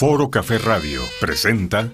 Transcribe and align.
Foro 0.00 0.30
Café 0.30 0.56
Radio 0.56 1.02
presenta 1.20 1.90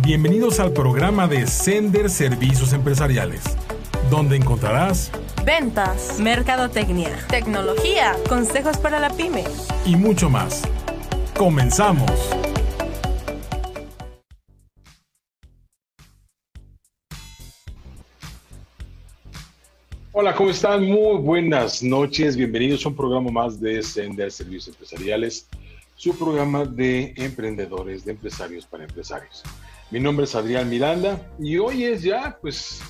Bienvenidos 0.00 0.60
al 0.60 0.72
programa 0.72 1.28
de 1.28 1.46
Sender 1.46 2.08
Servicios 2.08 2.72
Empresariales, 2.72 3.42
donde 4.08 4.36
encontrarás 4.36 5.10
ventas, 5.44 6.18
mercadotecnia, 6.20 7.10
tecnología, 7.28 8.16
consejos 8.30 8.78
para 8.78 8.98
la 8.98 9.10
pyme 9.10 9.44
y 9.84 9.96
mucho 9.96 10.30
más. 10.30 10.62
Comenzamos. 11.36 12.10
Hola, 20.22 20.36
¿cómo 20.36 20.50
están? 20.50 20.84
Muy 20.84 21.18
buenas 21.18 21.82
noches. 21.82 22.36
Bienvenidos 22.36 22.86
a 22.86 22.90
un 22.90 22.94
programa 22.94 23.32
más 23.32 23.60
de 23.60 23.82
Sender 23.82 24.30
Servicios 24.30 24.68
Empresariales, 24.68 25.48
su 25.96 26.16
programa 26.16 26.64
de 26.64 27.12
emprendedores, 27.16 28.04
de 28.04 28.12
empresarios 28.12 28.64
para 28.64 28.84
empresarios. 28.84 29.42
Mi 29.90 29.98
nombre 29.98 30.26
es 30.26 30.36
Adrián 30.36 30.70
Miranda 30.70 31.20
y 31.40 31.58
hoy 31.58 31.86
es 31.86 32.04
ya, 32.04 32.38
pues, 32.40 32.80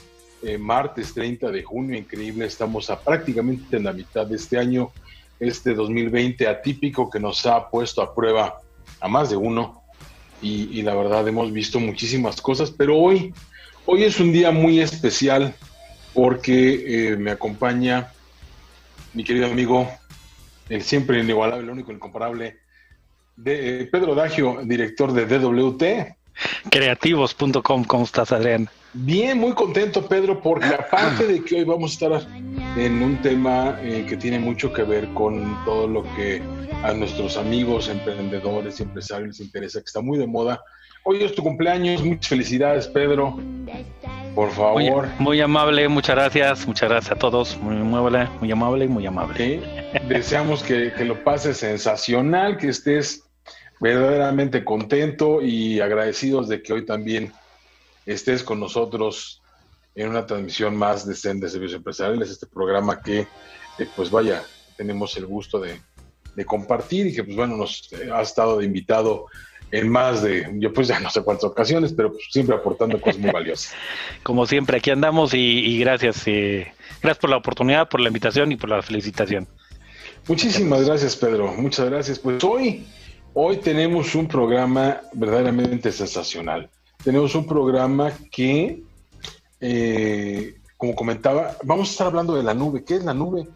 eh, 0.43 0.59
martes 0.59 1.15
30 1.15 1.51
de 1.51 1.63
junio, 1.63 1.97
increíble. 1.97 2.45
Estamos 2.45 2.91
a 2.91 3.01
prácticamente 3.01 3.79
en 3.79 3.85
la 3.85 3.95
mitad 3.95 4.27
de 4.27 4.37
este 4.37 4.59
año, 4.59 4.93
este 5.41 5.73
2020 5.73 6.47
atípico 6.47 7.09
que 7.09 7.19
nos 7.19 7.47
ha 7.47 7.71
puesto 7.71 8.03
a 8.03 8.15
prueba 8.15 8.61
a 9.01 9.09
más 9.09 9.31
de 9.31 9.37
uno. 9.37 9.83
Y, 10.43 10.65
y 10.79 10.83
la 10.83 10.95
verdad 10.95 11.27
hemos 11.27 11.51
visto 11.51 11.81
muchísimas 11.81 12.43
cosas, 12.43 12.71
pero 12.71 12.99
hoy, 12.99 13.33
hoy 13.87 14.05
es 14.05 14.21
un 14.21 14.35
día 14.35 14.51
muy 14.51 14.81
especial 14.81 15.55
porque 16.15 17.13
eh, 17.13 17.17
me 17.17 17.31
acompaña 17.31 18.13
mi 19.15 19.25
querido 19.25 19.47
amigo, 19.47 19.91
el 20.69 20.83
siempre 20.83 21.21
inigualable, 21.21 21.65
el 21.65 21.71
único 21.71 21.93
incomparable, 21.93 22.59
de, 23.37 23.83
eh, 23.83 23.87
Pedro 23.87 24.15
Dagio, 24.15 24.61
director 24.65 25.13
de 25.13 25.27
DWT. 25.27 26.17
Creativos.com, 26.71 27.85
¿cómo 27.85 28.05
estás, 28.05 28.33
Adrián? 28.33 28.69
Bien, 28.95 29.39
muy 29.39 29.53
contento, 29.53 30.07
Pedro, 30.07 30.41
porque 30.41 30.67
aparte 30.79 31.27
de 31.27 31.43
que 31.43 31.57
hoy 31.57 31.65
vamos 31.65 31.91
a 31.91 31.95
estar 31.95 32.29
en 32.77 33.03
un 33.03 33.21
tema 33.23 33.79
eh, 33.83 34.05
que 34.09 34.17
tiene 34.17 34.39
mucho 34.39 34.73
que 34.73 34.83
ver 34.83 35.09
con 35.15 35.63
todo 35.65 35.87
lo 35.87 36.03
que 36.15 36.43
a 36.83 36.93
nuestros 36.93 37.37
amigos, 37.37 37.89
emprendedores 37.89 38.81
y 38.81 38.83
empresarios 38.83 39.29
les 39.29 39.41
interesa, 39.41 39.81
que 39.81 39.87
está 39.87 40.01
muy 40.01 40.19
de 40.19 40.27
moda. 40.27 40.63
Hoy 41.05 41.25
es 41.25 41.35
tu 41.35 41.43
cumpleaños, 41.43 42.05
muchas 42.05 42.29
felicidades, 42.29 42.87
Pedro. 42.87 43.37
Por 44.37 44.51
favor. 44.53 45.09
Muy, 45.19 45.41
amable, 45.41 45.89
muchas 45.89 46.15
gracias, 46.15 46.67
muchas 46.67 46.89
gracias 46.89 47.13
a 47.13 47.19
todos. 47.19 47.59
Muy 47.59 47.77
amable, 47.77 48.29
muy 48.41 48.53
amable, 48.53 48.87
muy 48.87 49.07
amable. 49.07 49.61
Deseamos 50.09 50.63
que, 50.63 50.93
que, 50.93 51.05
lo 51.05 51.23
pases 51.25 51.57
sensacional, 51.57 52.57
que 52.57 52.69
estés 52.69 53.25
verdaderamente 53.81 54.65
contento 54.65 55.43
y 55.43 55.81
agradecidos 55.81 56.49
de 56.49 56.63
que 56.63 56.73
hoy 56.73 56.87
también 56.87 57.33
estés 58.07 58.45
con 58.45 58.61
nosotros 58.61 59.43
en 59.97 60.09
una 60.09 60.25
transmisión 60.25 60.77
más 60.77 61.05
de 61.05 61.17
CEN 61.17 61.41
de 61.41 61.51
Servicios 61.51 61.79
Empresariales, 61.79 62.31
este 62.31 62.47
programa 62.47 63.03
que, 63.03 63.21
eh, 63.21 63.89
pues 63.97 64.09
vaya, 64.09 64.43
tenemos 64.77 65.17
el 65.17 65.27
gusto 65.27 65.59
de, 65.59 65.81
de, 66.37 66.45
compartir 66.45 67.09
y 67.09 67.15
que, 67.15 67.25
pues 67.25 67.37
bueno, 67.37 67.57
nos 67.57 67.91
ha 68.15 68.23
estado 68.23 68.59
de 68.59 68.67
invitado 68.67 69.27
en 69.73 69.89
más 69.89 70.23
de, 70.23 70.47
yo 70.59 70.73
pues 70.73 70.87
ya 70.87 71.01
no 71.01 71.11
sé 71.11 71.23
cuántas 71.23 71.45
ocasiones, 71.45 71.95
pero 71.95 72.13
pues 72.13 72.27
siempre 72.31 72.55
aportando 72.55 73.01
cosas 73.01 73.19
muy 73.19 73.31
valiosas. 73.33 73.75
Como 74.23 74.47
siempre, 74.47 74.77
aquí 74.77 74.91
andamos 74.91 75.33
y, 75.33 75.79
gracias, 75.79 76.23
eh, 76.27 76.73
gracias 77.01 77.19
por 77.19 77.31
la 77.31 77.39
oportunidad, 77.39 77.89
por 77.89 78.01
la 78.01 78.09
invitación 78.09 78.53
y 78.53 78.57
por 78.57 78.69
la 78.69 78.83
felicitación. 78.83 79.49
Muchísimas 80.29 80.85
gracias, 80.85 81.17
Pedro, 81.17 81.53
muchas 81.55 81.89
gracias. 81.89 82.19
Pues 82.19 82.45
hoy, 82.45 82.87
hoy 83.33 83.57
tenemos 83.57 84.15
un 84.15 84.29
programa 84.29 85.01
verdaderamente 85.15 85.91
sensacional. 85.91 86.69
Tenemos 87.03 87.35
un 87.35 87.47
programa 87.47 88.13
que, 88.31 88.83
eh, 89.59 90.55
como 90.77 90.95
comentaba, 90.95 91.57
vamos 91.65 91.89
a 91.89 91.93
estar 91.93 92.07
hablando 92.09 92.37
de 92.37 92.43
la 92.43 92.53
nube. 92.53 92.85
¿Qué 92.85 92.97
es 92.97 93.05
la 93.05 93.15
nube? 93.15 93.49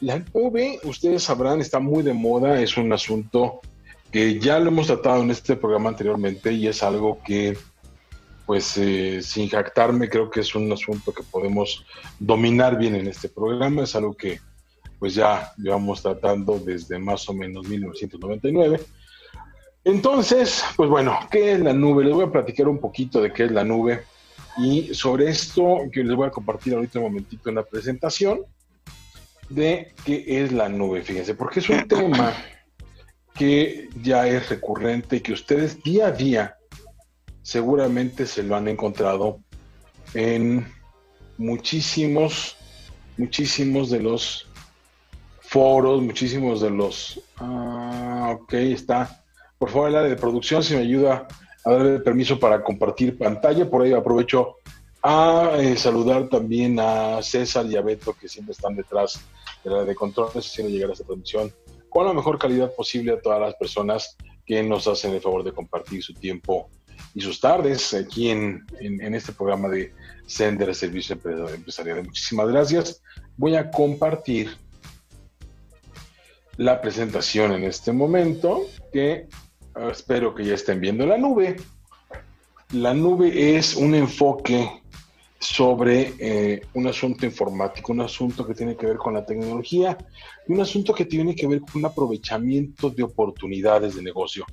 La 0.00 0.20
nube, 0.34 0.80
ustedes 0.82 1.22
sabrán, 1.22 1.60
está 1.60 1.78
muy 1.78 2.02
de 2.02 2.12
moda, 2.12 2.60
es 2.60 2.76
un 2.76 2.92
asunto 2.92 3.60
que 4.10 4.38
ya 4.40 4.58
lo 4.58 4.68
hemos 4.68 4.88
tratado 4.88 5.22
en 5.22 5.30
este 5.30 5.56
programa 5.56 5.90
anteriormente 5.90 6.52
y 6.52 6.66
es 6.66 6.82
algo 6.82 7.20
que, 7.24 7.56
pues 8.46 8.76
eh, 8.76 9.22
sin 9.22 9.48
jactarme, 9.48 10.08
creo 10.08 10.30
que 10.30 10.40
es 10.40 10.54
un 10.54 10.70
asunto 10.72 11.12
que 11.12 11.22
podemos 11.22 11.84
dominar 12.18 12.76
bien 12.76 12.96
en 12.96 13.06
este 13.06 13.28
programa, 13.28 13.84
es 13.84 13.94
algo 13.94 14.14
que 14.14 14.40
pues 14.98 15.14
ya 15.14 15.52
llevamos 15.56 16.02
tratando 16.02 16.58
desde 16.58 16.98
más 16.98 17.26
o 17.28 17.32
menos 17.32 17.66
1999. 17.66 18.80
Entonces, 19.84 20.62
pues 20.76 20.90
bueno, 20.90 21.18
¿qué 21.30 21.52
es 21.52 21.60
la 21.60 21.72
nube? 21.72 22.04
Les 22.04 22.12
voy 22.12 22.26
a 22.26 22.32
platicar 22.32 22.68
un 22.68 22.78
poquito 22.78 23.22
de 23.22 23.32
qué 23.32 23.44
es 23.44 23.50
la 23.50 23.64
nube 23.64 24.02
y 24.58 24.92
sobre 24.92 25.30
esto 25.30 25.78
que 25.90 26.04
les 26.04 26.14
voy 26.14 26.26
a 26.26 26.30
compartir 26.30 26.74
ahorita 26.74 26.98
un 26.98 27.06
momentito 27.06 27.48
en 27.48 27.54
la 27.54 27.64
presentación 27.64 28.40
de 29.48 29.94
qué 30.04 30.24
es 30.26 30.52
la 30.52 30.68
nube, 30.68 31.02
fíjense, 31.02 31.34
porque 31.34 31.60
es 31.60 31.68
un 31.70 31.88
tema 31.88 32.34
que 33.40 33.88
ya 34.02 34.26
es 34.28 34.50
recurrente 34.50 35.16
y 35.16 35.20
que 35.20 35.32
ustedes 35.32 35.82
día 35.82 36.08
a 36.08 36.12
día 36.12 36.58
seguramente 37.40 38.26
se 38.26 38.42
lo 38.42 38.54
han 38.54 38.68
encontrado 38.68 39.40
en 40.12 40.70
muchísimos, 41.38 42.54
muchísimos 43.16 43.88
de 43.88 44.00
los 44.00 44.46
foros, 45.40 46.02
muchísimos 46.02 46.60
de 46.60 46.68
los... 46.68 47.18
Ah, 47.38 48.36
ok, 48.38 48.52
está. 48.52 49.24
Por 49.58 49.70
favor, 49.70 49.88
área 49.88 50.02
de 50.02 50.16
producción, 50.16 50.62
si 50.62 50.74
me 50.74 50.82
ayuda 50.82 51.26
a 51.64 51.70
darle 51.70 52.00
permiso 52.00 52.38
para 52.38 52.62
compartir 52.62 53.16
pantalla, 53.16 53.70
por 53.70 53.80
ahí 53.80 53.94
aprovecho 53.94 54.56
a 55.02 55.52
eh, 55.56 55.78
saludar 55.78 56.28
también 56.28 56.78
a 56.78 57.22
César 57.22 57.64
y 57.64 57.76
a 57.78 57.80
Beto, 57.80 58.12
que 58.12 58.28
siempre 58.28 58.52
están 58.52 58.76
detrás 58.76 59.18
de 59.64 59.70
la 59.70 59.84
de 59.84 59.94
control, 59.94 60.28
haciendo 60.34 60.70
llegar 60.70 60.90
a 60.90 60.92
esta 60.92 61.06
transmisión 61.06 61.50
con 61.90 62.06
la 62.06 62.12
mejor 62.12 62.38
calidad 62.38 62.74
posible 62.74 63.12
a 63.12 63.20
todas 63.20 63.40
las 63.40 63.54
personas 63.56 64.16
que 64.46 64.62
nos 64.62 64.86
hacen 64.86 65.12
el 65.12 65.20
favor 65.20 65.44
de 65.44 65.52
compartir 65.52 66.02
su 66.02 66.14
tiempo 66.14 66.70
y 67.14 67.20
sus 67.20 67.40
tardes 67.40 67.92
aquí 67.94 68.30
en, 68.30 68.64
este 69.14 69.32
programa 69.32 69.68
de 69.68 69.92
Sender 70.26 70.74
Servicio 70.74 71.18
Empresarial. 71.24 72.04
Muchísimas 72.04 72.48
gracias. 72.48 73.02
Voy 73.36 73.56
a 73.56 73.70
compartir 73.70 74.56
la 76.56 76.80
presentación 76.80 77.52
en 77.52 77.64
este 77.64 77.92
momento, 77.92 78.66
que 78.92 79.26
ah, 79.74 79.88
espero 79.90 80.34
que 80.34 80.44
ya 80.44 80.54
estén 80.54 80.80
viendo 80.80 81.06
la 81.06 81.18
nube. 81.18 81.56
La 82.72 82.94
nube 82.94 83.56
es 83.56 83.74
un 83.74 83.94
enfoque 83.94 84.79
sobre 85.40 86.12
eh, 86.18 86.60
un 86.74 86.86
asunto 86.86 87.24
informático, 87.24 87.92
un 87.92 88.02
asunto 88.02 88.46
que 88.46 88.52
tiene 88.52 88.76
que 88.76 88.84
ver 88.84 88.98
con 88.98 89.14
la 89.14 89.24
tecnología 89.24 89.96
y 90.46 90.52
un 90.52 90.60
asunto 90.60 90.92
que 90.92 91.06
tiene 91.06 91.34
que 91.34 91.46
ver 91.46 91.60
con 91.60 91.80
un 91.80 91.86
aprovechamiento 91.86 92.90
de 92.90 93.02
oportunidades 93.02 93.96
de 93.96 94.02
negocio, 94.02 94.44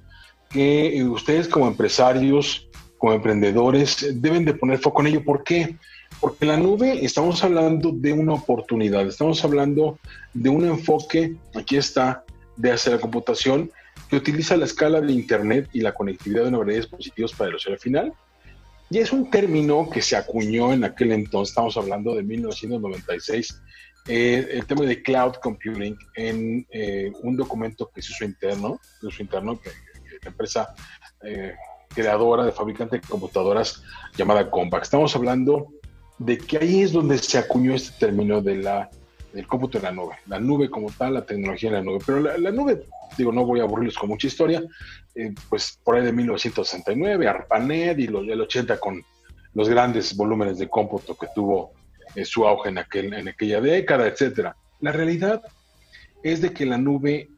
que 0.50 0.98
eh, 0.98 1.04
ustedes 1.04 1.50
como 1.50 1.68
empresarios, 1.68 2.70
como 2.98 3.12
emprendedores, 3.12 4.22
deben 4.22 4.46
de 4.46 4.54
poner 4.54 4.80
foco 4.80 5.02
en 5.02 5.08
ello. 5.08 5.26
¿Por 5.26 5.44
qué? 5.44 5.76
Porque 6.22 6.46
la 6.46 6.56
nube 6.56 7.04
estamos 7.04 7.44
hablando 7.44 7.92
de 7.92 8.14
una 8.14 8.36
oportunidad, 8.36 9.06
estamos 9.06 9.44
hablando 9.44 10.00
de 10.34 10.50
un 10.50 10.66
enfoque, 10.66 11.36
aquí 11.54 11.76
está, 11.76 12.24
de 12.56 12.72
hacer 12.72 12.94
la 12.94 13.02
computación 13.02 13.70
que 14.10 14.16
utiliza 14.16 14.56
la 14.56 14.66
escala 14.66 15.02
de 15.02 15.12
Internet 15.12 15.68
y 15.74 15.82
la 15.82 15.94
conectividad 15.94 16.44
de 16.44 16.48
una 16.48 16.60
variedad 16.60 16.78
de 16.78 16.88
dispositivos 16.88 17.34
para 17.34 17.50
el 17.50 17.58
usuario 17.58 17.80
final 17.80 18.14
y 18.90 19.00
es 19.00 19.12
un 19.12 19.30
término 19.30 19.90
que 19.90 20.02
se 20.02 20.16
acuñó 20.16 20.74
en 20.74 20.84
aquel 20.84 21.12
entonces, 21.12 21.52
estamos 21.52 21.76
hablando 21.78 22.16
de 22.16 22.24
1996, 22.24 23.62
eh, 24.08 24.48
el 24.52 24.66
tema 24.66 24.86
de 24.86 25.02
cloud 25.04 25.34
computing 25.42 25.98
en 26.16 26.66
eh, 26.72 27.12
un 27.24 27.36
documento 27.36 27.92
que 27.94 28.02
se 28.02 28.14
hizo 28.14 28.24
interno, 28.24 28.80
que 29.02 29.08
hizo 29.08 29.22
interno, 29.22 29.60
que, 29.60 29.70
la 30.24 30.30
empresa 30.30 30.74
eh, 31.24 31.54
creadora 31.90 32.44
de 32.44 32.52
fabricante 32.52 32.98
de 32.98 33.08
computadoras 33.08 33.84
llamada 34.18 34.50
Compaq. 34.50 34.84
Estamos 34.84 35.16
hablando 35.16 35.68
de 36.18 36.38
que 36.38 36.58
ahí 36.58 36.82
es 36.82 36.92
donde 36.92 37.18
se 37.18 37.38
acuñó 37.38 37.76
este 37.76 38.08
término 38.08 38.42
de 38.42 38.56
la, 38.56 38.90
del 39.38 39.48
cómputo 39.48 39.78
en 39.78 39.84
la 39.84 39.92
nube, 39.92 40.16
la 40.26 40.40
nube 40.40 40.68
como 40.68 40.92
tal, 40.92 41.14
la 41.14 41.26
tecnología 41.26 41.70
en 41.70 41.76
la 41.76 41.84
nube. 41.84 42.00
Pero 42.04 42.20
la, 42.20 42.52
nube, 42.52 42.86
digo, 43.16 43.32
no 43.32 43.46
voy 43.46 43.60
a 43.60 43.64
aburrirlos 43.64 43.96
con 43.96 44.10
mucha 44.10 44.26
historia, 44.26 44.64
eh, 45.14 45.32
pues 45.48 45.80
por 45.84 45.96
ahí 45.96 46.04
de 46.04 46.12
1969, 46.12 47.28
ARPANET 47.28 48.00
y 48.00 48.08
los 48.08 48.26
del 48.26 48.42
80 48.42 48.80
con 48.80 49.06
los 49.54 49.70
grandes 49.70 50.18
volúmenes 50.18 50.58
de 50.58 50.68
cómputo 50.68 51.16
que 51.16 51.28
tuvo 51.36 51.72
eh, 52.16 52.26
su 52.26 52.48
auge 52.48 52.70
en, 52.70 52.80
aquel, 52.80 53.14
en 53.14 53.28
aquella 53.28 53.62
década, 53.62 54.08
etcétera. 54.08 54.56
La 54.80 54.92
realidad 54.92 55.44
es 56.24 56.42
de 56.42 56.52
que 56.52 56.66
la 56.66 56.80
nube 56.80 57.30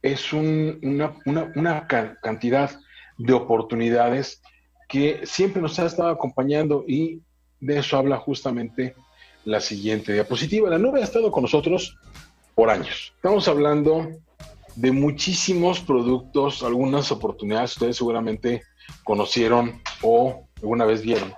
es 0.00 0.32
una, 0.32 1.88
cantidad 2.22 2.70
de 3.18 3.32
oportunidades 3.32 4.40
que 4.88 5.22
siempre 5.24 5.60
nos 5.60 5.76
ha 5.80 5.86
estado 5.86 6.10
acompañando 6.10 6.84
y 6.86 7.20
de 7.58 7.78
eso 7.78 7.96
habla 7.96 8.18
justamente 8.18 8.94
la 9.44 9.60
siguiente 9.60 10.12
diapositiva. 10.12 10.70
La 10.70 10.78
nube 10.78 11.00
ha 11.00 11.04
estado 11.04 11.30
con 11.30 11.42
nosotros 11.42 11.96
por 12.54 12.70
años. 12.70 13.12
Estamos 13.16 13.48
hablando 13.48 14.08
de 14.76 14.92
muchísimos 14.92 15.80
productos, 15.80 16.62
algunas 16.62 17.10
oportunidades 17.12 17.72
ustedes 17.72 17.96
seguramente 17.96 18.62
conocieron 19.04 19.80
o 20.02 20.46
alguna 20.56 20.84
vez 20.84 21.02
vieron, 21.02 21.32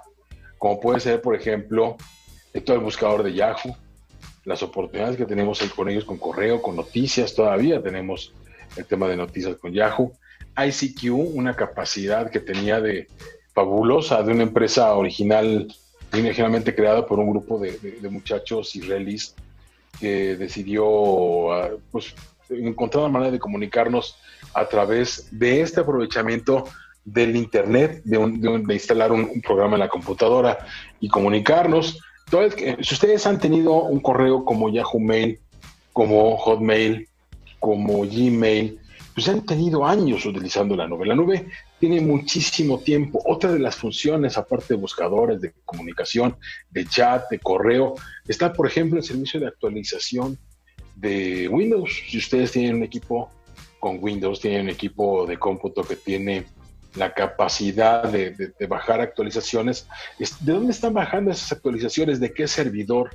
como 0.58 0.80
puede 0.80 1.00
ser, 1.00 1.20
por 1.20 1.34
ejemplo, 1.34 1.96
todo 2.64 2.76
el 2.76 2.82
buscador 2.82 3.22
de 3.22 3.34
Yahoo, 3.34 3.76
las 4.44 4.62
oportunidades 4.62 5.16
que 5.16 5.26
tenemos 5.26 5.60
ahí 5.62 5.68
con 5.68 5.88
ellos, 5.88 6.04
con 6.04 6.18
correo, 6.18 6.62
con 6.62 6.76
noticias, 6.76 7.34
todavía 7.34 7.82
tenemos 7.82 8.32
el 8.76 8.84
tema 8.84 9.08
de 9.08 9.16
noticias 9.16 9.56
con 9.56 9.72
Yahoo, 9.72 10.12
ICQ, 10.56 11.12
una 11.34 11.56
capacidad 11.56 12.30
que 12.30 12.40
tenía 12.40 12.80
de 12.80 13.08
fabulosa 13.52 14.22
de 14.22 14.32
una 14.32 14.42
empresa 14.42 14.94
original, 14.94 15.74
originalmente 16.20 16.74
creada 16.74 17.06
por 17.06 17.18
un 17.18 17.30
grupo 17.30 17.58
de, 17.58 17.98
muchachos 18.10 18.74
israelíes 18.76 19.34
que 20.00 20.36
decidió 20.36 21.52
ah, 21.52 21.70
pues, 21.90 22.14
encontrar 22.50 23.04
una 23.04 23.12
manera 23.12 23.30
de 23.32 23.38
comunicarnos 23.38 24.16
a 24.54 24.66
través 24.66 25.28
de 25.30 25.60
este 25.60 25.80
aprovechamiento 25.80 26.64
del 27.04 27.36
Internet, 27.36 28.02
de, 28.04 28.74
instalar 28.74 29.12
un, 29.12 29.40
programa 29.42 29.74
en 29.74 29.80
la 29.80 29.88
computadora 29.88 30.58
y 31.00 31.08
comunicarnos. 31.08 31.98
si 32.80 32.94
ustedes 32.94 33.26
han 33.26 33.38
tenido 33.38 33.74
un 33.74 34.00
correo 34.00 34.44
como 34.44 34.70
Yahoo 34.70 35.00
Mail, 35.00 35.38
como 35.92 36.36
Hotmail, 36.36 37.08
como 37.58 38.02
Gmail, 38.02 38.78
pues 39.14 39.28
han 39.28 39.46
tenido 39.46 39.86
años 39.86 40.26
utilizando 40.26 40.76
la 40.76 40.88
nube. 40.88 41.06
La 41.06 41.14
nube 41.14 41.46
tiene 41.86 42.00
muchísimo 42.00 42.78
tiempo. 42.78 43.20
Otra 43.26 43.52
de 43.52 43.58
las 43.58 43.76
funciones, 43.76 44.38
aparte 44.38 44.68
de 44.68 44.80
buscadores, 44.80 45.38
de 45.42 45.52
comunicación, 45.66 46.34
de 46.70 46.86
chat, 46.86 47.28
de 47.28 47.38
correo, 47.38 47.94
está, 48.26 48.54
por 48.54 48.66
ejemplo, 48.66 48.98
el 48.98 49.04
servicio 49.04 49.38
de 49.38 49.48
actualización 49.48 50.38
de 50.96 51.46
Windows. 51.46 51.90
Si 52.08 52.16
ustedes 52.16 52.52
tienen 52.52 52.76
un 52.76 52.84
equipo 52.84 53.28
con 53.80 53.98
Windows, 54.00 54.40
tienen 54.40 54.62
un 54.62 54.68
equipo 54.70 55.26
de 55.26 55.38
cómputo 55.38 55.82
que 55.84 55.96
tiene 55.96 56.46
la 56.94 57.12
capacidad 57.12 58.04
de, 58.04 58.34
bajar 58.66 59.02
actualizaciones. 59.02 59.86
¿De 60.40 60.52
dónde 60.54 60.72
están 60.72 60.94
bajando 60.94 61.32
esas 61.32 61.52
actualizaciones? 61.52 62.18
¿De 62.18 62.32
qué 62.32 62.48
servidor 62.48 63.10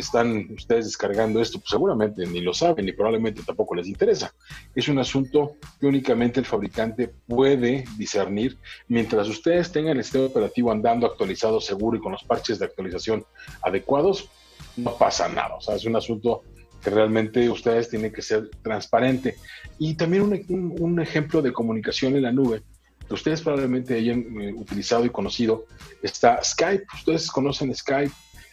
están 0.00 0.48
ustedes 0.52 0.86
descargando 0.86 1.40
esto? 1.40 1.58
Pues 1.58 1.70
seguramente 1.70 2.26
ni 2.26 2.40
lo 2.40 2.54
saben 2.54 2.88
y 2.88 2.92
probablemente 2.92 3.42
tampoco 3.42 3.74
les 3.74 3.88
interesa. 3.88 4.34
Es 4.74 4.88
un 4.88 4.98
asunto 4.98 5.56
que 5.80 5.86
únicamente 5.86 6.40
el 6.40 6.46
fabricante 6.46 7.12
puede 7.26 7.84
discernir. 7.96 8.58
Mientras 8.88 9.28
ustedes 9.28 9.70
tengan 9.72 9.96
el 9.96 10.04
sistema 10.04 10.26
operativo 10.26 10.70
andando 10.70 11.06
actualizado, 11.06 11.60
seguro 11.60 11.96
y 11.96 12.00
con 12.00 12.12
los 12.12 12.24
parches 12.24 12.58
de 12.58 12.66
actualización 12.66 13.24
adecuados, 13.62 14.28
no 14.76 14.96
pasa 14.96 15.28
nada. 15.28 15.56
O 15.56 15.60
sea, 15.60 15.74
es 15.76 15.84
un 15.84 15.96
asunto 15.96 16.42
que 16.82 16.90
realmente 16.90 17.48
ustedes 17.50 17.88
tienen 17.88 18.12
que 18.12 18.22
ser 18.22 18.50
transparente. 18.62 19.36
Y 19.78 19.94
también 19.94 20.22
un, 20.22 20.74
un 20.78 21.00
ejemplo 21.00 21.42
de 21.42 21.52
comunicación 21.52 22.14
en 22.16 22.22
la 22.22 22.32
nube 22.32 22.62
ustedes 23.14 23.42
probablemente 23.42 23.94
hayan 23.94 24.20
eh, 24.40 24.52
utilizado 24.52 25.04
y 25.04 25.10
conocido, 25.10 25.66
está 26.02 26.42
Skype. 26.42 26.84
Ustedes 26.94 27.30
conocen 27.30 27.74
Skype, 27.74 28.12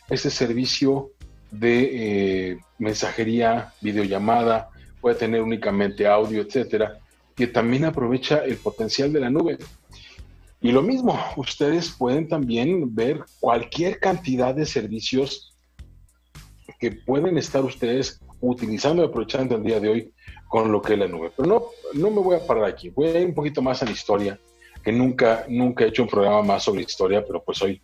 ese 0.10 0.30
servicio 0.30 1.12
de 1.60 2.52
eh, 2.52 2.58
mensajería, 2.78 3.74
videollamada, 3.82 4.70
puede 5.02 5.16
tener 5.16 5.42
únicamente 5.42 6.08
audio, 6.08 6.42
etcétera, 6.42 7.00
que 7.36 7.48
también 7.48 7.86
aprovecha 7.86 8.44
el 8.46 8.58
potencial 8.58 9.12
de 9.14 9.20
la 9.20 9.30
nube. 9.30 9.58
Y 10.62 10.72
lo 10.72 10.82
mismo, 10.82 11.20
ustedes 11.38 11.92
pueden 11.92 12.28
también 12.28 12.96
ver 12.96 13.24
cualquier 13.40 14.00
cantidad 14.00 14.56
de 14.56 14.66
servicios 14.66 15.54
que 16.80 16.92
pueden 16.92 17.38
estar 17.38 17.64
ustedes 17.64 18.20
utilizando 18.42 19.04
y 19.04 19.06
aprovechando 19.06 19.56
el 19.56 19.64
día 19.64 19.80
de 19.80 19.90
hoy 19.90 20.14
con 20.48 20.72
lo 20.72 20.82
que 20.82 20.94
es 20.94 21.00
la 21.00 21.08
nube. 21.08 21.32
Pero 21.36 21.48
no, 21.48 21.66
no 21.94 22.12
me 22.12 22.22
voy 22.22 22.38
a 22.38 22.46
parar 22.46 22.66
aquí, 22.66 22.90
voy 22.90 23.08
a 23.08 23.20
ir 23.20 23.28
un 23.28 23.34
poquito 23.34 23.62
más 23.62 23.82
a 23.82 23.86
la 23.86 23.92
historia, 23.92 24.40
que 24.84 24.92
nunca, 24.92 25.46
nunca 25.50 25.84
he 25.84 25.90
hecho 25.90 26.04
un 26.04 26.10
programa 26.10 26.42
más 26.42 26.64
sobre 26.64 26.82
historia, 26.82 27.24
pero 27.26 27.44
pues 27.44 27.62
hoy, 27.62 27.82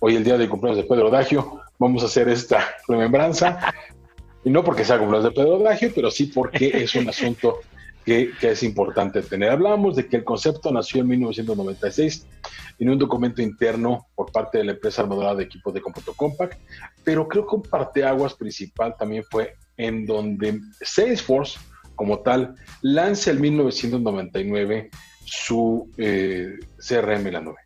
hoy 0.00 0.16
el 0.16 0.24
día 0.24 0.38
de 0.38 0.48
cumpleaños 0.48 0.82
de 0.82 0.88
Pedro 0.88 1.10
Dagio, 1.10 1.60
vamos 1.82 2.02
a 2.02 2.06
hacer 2.06 2.28
esta 2.28 2.76
remembranza. 2.88 3.74
Y 4.44 4.50
no 4.50 4.64
porque 4.64 4.84
sea 4.84 4.98
cumpleaños 4.98 5.32
de 5.32 5.40
Pedro 5.40 5.58
Dagio, 5.58 5.92
pero 5.94 6.10
sí 6.10 6.26
porque 6.26 6.82
es 6.82 6.94
un 6.94 7.08
asunto 7.08 7.60
que, 8.04 8.30
es 8.40 8.62
importante 8.62 9.22
tener. 9.22 9.50
Hablamos 9.50 9.94
de 9.96 10.08
que 10.08 10.16
el 10.16 10.24
concepto 10.24 10.72
nació 10.72 11.02
en 11.02 11.08
1996 11.08 12.26
en 12.78 12.90
un 12.90 12.98
documento 12.98 13.42
interno 13.42 14.08
por 14.16 14.32
parte 14.32 14.58
de 14.58 14.64
la 14.64 14.72
empresa 14.72 15.02
armadora 15.02 15.34
de 15.36 15.44
equipos 15.44 15.72
de 15.72 15.80
cómputo 15.80 16.14
Compact, 16.14 16.58
pero 17.04 17.28
creo 17.28 17.46
que 17.46 17.56
un 17.56 17.62
parteaguas 17.62 18.34
principal 18.34 18.96
también 18.98 19.22
fue 19.30 19.54
en 19.76 20.04
donde 20.04 20.60
Salesforce 20.80 21.60
como 21.94 22.20
tal, 22.20 22.56
lanza 22.80 23.30
en 23.30 23.40
1999 23.40 24.90
su 25.24 25.88
eh, 25.98 26.58
CRM 26.78 27.30
la 27.30 27.40
nube. 27.40 27.60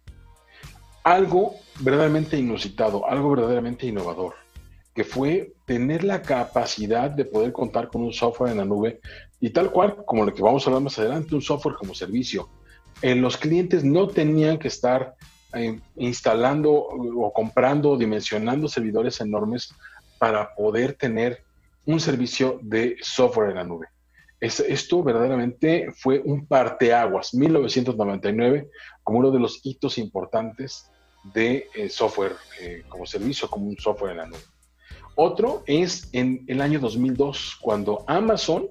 Algo 1.04 1.54
verdaderamente 1.80 2.38
inusitado, 2.38 3.08
algo 3.08 3.30
verdaderamente 3.30 3.86
innovador, 3.86 4.34
que 4.94 5.04
fue 5.04 5.54
tener 5.66 6.04
la 6.04 6.22
capacidad 6.22 7.10
de 7.10 7.24
poder 7.24 7.52
contar 7.52 7.88
con 7.88 8.02
un 8.02 8.12
software 8.12 8.52
en 8.52 8.58
la 8.58 8.64
nube 8.64 9.00
y 9.40 9.50
tal 9.50 9.70
cual, 9.70 10.04
como 10.04 10.24
lo 10.24 10.34
que 10.34 10.42
vamos 10.42 10.64
a 10.64 10.70
hablar 10.70 10.82
más 10.82 10.98
adelante, 10.98 11.34
un 11.34 11.42
software 11.42 11.76
como 11.76 11.94
servicio. 11.94 12.48
En 13.02 13.20
los 13.20 13.36
clientes 13.36 13.84
no 13.84 14.08
tenían 14.08 14.58
que 14.58 14.68
estar 14.68 15.14
eh, 15.52 15.78
instalando 15.96 16.72
o 16.72 17.32
comprando 17.32 17.96
dimensionando 17.96 18.68
servidores 18.68 19.20
enormes 19.20 19.74
para 20.18 20.54
poder 20.54 20.94
tener 20.94 21.42
un 21.84 22.00
servicio 22.00 22.58
de 22.62 22.96
software 23.00 23.50
en 23.50 23.56
la 23.56 23.64
nube 23.64 23.86
esto 24.40 25.02
verdaderamente 25.02 25.88
fue 25.94 26.20
un 26.24 26.46
parteaguas, 26.46 27.34
1999, 27.34 28.68
como 29.02 29.20
uno 29.20 29.30
de 29.30 29.40
los 29.40 29.60
hitos 29.64 29.98
importantes 29.98 30.90
de 31.32 31.68
eh, 31.74 31.88
software 31.88 32.36
eh, 32.60 32.84
como 32.88 33.06
servicio, 33.06 33.48
como 33.48 33.66
un 33.66 33.76
software 33.76 34.12
en 34.12 34.18
la 34.18 34.26
nube. 34.26 34.40
Otro 35.14 35.62
es 35.66 36.08
en 36.12 36.44
el 36.46 36.60
año 36.60 36.78
2002, 36.78 37.56
cuando 37.60 38.04
Amazon 38.06 38.68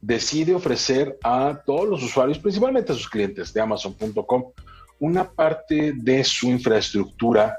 decide 0.00 0.54
ofrecer 0.54 1.18
a 1.22 1.62
todos 1.64 1.88
los 1.88 2.02
usuarios, 2.02 2.38
principalmente 2.38 2.92
a 2.92 2.94
sus 2.94 3.08
clientes 3.08 3.52
de 3.52 3.60
amazon.com, 3.60 4.52
una 4.98 5.30
parte 5.30 5.92
de 5.94 6.24
su 6.24 6.48
infraestructura 6.48 7.58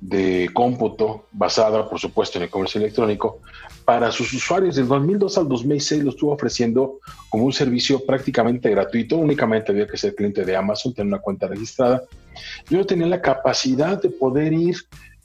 de 0.00 0.48
cómputo 0.54 1.26
basada, 1.30 1.88
por 1.88 1.98
supuesto, 1.98 2.38
en 2.38 2.44
el 2.44 2.50
comercio 2.50 2.80
electrónico, 2.80 3.40
para 3.84 4.10
sus 4.10 4.32
usuarios. 4.32 4.76
Del 4.76 4.88
2002 4.88 5.38
al 5.38 5.48
2006 5.48 6.04
lo 6.04 6.10
estuvo 6.10 6.32
ofreciendo 6.32 7.00
como 7.28 7.44
un 7.44 7.52
servicio 7.52 8.04
prácticamente 8.04 8.70
gratuito. 8.70 9.16
Únicamente 9.16 9.72
había 9.72 9.86
que 9.86 9.98
ser 9.98 10.14
cliente 10.14 10.44
de 10.44 10.56
Amazon, 10.56 10.94
tener 10.94 11.12
una 11.12 11.22
cuenta 11.22 11.48
registrada. 11.48 12.02
Yo 12.68 12.86
tenía 12.86 13.06
la 13.06 13.20
capacidad 13.20 14.00
de 14.00 14.10
poder 14.10 14.52
ir 14.52 14.76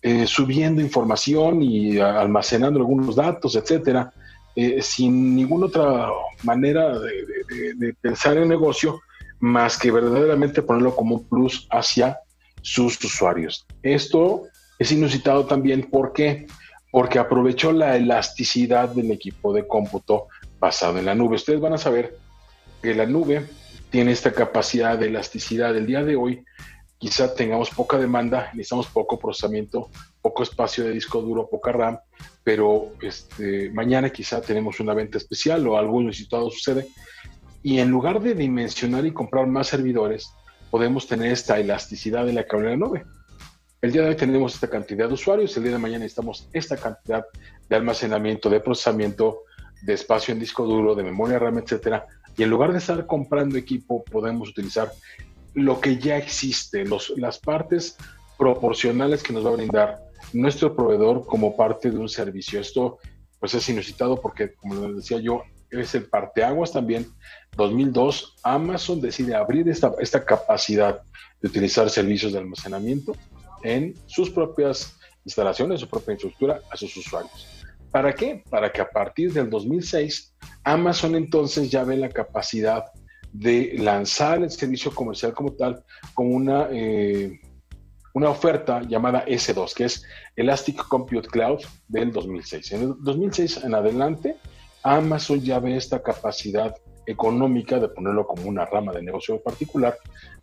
eh, 0.02 0.28
subiendo 0.28 0.82
información 0.82 1.62
y 1.62 2.00
almacenando 2.00 2.80
algunos 2.80 3.16
datos, 3.16 3.56
etcétera, 3.56 4.12
eh, 4.56 4.82
sin 4.82 5.36
ninguna 5.36 5.68
otra 5.68 6.10
manera 6.44 7.00
de, 7.00 7.74
de 7.76 7.94
pensar 7.94 8.38
el 8.38 8.48
negocio 8.48 9.00
más 9.40 9.78
que 9.78 9.92
verdaderamente 9.92 10.62
ponerlo 10.62 10.96
como 10.96 11.16
un 11.16 11.24
plus 11.24 11.68
hacia 11.72 12.20
sus 12.62 13.04
usuarios. 13.04 13.66
Esto 13.84 14.44
es 14.80 14.92
inusitado 14.92 15.46
también, 15.46 15.84
¿por 15.84 16.14
qué? 16.14 16.48
Porque 16.92 17.20
aprovechó 17.20 17.72
la 17.72 17.96
elasticidad 17.96 18.90
del 18.90 19.12
equipo 19.12 19.54
de 19.54 19.68
cómputo 19.68 20.28
basado 20.60 20.98
en 20.98 21.06
la 21.06 21.16
nube. 21.16 21.36
Ustedes 21.36 21.60
van 21.60 21.74
a 21.74 21.78
saber 21.78 22.18
que 22.82 22.94
la 22.94 23.06
nube 23.06 23.46
tiene 23.90 24.12
esta 24.12 24.32
capacidad 24.32 24.98
de 24.98 25.08
elasticidad. 25.08 25.76
El 25.76 25.86
día 25.86 26.04
de 26.04 26.16
hoy 26.16 26.44
quizá 26.98 27.36
tengamos 27.36 27.70
poca 27.70 27.98
demanda, 27.98 28.50
necesitamos 28.54 28.88
poco 28.88 29.20
procesamiento, 29.20 29.90
poco 30.22 30.44
espacio 30.44 30.84
de 30.84 30.92
disco 30.92 31.22
duro, 31.22 31.48
poca 31.50 31.72
RAM, 31.72 32.00
pero 32.44 32.94
este, 33.02 33.70
mañana 33.72 34.10
quizá 34.10 34.42
tenemos 34.42 34.80
una 34.80 34.94
venta 34.94 35.18
especial 35.18 35.68
o 35.68 35.78
algo 35.78 36.02
inusitado 36.02 36.50
sucede. 36.50 36.88
Y 37.64 37.80
en 37.80 37.90
lugar 37.90 38.22
de 38.22 38.36
dimensionar 38.36 39.06
y 39.06 39.12
comprar 39.12 39.48
más 39.48 39.68
servidores, 39.68 40.30
podemos 40.70 41.08
tener 41.08 41.32
esta 41.32 41.60
elasticidad 41.60 42.26
de 42.26 42.34
la 42.34 42.46
cable 42.46 42.66
de 42.66 42.72
la 42.72 42.86
nube. 42.86 43.06
El 43.82 43.92
día 43.92 44.02
de 44.02 44.10
hoy 44.10 44.16
tenemos 44.16 44.56
esta 44.56 44.70
cantidad 44.70 45.08
de 45.08 45.14
usuarios, 45.14 45.56
el 45.58 45.64
día 45.64 45.74
de 45.74 45.78
mañana 45.78 46.00
necesitamos 46.00 46.48
esta 46.54 46.78
cantidad 46.78 47.26
de 47.70 47.76
almacenamiento, 47.76 48.50
de 48.50 48.60
procesamiento, 48.60 49.42
de 49.84 49.94
espacio 49.94 50.34
en 50.34 50.40
disco 50.40 50.66
duro, 50.66 50.96
de 50.96 51.04
memoria 51.04 51.38
RAM, 51.38 51.60
etcétera. 51.60 52.08
Y 52.38 52.44
en 52.44 52.50
lugar 52.50 52.72
de 52.72 52.80
estar 52.80 53.06
comprando 53.06 53.58
equipo, 53.58 54.04
podemos 54.04 54.50
utilizar 54.50 54.92
lo 55.54 55.80
que 55.80 55.98
ya 55.98 56.18
existe, 56.18 56.84
las 57.18 57.40
partes 57.40 57.98
proporcionales 58.38 59.22
que 59.22 59.34
nos 59.34 59.46
va 59.46 59.52
a 59.52 59.56
brindar 59.56 60.00
nuestro 60.34 60.76
proveedor 60.76 61.26
como 61.26 61.56
parte 61.56 61.92
de 61.92 61.98
un 61.98 62.10
servicio. 62.10 62.60
Esto 62.60 62.98
pues 63.40 63.54
es 63.54 63.70
inusitado 63.70 64.20
porque, 64.20 64.54
como 64.54 64.88
les 64.88 64.98
decía 64.98 65.20
yo, 65.20 65.44
es 65.70 65.94
el 65.96 66.06
parteaguas 66.08 66.72
también. 66.72 67.08
2002, 67.56 68.38
Amazon 68.44 69.00
decide 69.00 69.36
abrir 69.36 69.70
esta, 69.70 69.94
esta 70.00 70.26
capacidad 70.26 71.02
de 71.42 71.48
utilizar 71.48 71.90
servicios 71.90 72.34
de 72.34 72.40
almacenamiento 72.40 73.16
en 73.66 73.96
sus 74.06 74.30
propias 74.30 74.96
instalaciones, 75.26 75.82
su 75.82 75.90
propia 75.90 76.14
infraestructura 76.14 76.62
a 76.70 76.78
sus 76.78 76.96
usuarios. 76.96 77.66
¿Para 77.92 78.14
qué? 78.14 78.44
Para 78.50 78.72
que 78.72 78.82
a 78.82 78.90
partir 78.90 79.34
del 79.34 79.50
2006 79.50 80.36
Amazon 80.64 81.16
entonces 81.16 81.72
ya 81.72 81.84
ve 81.84 81.98
la 81.98 82.10
capacidad 82.10 82.86
de 83.32 83.76
lanzar 83.80 84.44
el 84.44 84.52
servicio 84.52 84.94
comercial 84.94 85.34
como 85.34 85.54
tal, 85.54 85.84
como 86.14 86.30
una, 86.30 86.68
eh, 86.72 87.40
una 88.14 88.30
oferta 88.30 88.82
llamada 88.82 89.26
S2, 89.26 89.74
que 89.74 89.86
es 89.86 90.04
Elastic 90.36 90.88
Compute 90.88 91.28
Cloud 91.28 91.60
del 91.88 92.12
2006. 92.12 92.72
En 92.72 92.82
el 92.82 92.94
2006 93.00 93.64
en 93.64 93.76
adelante, 93.76 94.38
Amazon 94.84 95.42
ya 95.42 95.60
ve 95.60 95.76
esta 95.76 96.02
capacidad 96.04 96.76
económica, 97.08 97.80
de 97.80 97.90
ponerlo 97.90 98.26
como 98.28 98.48
una 98.48 98.66
rama 98.66 98.92
de 98.94 99.02
negocio 99.02 99.42
particular, 99.42 99.98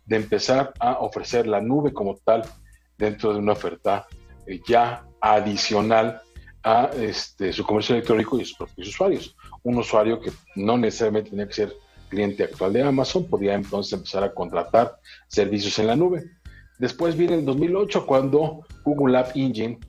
de 0.05 0.17
empezar 0.17 0.73
a 0.79 0.99
ofrecer 0.99 1.47
la 1.47 1.61
nube 1.61 1.93
como 1.93 2.15
tal 2.17 2.43
dentro 2.97 3.33
de 3.33 3.39
una 3.39 3.53
oferta 3.53 4.07
eh, 4.45 4.61
ya 4.67 5.05
adicional 5.21 6.21
a 6.63 6.89
este, 6.95 7.51
su 7.51 7.63
comercio 7.65 7.95
electrónico 7.95 8.39
y 8.39 8.45
sus 8.45 8.57
propios 8.57 8.87
usuarios. 8.87 9.35
Un 9.63 9.77
usuario 9.77 10.19
que 10.19 10.31
no 10.55 10.77
necesariamente 10.77 11.31
tenía 11.31 11.47
que 11.47 11.53
ser 11.53 11.73
cliente 12.09 12.43
actual 12.43 12.73
de 12.73 12.83
Amazon 12.83 13.25
podía 13.27 13.55
entonces 13.55 13.93
empezar 13.93 14.23
a 14.23 14.33
contratar 14.33 14.97
servicios 15.27 15.79
en 15.79 15.87
la 15.87 15.95
nube. 15.95 16.23
Después 16.79 17.17
viene 17.17 17.35
el 17.35 17.45
2008 17.45 18.05
cuando 18.05 18.65
Google 18.83 19.17
App 19.17 19.35
Engine 19.35 19.79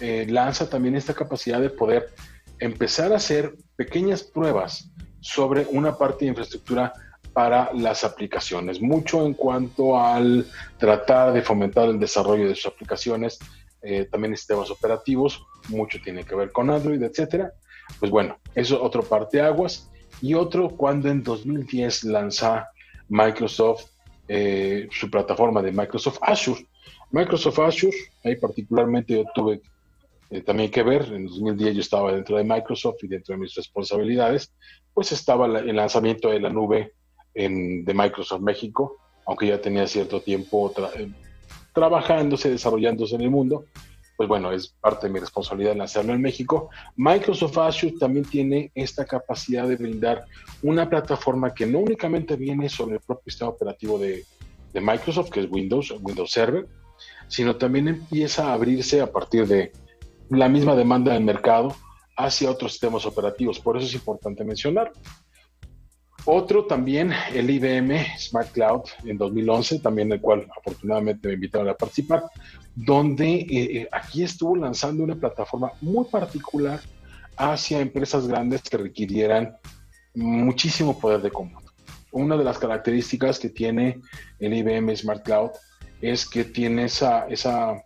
eh, 0.00 0.26
lanza 0.28 0.68
también 0.68 0.96
esta 0.96 1.14
capacidad 1.14 1.60
de 1.60 1.70
poder 1.70 2.10
empezar 2.58 3.12
a 3.12 3.16
hacer 3.16 3.54
pequeñas 3.76 4.22
pruebas 4.22 4.90
sobre 5.20 5.66
una 5.70 5.96
parte 5.96 6.24
de 6.24 6.30
infraestructura 6.30 6.92
para 7.32 7.70
las 7.74 8.04
aplicaciones, 8.04 8.80
mucho 8.80 9.24
en 9.24 9.34
cuanto 9.34 9.98
al 9.98 10.46
tratar 10.78 11.32
de 11.32 11.42
fomentar 11.42 11.88
el 11.88 11.98
desarrollo 11.98 12.48
de 12.48 12.54
sus 12.54 12.66
aplicaciones, 12.66 13.38
eh, 13.82 14.06
también 14.10 14.36
sistemas 14.36 14.70
operativos, 14.70 15.42
mucho 15.68 15.98
tiene 16.02 16.24
que 16.24 16.34
ver 16.34 16.52
con 16.52 16.70
Android, 16.70 17.02
etcétera. 17.02 17.52
Pues 17.98 18.10
bueno, 18.10 18.38
eso 18.54 18.76
es 18.76 18.80
otro 18.82 19.02
parte 19.02 19.40
aguas. 19.40 19.90
Y 20.20 20.34
otro 20.34 20.68
cuando 20.68 21.08
en 21.08 21.22
2010 21.22 22.04
lanza 22.04 22.68
Microsoft 23.08 23.86
eh, 24.28 24.88
su 24.92 25.10
plataforma 25.10 25.62
de 25.62 25.72
Microsoft 25.72 26.18
Azure. 26.20 26.66
Microsoft 27.10 27.58
Azure, 27.58 27.96
ahí 28.22 28.36
particularmente 28.36 29.14
yo 29.14 29.24
tuve 29.34 29.60
eh, 30.30 30.42
también 30.42 30.70
que 30.70 30.84
ver, 30.84 31.12
en 31.12 31.26
2010 31.26 31.74
yo 31.74 31.80
estaba 31.80 32.12
dentro 32.12 32.36
de 32.36 32.44
Microsoft 32.44 33.02
y 33.02 33.08
dentro 33.08 33.34
de 33.34 33.40
mis 33.40 33.54
responsabilidades, 33.54 34.52
pues 34.94 35.10
estaba 35.10 35.46
el 35.46 35.74
lanzamiento 35.74 36.28
de 36.28 36.38
la 36.38 36.50
nube 36.50 36.92
en, 37.34 37.84
de 37.84 37.94
Microsoft 37.94 38.42
México, 38.42 38.96
aunque 39.26 39.46
ya 39.46 39.60
tenía 39.60 39.86
cierto 39.86 40.20
tiempo 40.20 40.72
eh, 40.96 41.10
trabajándose, 41.72 42.50
desarrollándose 42.50 43.14
en 43.14 43.22
el 43.22 43.30
mundo, 43.30 43.64
pues 44.16 44.28
bueno, 44.28 44.52
es 44.52 44.68
parte 44.68 45.06
de 45.06 45.12
mi 45.14 45.18
responsabilidad 45.18 45.74
lanzarlo 45.76 46.12
en 46.12 46.20
México. 46.20 46.68
Microsoft 46.96 47.56
Azure 47.56 47.94
también 47.98 48.26
tiene 48.26 48.70
esta 48.74 49.06
capacidad 49.06 49.66
de 49.66 49.76
brindar 49.76 50.26
una 50.62 50.90
plataforma 50.90 51.54
que 51.54 51.64
no 51.64 51.78
únicamente 51.78 52.36
viene 52.36 52.68
sobre 52.68 52.96
el 52.96 53.00
propio 53.00 53.30
sistema 53.30 53.50
operativo 53.50 53.98
de, 53.98 54.26
de 54.74 54.80
Microsoft, 54.80 55.30
que 55.30 55.40
es 55.40 55.50
Windows, 55.50 55.94
Windows 56.02 56.32
Server, 56.32 56.66
sino 57.28 57.56
también 57.56 57.88
empieza 57.88 58.50
a 58.50 58.52
abrirse 58.52 59.00
a 59.00 59.10
partir 59.10 59.46
de 59.46 59.72
la 60.28 60.48
misma 60.48 60.74
demanda 60.74 61.14
del 61.14 61.24
mercado 61.24 61.74
hacia 62.16 62.50
otros 62.50 62.72
sistemas 62.72 63.06
operativos. 63.06 63.58
Por 63.58 63.76
eso 63.76 63.86
es 63.86 63.94
importante 63.94 64.44
mencionar. 64.44 64.92
Otro 66.26 66.66
también, 66.66 67.12
el 67.32 67.48
IBM 67.50 68.18
Smart 68.18 68.50
Cloud 68.52 68.82
en 69.04 69.16
2011, 69.16 69.80
también 69.80 70.12
el 70.12 70.20
cual 70.20 70.46
afortunadamente 70.56 71.28
me 71.28 71.34
invitaron 71.34 71.68
a 71.68 71.74
participar, 71.74 72.24
donde 72.74 73.26
eh, 73.26 73.48
eh, 73.50 73.88
aquí 73.90 74.22
estuvo 74.22 74.54
lanzando 74.54 75.02
una 75.02 75.16
plataforma 75.16 75.72
muy 75.80 76.04
particular 76.04 76.80
hacia 77.36 77.80
empresas 77.80 78.28
grandes 78.28 78.62
que 78.62 78.76
requirieran 78.76 79.56
muchísimo 80.14 80.98
poder 80.98 81.22
de 81.22 81.30
cómputo. 81.30 81.72
Una 82.12 82.36
de 82.36 82.44
las 82.44 82.58
características 82.58 83.38
que 83.38 83.48
tiene 83.48 84.00
el 84.38 84.52
IBM 84.52 84.94
Smart 84.96 85.22
Cloud 85.22 85.50
es 86.02 86.28
que 86.28 86.44
tiene 86.44 86.84
esa, 86.84 87.26
esa 87.28 87.82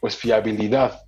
pues, 0.00 0.16
fiabilidad. 0.16 1.02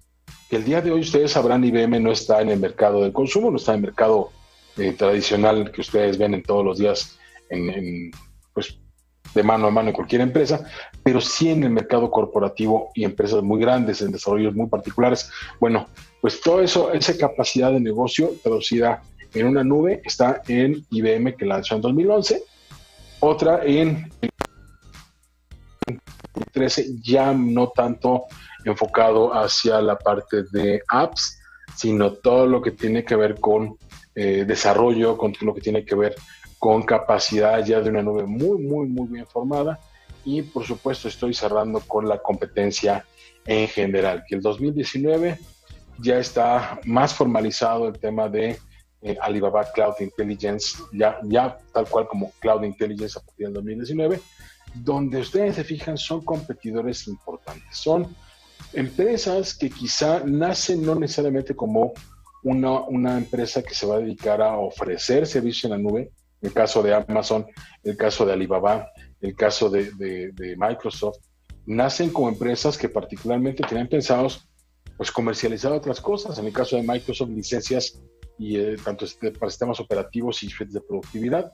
Que 0.50 0.56
el 0.56 0.64
día 0.64 0.80
de 0.80 0.90
hoy 0.90 1.00
ustedes 1.00 1.32
sabrán, 1.32 1.64
IBM 1.64 2.02
no 2.02 2.10
está 2.10 2.40
en 2.40 2.48
el 2.48 2.58
mercado 2.58 3.02
del 3.02 3.12
consumo, 3.12 3.50
no 3.50 3.58
está 3.58 3.72
en 3.72 3.76
el 3.76 3.82
mercado 3.82 4.30
eh, 4.76 4.92
tradicional 4.92 5.70
que 5.70 5.80
ustedes 5.80 6.18
ven 6.18 6.34
en 6.34 6.42
todos 6.42 6.64
los 6.64 6.78
días 6.78 7.18
en, 7.48 8.10
pues, 8.52 8.78
de 9.34 9.42
mano 9.42 9.66
a 9.66 9.70
mano 9.70 9.88
en 9.88 9.94
cualquier 9.94 10.20
empresa, 10.20 10.64
pero 11.02 11.20
sí 11.20 11.50
en 11.50 11.64
el 11.64 11.70
mercado 11.70 12.10
corporativo 12.10 12.90
y 12.94 13.04
empresas 13.04 13.42
muy 13.42 13.60
grandes, 13.60 14.00
en 14.02 14.12
desarrollos 14.12 14.54
muy 14.54 14.68
particulares. 14.68 15.30
Bueno, 15.60 15.88
pues 16.20 16.40
todo 16.40 16.60
eso, 16.60 16.92
esa 16.92 17.16
capacidad 17.16 17.72
de 17.72 17.80
negocio 17.80 18.32
traducida 18.42 19.02
en 19.34 19.46
una 19.46 19.64
nube 19.64 20.00
está 20.04 20.42
en 20.46 20.84
IBM 20.90 21.36
que 21.36 21.46
lanzó 21.46 21.74
en 21.74 21.80
2011, 21.80 22.42
otra 23.20 23.64
en 23.64 24.10
2013 26.34 27.00
ya 27.02 27.32
no 27.32 27.68
tanto 27.68 28.24
enfocado 28.64 29.34
hacia 29.34 29.80
la 29.80 29.98
parte 29.98 30.44
de 30.52 30.82
apps, 30.88 31.40
sino 31.76 32.12
todo 32.12 32.46
lo 32.46 32.62
que 32.62 32.70
tiene 32.70 33.04
que 33.04 33.16
ver 33.16 33.40
con 33.40 33.76
eh, 34.14 34.44
desarrollo, 34.46 35.16
con 35.16 35.32
lo 35.40 35.54
que 35.54 35.60
tiene 35.60 35.84
que 35.84 35.94
ver 35.94 36.14
con 36.58 36.82
capacidad 36.82 37.64
ya 37.64 37.80
de 37.80 37.90
una 37.90 38.02
nube 38.02 38.24
muy, 38.24 38.58
muy, 38.62 38.88
muy 38.88 39.08
bien 39.08 39.26
formada. 39.26 39.78
Y 40.24 40.42
por 40.42 40.64
supuesto 40.64 41.08
estoy 41.08 41.34
cerrando 41.34 41.80
con 41.80 42.08
la 42.08 42.18
competencia 42.18 43.04
en 43.44 43.68
general, 43.68 44.24
que 44.26 44.36
el 44.36 44.40
2019 44.40 45.38
ya 45.98 46.18
está 46.18 46.80
más 46.84 47.14
formalizado 47.14 47.88
el 47.88 47.98
tema 47.98 48.28
de 48.28 48.58
eh, 49.02 49.16
Alibaba 49.20 49.70
Cloud 49.72 49.94
Intelligence, 50.00 50.78
ya, 50.92 51.18
ya 51.24 51.58
tal 51.72 51.86
cual 51.86 52.08
como 52.08 52.32
Cloud 52.40 52.64
Intelligence 52.64 53.18
a 53.18 53.22
partir 53.22 53.46
del 53.46 53.54
2019, 53.54 54.20
donde 54.74 55.18
ustedes 55.18 55.56
se 55.56 55.64
fijan 55.64 55.98
son 55.98 56.24
competidores 56.24 57.06
importantes, 57.06 57.76
son 57.76 58.16
empresas 58.72 59.54
que 59.54 59.68
quizá 59.68 60.22
nacen 60.24 60.84
no 60.84 60.94
necesariamente 60.94 61.54
como 61.54 61.92
una, 62.44 63.16
empresa 63.16 63.62
que 63.62 63.74
se 63.74 63.86
va 63.86 63.96
a 63.96 64.00
dedicar 64.00 64.40
a 64.42 64.58
ofrecer 64.58 65.26
servicios 65.26 65.64
en 65.64 65.70
la 65.70 65.78
nube, 65.78 66.10
el 66.42 66.52
caso 66.52 66.82
de 66.82 66.94
Amazon, 66.94 67.46
el 67.82 67.96
caso 67.96 68.26
de 68.26 68.34
Alibaba, 68.34 68.90
el 69.20 69.34
caso 69.34 69.70
de, 69.70 70.32
Microsoft, 70.58 71.18
nacen 71.66 72.10
como 72.10 72.28
empresas 72.28 72.76
que 72.76 72.90
particularmente 72.90 73.64
tienen 73.66 73.88
pensados 73.88 74.46
pues 74.98 75.10
comercializar 75.10 75.72
otras 75.72 76.00
cosas. 76.00 76.38
En 76.38 76.46
el 76.46 76.52
caso 76.52 76.76
de 76.76 76.82
Microsoft, 76.82 77.30
licencias 77.30 78.00
y 78.38 78.58
eh, 78.58 78.76
tanto 78.84 79.06
este, 79.06 79.32
para 79.32 79.50
sistemas 79.50 79.80
operativos 79.80 80.42
y 80.42 80.48
de 80.66 80.80
productividad. 80.82 81.50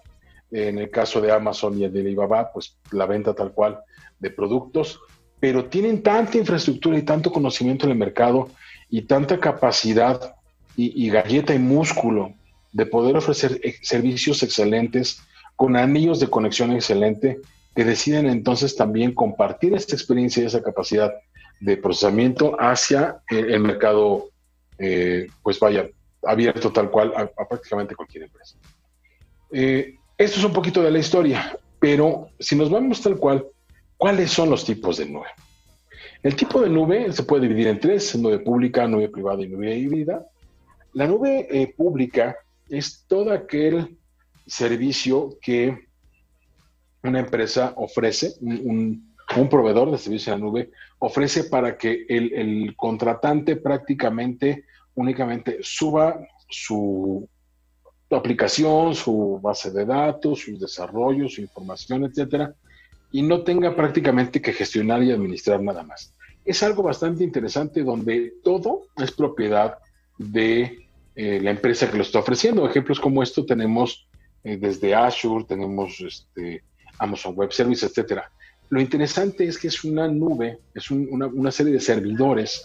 En 0.51 0.79
el 0.79 0.91
caso 0.91 1.21
de 1.21 1.31
Amazon 1.31 1.79
y 1.79 1.85
el 1.85 1.93
de 1.93 2.01
Alibaba, 2.01 2.51
pues 2.53 2.77
la 2.91 3.07
venta 3.07 3.33
tal 3.33 3.53
cual 3.53 3.81
de 4.19 4.31
productos, 4.31 5.01
pero 5.39 5.67
tienen 5.67 6.03
tanta 6.03 6.37
infraestructura 6.37 6.99
y 6.99 7.03
tanto 7.03 7.31
conocimiento 7.31 7.87
en 7.87 7.93
el 7.93 7.99
mercado 7.99 8.51
y 8.91 9.03
tanta 9.03 9.39
capacidad 9.39 10.35
y, 10.77 11.11
galleta 11.11 11.55
y 11.55 11.59
músculo 11.59 12.33
de 12.73 12.87
poder 12.87 13.17
ofrecer 13.17 13.61
servicios 13.83 14.43
excelentes 14.43 15.23
con 15.57 15.77
anillos 15.77 16.21
de 16.21 16.31
conexión 16.31 16.73
excelente 16.73 17.39
que 17.75 17.85
deciden 17.85 18.27
entonces 18.27 18.77
también 18.77 19.12
compartir 19.15 19.75
esta 19.75 19.95
experiencia 19.95 20.43
y 20.43 20.47
esa 20.47 20.62
capacidad 20.62 21.12
de 21.61 21.77
procesamiento 21.77 22.57
hacia 22.59 23.21
el, 23.29 23.61
mercado, 23.61 24.31
eh, 24.79 25.27
pues 25.43 25.61
vaya, 25.61 25.89
abierto 26.23 26.73
tal 26.73 26.91
cual 26.91 27.12
a, 27.15 27.47
prácticamente 27.47 27.95
cualquier 27.95 28.25
empresa. 28.25 28.57
Eh, 29.53 29.95
esto 30.17 30.39
es 30.39 30.45
un 30.45 30.53
poquito 30.53 30.83
de 30.83 30.91
la 30.91 30.99
historia, 30.99 31.59
pero 31.79 32.31
si 32.39 32.57
nos 32.57 32.71
vamos 32.71 33.00
tal 33.00 33.17
cual, 33.17 33.47
¿cuáles 33.97 34.31
son 34.31 34.50
los 34.50 34.65
tipos 34.65 34.97
de 34.99 35.07
nube? 35.07 35.29
El 36.23 36.37
tipo 36.37 36.61
de 36.61 36.69
nube 36.69 37.11
se 37.12 37.23
puede 37.23 37.49
dividir 37.49 37.69
en 37.69 37.81
tres, 37.81 38.15
nube 38.17 38.39
pública, 38.41 38.87
nube 38.87 39.09
privada 39.09 39.43
y 39.43 39.49
nube 39.49 39.75
híbrida. 39.75 40.27
La 40.93 41.07
nube 41.07 41.47
eh, 41.51 41.73
pública 41.77 42.37
es 42.69 43.05
todo 43.07 43.33
aquel 43.33 43.97
servicio 44.47 45.39
que 45.41 45.89
una 47.03 47.21
empresa 47.21 47.73
ofrece, 47.77 48.35
un, 48.41 49.09
proveedor 49.49 49.91
de 49.91 49.99
servicio 49.99 50.33
en 50.33 50.41
la 50.41 50.47
nube 50.47 50.71
ofrece 50.99 51.45
para 51.45 51.79
que 51.79 52.05
el, 52.09 52.75
contratante 52.77 53.57
prácticamente 53.57 54.65
únicamente 54.95 55.59
suba 55.63 56.21
su, 56.49 57.29
aplicación, 58.11 58.95
su 58.95 59.39
base 59.41 59.71
de 59.71 59.85
datos, 59.87 60.41
sus 60.41 60.59
desarrollos, 60.59 61.35
su 61.35 61.41
información, 61.41 62.05
etcétera, 62.05 62.53
y 63.13 63.23
no 63.23 63.43
tenga 63.43 63.75
prácticamente 63.77 64.43
que 64.43 64.53
gestionar 64.53 65.03
y 65.05 65.13
administrar 65.13 65.63
nada 65.63 65.85
más. 65.85 66.13
Es 66.45 66.63
algo 66.65 66.83
bastante 66.83 67.23
interesante 67.23 67.85
donde 67.85 68.35
todo 68.43 68.83
es 68.97 69.13
propiedad 69.13 69.79
de 70.21 70.87
eh, 71.17 71.41
la 71.43 71.50
empresa 71.50 71.91
que 71.91 71.97
lo 71.97 72.03
está 72.03 72.19
ofreciendo. 72.19 72.69
Ejemplos 72.69 73.00
como 73.00 73.23
esto 73.23 73.47
tenemos 73.47 74.07
eh, 74.45 74.59
desde 74.59 74.95
Azure, 74.95 75.45
tenemos 75.49 75.99
este, 76.00 76.62
Amazon 76.99 77.35
Web 77.35 77.53
Service, 77.53 77.87
etcétera. 77.87 78.31
Lo 78.69 78.81
interesante 78.81 79.47
es 79.47 79.59
que 79.59 79.69
es 79.69 79.83
una 79.83 80.07
nube, 80.09 80.59
es 80.75 80.91
una, 80.91 81.50
serie 81.50 81.73
de 81.73 81.81
servidores 81.81 82.65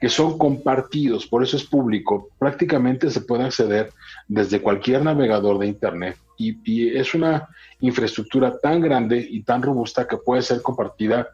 que 0.00 0.08
son 0.08 0.38
compartidos, 0.38 1.26
por 1.26 1.42
eso 1.42 1.56
es 1.56 1.64
público. 1.64 2.30
Prácticamente 2.38 3.10
se 3.10 3.20
puede 3.20 3.44
acceder 3.44 3.92
desde 4.26 4.60
cualquier 4.60 5.02
navegador 5.02 5.58
de 5.58 5.66
Internet 5.66 6.16
y, 6.38 6.56
y 6.64 6.96
es 6.96 7.14
una 7.14 7.48
infraestructura 7.80 8.58
tan 8.58 8.80
grande 8.80 9.24
y 9.30 9.42
tan 9.42 9.62
robusta 9.62 10.08
que 10.08 10.16
puede 10.16 10.42
ser 10.42 10.62
compartida 10.62 11.28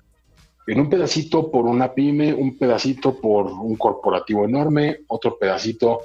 en 0.71 0.79
un 0.79 0.89
pedacito 0.89 1.51
por 1.51 1.67
una 1.67 1.93
pyme, 1.93 2.33
un 2.33 2.57
pedacito 2.57 3.21
por 3.21 3.47
un 3.47 3.75
corporativo 3.75 4.45
enorme, 4.45 5.01
otro 5.09 5.37
pedacito 5.37 6.03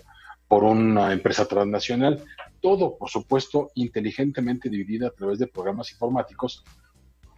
por 0.47 0.63
una 0.63 1.13
empresa 1.13 1.45
transnacional, 1.45 2.23
todo, 2.61 2.97
por 2.97 3.07
supuesto, 3.07 3.69
inteligentemente 3.75 4.67
dividida 4.67 5.09
a 5.09 5.11
través 5.11 5.37
de 5.37 5.45
programas 5.45 5.91
informáticos, 5.91 6.63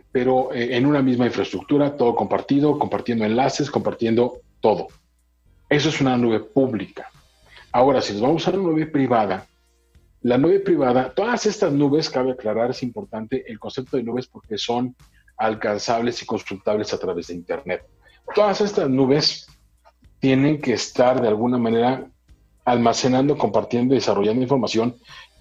pero 0.09 0.53
eh, 0.53 0.77
en 0.77 0.85
una 0.85 1.01
misma 1.01 1.25
infraestructura, 1.25 1.97
todo 1.97 2.15
compartido, 2.15 2.79
compartiendo 2.79 3.25
enlaces, 3.25 3.69
compartiendo 3.69 4.39
todo. 4.61 4.87
Eso 5.67 5.89
es 5.89 5.99
una 5.99 6.15
nube 6.15 6.39
pública. 6.39 7.09
Ahora, 7.73 8.01
si 8.01 8.13
nos 8.13 8.21
vamos 8.21 8.47
a 8.47 8.51
una 8.51 8.69
nube 8.69 8.85
privada, 8.85 9.45
la 10.21 10.37
nube 10.37 10.61
privada, 10.61 11.13
todas 11.13 11.45
estas 11.45 11.73
nubes, 11.73 12.09
cabe 12.09 12.31
aclarar, 12.31 12.69
es 12.69 12.83
importante 12.83 13.43
el 13.51 13.59
concepto 13.59 13.97
de 13.97 14.03
nubes 14.03 14.27
porque 14.27 14.57
son 14.57 14.95
alcanzables 15.37 16.21
y 16.21 16.25
consultables 16.25 16.93
a 16.93 16.99
través 16.99 17.27
de 17.27 17.35
Internet. 17.35 17.83
Todas 18.33 18.61
estas 18.61 18.89
nubes 18.89 19.47
tienen 20.19 20.59
que 20.59 20.73
estar 20.73 21.21
de 21.21 21.27
alguna 21.27 21.57
manera 21.57 22.09
almacenando, 22.65 23.37
compartiendo 23.37 23.93
y 23.93 23.97
desarrollando 23.97 24.41
información 24.41 24.97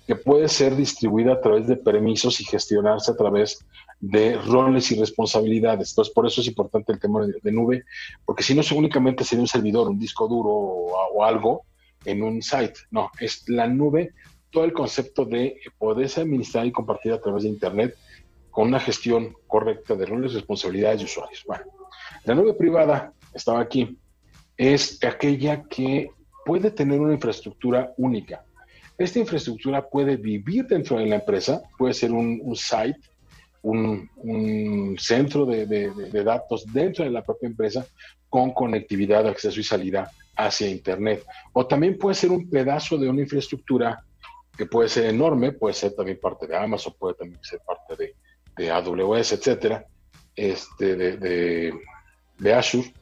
que 0.06 0.14
puede 0.14 0.48
ser 0.48 0.76
distribuida 0.76 1.32
a 1.32 1.40
través 1.40 1.66
de 1.66 1.76
permisos 1.76 2.40
y 2.40 2.44
gestionarse 2.44 3.10
a 3.10 3.16
través 3.16 3.58
de 3.98 4.36
roles 4.36 4.92
y 4.92 5.00
responsabilidades. 5.00 5.90
Entonces, 5.90 6.14
por 6.14 6.26
eso 6.26 6.40
es 6.40 6.46
importante 6.46 6.92
el 6.92 7.00
tema 7.00 7.26
de, 7.26 7.52
nube, 7.52 7.84
porque 8.24 8.44
si 8.44 8.54
no, 8.54 8.62
únicamente 8.76 9.24
sería 9.24 9.42
un 9.42 9.48
servidor, 9.48 9.88
un 9.88 9.98
disco 9.98 10.28
duro 10.28 10.50
o, 10.50 11.24
algo 11.24 11.64
en 12.04 12.22
un 12.22 12.40
site. 12.40 12.74
No, 12.92 13.10
es 13.18 13.48
la 13.48 13.66
nube, 13.66 14.12
todo 14.50 14.64
el 14.64 14.72
concepto 14.72 15.24
de 15.24 15.58
poderse 15.76 16.20
administrar 16.20 16.66
y 16.66 16.72
compartir 16.72 17.12
a 17.12 17.20
través 17.20 17.42
de 17.42 17.48
Internet 17.48 17.96
con 18.56 18.68
una 18.68 18.80
gestión 18.80 19.36
correcta 19.46 19.94
de 19.94 20.06
roles, 20.06 20.32
responsabilidades 20.32 21.00
de 21.00 21.04
usuarios. 21.04 21.44
Bueno, 21.46 21.64
la 22.24 22.34
nube 22.34 22.54
privada, 22.54 23.12
estaba 23.34 23.60
aquí, 23.60 23.98
es 24.56 24.98
aquella 25.04 25.64
que 25.64 26.08
puede 26.42 26.70
tener 26.70 26.98
una 26.98 27.12
infraestructura 27.12 27.92
única. 27.98 28.46
Esta 28.96 29.18
infraestructura 29.18 29.86
puede 29.86 30.16
vivir 30.16 30.66
dentro 30.66 30.96
de 30.96 31.04
la 31.04 31.16
empresa, 31.16 31.60
puede 31.76 31.92
ser 31.92 32.12
un, 32.12 32.56
site, 32.56 32.98
un, 33.60 34.96
centro 34.98 35.44
de, 35.44 36.24
datos 36.24 36.64
dentro 36.72 37.04
de 37.04 37.10
la 37.10 37.22
propia 37.22 37.50
empresa 37.50 37.86
con 38.30 38.52
conectividad, 38.54 39.26
acceso 39.26 39.60
y 39.60 39.64
salida 39.64 40.10
hacia 40.34 40.70
Internet. 40.70 41.26
O 41.52 41.66
también 41.66 41.98
puede 41.98 42.14
ser 42.14 42.30
un 42.30 42.48
pedazo 42.48 42.96
de 42.96 43.10
una 43.10 43.20
infraestructura 43.20 44.02
que 44.56 44.64
puede 44.64 44.88
ser 44.88 45.04
enorme, 45.10 45.52
puede 45.52 45.74
ser 45.74 45.92
también 45.94 46.18
parte 46.18 46.46
de 46.46 46.56
Amazon, 46.56 46.94
puede 46.98 47.16
también 47.16 47.44
ser 47.44 47.60
parte 47.60 47.94
de, 47.96 48.14
AWS, 48.58 49.32
etcétera, 49.32 49.86
este, 50.34 50.96
de, 50.96 51.72
de 52.38 52.54
Azure, 52.54 52.92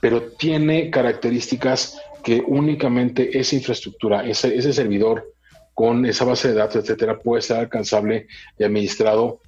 pero 0.00 0.32
tiene 0.32 0.90
características 0.90 1.98
que 2.22 2.42
únicamente 2.46 3.38
esa 3.38 3.54
infraestructura, 3.54 4.26
ese, 4.26 4.56
ese 4.56 4.72
servidor 4.72 5.32
con 5.74 6.04
esa 6.06 6.24
base 6.24 6.48
de 6.48 6.54
datos, 6.54 6.76
etcétera, 6.76 7.18
puede 7.18 7.42
ser 7.42 7.58
alcanzable 7.58 8.26
y 8.58 8.64
administrado 8.64 9.40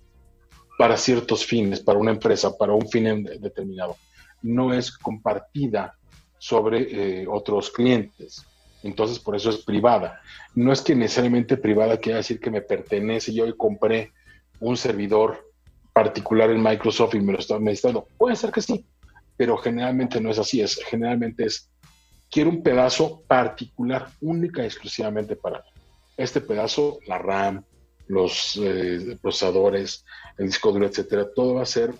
para 0.79 0.97
ciertos 0.97 1.45
fines, 1.45 1.81
para 1.81 1.99
una 1.99 2.13
empresa, 2.13 2.57
para 2.57 2.73
un 2.73 2.89
fin 2.89 3.25
determinado. 3.41 3.97
No 4.43 4.73
es 4.73 4.97
compartida 4.97 5.95
sobre 6.39 7.23
eh, 7.23 7.27
otros 7.29 7.71
clientes. 7.71 8.45
Entonces, 8.85 9.19
por 9.19 9.35
eso 9.35 9.51
es 9.51 9.65
privada. 9.65 10.21
No 10.55 10.73
es 10.73 10.81
que 10.81 10.95
necesariamente 10.95 11.57
privada 11.57 11.99
quiera 11.99 12.19
decir 12.19 12.39
que 12.39 12.51
me 12.51 12.61
pertenece. 12.61 13.35
Yo 13.35 13.45
hoy 13.45 13.57
compré 13.57 14.13
un 14.61 14.77
servidor 14.77 15.47
particular 15.93 16.51
en 16.51 16.63
Microsoft 16.63 17.15
y 17.15 17.21
me 17.21 17.33
lo 17.33 17.39
estoy 17.39 17.57
administrando. 17.57 18.07
Puede 18.17 18.37
ser 18.37 18.53
que 18.53 18.63
sí, 18.63 18.85
pero 19.37 19.57
generalmente 19.57 20.21
no 20.21 20.31
es 20.31 20.39
así. 20.39 20.61
Es, 20.61 20.77
generalmente 20.85 21.45
es, 21.45 21.71
quiero 22.31 22.51
un 22.51 22.63
pedazo 22.63 23.23
particular, 23.27 24.09
única 24.21 24.63
y 24.63 24.67
exclusivamente 24.67 25.37
para 25.37 25.59
mí. 25.59 25.83
Este 26.17 26.41
pedazo, 26.41 26.99
la 27.07 27.19
RAM, 27.19 27.65
los 28.09 28.59
eh, 28.63 29.19
procesadores, 29.21 30.05
el 30.39 30.47
disco 30.47 30.73
duro, 30.73 30.87
etcétera, 30.87 31.27
todo 31.35 31.55
va 31.55 31.63
a 31.63 31.67
ser 31.67 31.95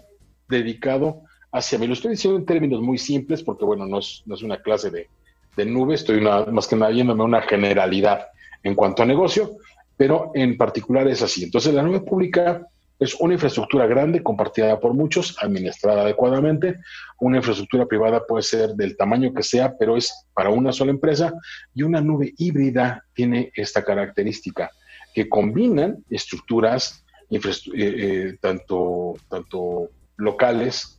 dedicado 0.49 1.23
hacia 1.53 1.79
mí. 1.79 1.87
Lo 1.87 1.93
estoy 1.93 2.13
diciendo 2.13 2.39
en 2.39 2.47
términos 2.47 2.81
muy 2.81 2.99
simples 2.99 3.43
porque, 3.43 3.65
bueno, 3.65 3.87
no 3.87 3.99
es, 3.99 4.23
no 4.27 4.35
es 4.35 4.43
una 4.43 4.61
clase 4.61 4.91
de, 4.91 5.09
de 5.57 5.67
nube, 5.67 5.95
estoy 5.95 6.21
más 6.21 6.67
que 6.67 6.77
nada 6.77 6.93
viéndome 6.93 7.25
una 7.25 7.43
generalidad 7.43 8.29
en 8.63 8.75
cuanto 8.75 9.03
a 9.03 9.07
negocio, 9.07 9.57
pero 9.99 10.31
en 10.35 10.57
particular 10.57 11.07
es 11.09 11.21
así. 11.21 11.45
Entonces, 11.45 11.75
la 11.75 11.83
nube 11.83 12.01
pública 12.01 12.67
es 13.01 13.15
una 13.17 13.35
infraestructura 13.35 13.87
grande 13.87 14.23
compartida 14.23 14.79
por 14.81 14.95
muchos, 14.95 15.37
administrada 15.43 16.03
adecuadamente. 16.03 16.79
Una 17.21 17.37
infraestructura 17.39 17.87
privada 17.87 18.25
puede 18.27 18.43
ser 18.43 18.71
del 18.71 18.97
tamaño 18.97 19.35
que 19.35 19.43
sea, 19.43 19.77
pero 19.77 19.97
es 19.97 20.27
para 20.33 20.51
una 20.51 20.73
sola 20.73 20.93
empresa. 20.93 21.35
Y 21.75 21.83
una 21.83 22.01
nube 22.01 22.33
híbrida 22.39 23.05
tiene 23.13 23.53
esta 23.55 23.85
característica 23.85 24.71
que 25.15 25.29
combinan 25.29 26.05
estructuras 26.11 27.05
eh, 27.31 27.41
eh, 27.75 28.39
tanto, 28.41 29.17
tanto 29.29 29.91
locales 30.17 30.99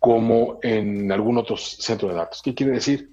como 0.00 0.58
en 0.62 1.10
algún 1.12 1.38
otro 1.38 1.56
centro 1.56 2.08
de 2.08 2.14
datos. 2.14 2.42
¿Qué 2.42 2.54
quiere 2.54 2.72
decir? 2.72 3.08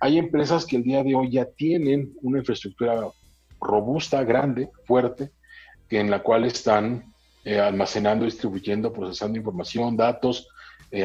Hay 0.00 0.16
empresas 0.16 0.64
que 0.64 0.76
el 0.76 0.82
día 0.82 1.04
de 1.04 1.14
hoy 1.14 1.30
ya 1.30 1.44
tienen 1.44 2.14
una 2.22 2.38
infraestructura 2.38 3.10
robusta, 3.60 4.24
grande, 4.24 4.70
fuerte, 4.84 5.30
en 5.88 6.10
la 6.10 6.22
cual 6.22 6.44
están 6.44 7.12
eh, 7.44 7.58
almacenando, 7.58 8.24
distribuyendo, 8.24 8.92
procesando 8.92 9.38
información, 9.38 9.96
datos, 9.96 10.48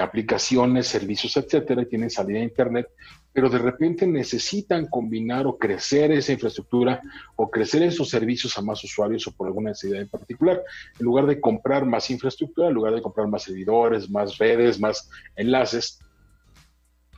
aplicaciones, 0.02 0.88
servicios, 0.88 1.38
etcétera, 1.38 1.84
y 1.84 1.86
tienen 1.86 2.10
salida 2.10 2.40
a 2.40 2.44
Internet, 2.44 2.88
pero 3.36 3.50
de 3.50 3.58
repente 3.58 4.08
necesitan 4.08 4.88
combinar 4.88 5.46
o 5.46 5.58
crecer 5.58 6.10
esa 6.14 6.32
infraestructura 6.32 7.02
o 7.36 7.52
crecer 7.52 7.84
esos 7.84 8.10
servicios 8.10 8.58
a 8.58 8.62
más 8.62 8.82
usuarios 8.82 9.28
o 9.28 9.34
por 9.34 9.48
alguna 9.48 9.72
necesidad 9.72 10.02
en 10.02 10.08
particular. 10.08 10.64
En 10.98 11.06
lugar 11.06 11.26
de 11.26 11.42
comprar 11.42 11.86
más 11.86 12.10
infraestructura, 12.10 12.70
en 12.70 12.74
lugar 12.74 12.96
de 12.96 13.02
comprar 13.02 13.28
más 13.28 13.44
servidores, 13.44 14.10
más 14.10 14.38
redes, 14.38 14.80
más 14.80 15.10
enlaces, 15.36 16.00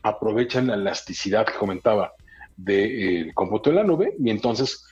aprovechan 0.02 0.66
la 0.66 0.74
elasticidad 0.74 1.46
que 1.46 1.54
comentaba 1.54 2.14
del 2.56 3.32
cómputo 3.36 3.70
en 3.70 3.76
la 3.76 3.84
nube 3.84 4.16
y 4.20 4.32
entonces 4.32 4.84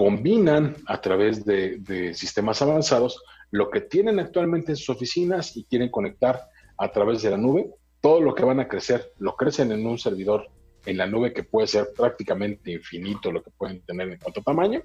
combinan 0.00 0.76
a 0.86 0.98
través 0.98 1.44
de, 1.44 2.14
sistemas 2.14 2.62
avanzados 2.62 3.22
lo 3.50 3.68
que 3.68 3.82
tienen 3.82 4.18
actualmente 4.18 4.72
en 4.72 4.76
sus 4.76 4.88
oficinas 4.96 5.54
y 5.58 5.64
quieren 5.64 5.90
conectar 5.90 6.40
a 6.78 6.90
través 6.90 7.20
de 7.20 7.30
la 7.30 7.36
nube. 7.36 7.68
Todo 8.00 8.22
lo 8.22 8.34
que 8.34 8.42
van 8.42 8.60
a 8.60 8.66
crecer 8.66 9.12
lo 9.18 9.36
crecen 9.36 9.72
en 9.72 9.86
un 9.86 9.98
servidor 9.98 10.48
en 10.86 10.96
la 10.96 11.06
nube 11.06 11.34
que 11.34 11.42
puede 11.42 11.66
ser 11.66 11.88
prácticamente 11.94 12.72
infinito 12.72 13.30
lo 13.30 13.42
que 13.42 13.50
pueden 13.50 13.82
tener 13.82 14.08
en 14.08 14.18
cuanto 14.18 14.40
a 14.40 14.44
tamaño. 14.44 14.80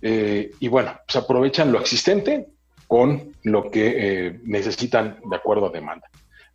Eh, 0.00 0.52
y 0.58 0.68
bueno, 0.68 0.98
pues 1.06 1.22
aprovechan 1.22 1.70
lo 1.70 1.78
existente 1.78 2.46
con 2.86 3.34
lo 3.42 3.70
que 3.70 3.92
eh, 3.98 4.40
necesitan 4.44 5.20
de 5.22 5.36
acuerdo 5.36 5.66
a 5.66 5.70
demanda. 5.70 6.08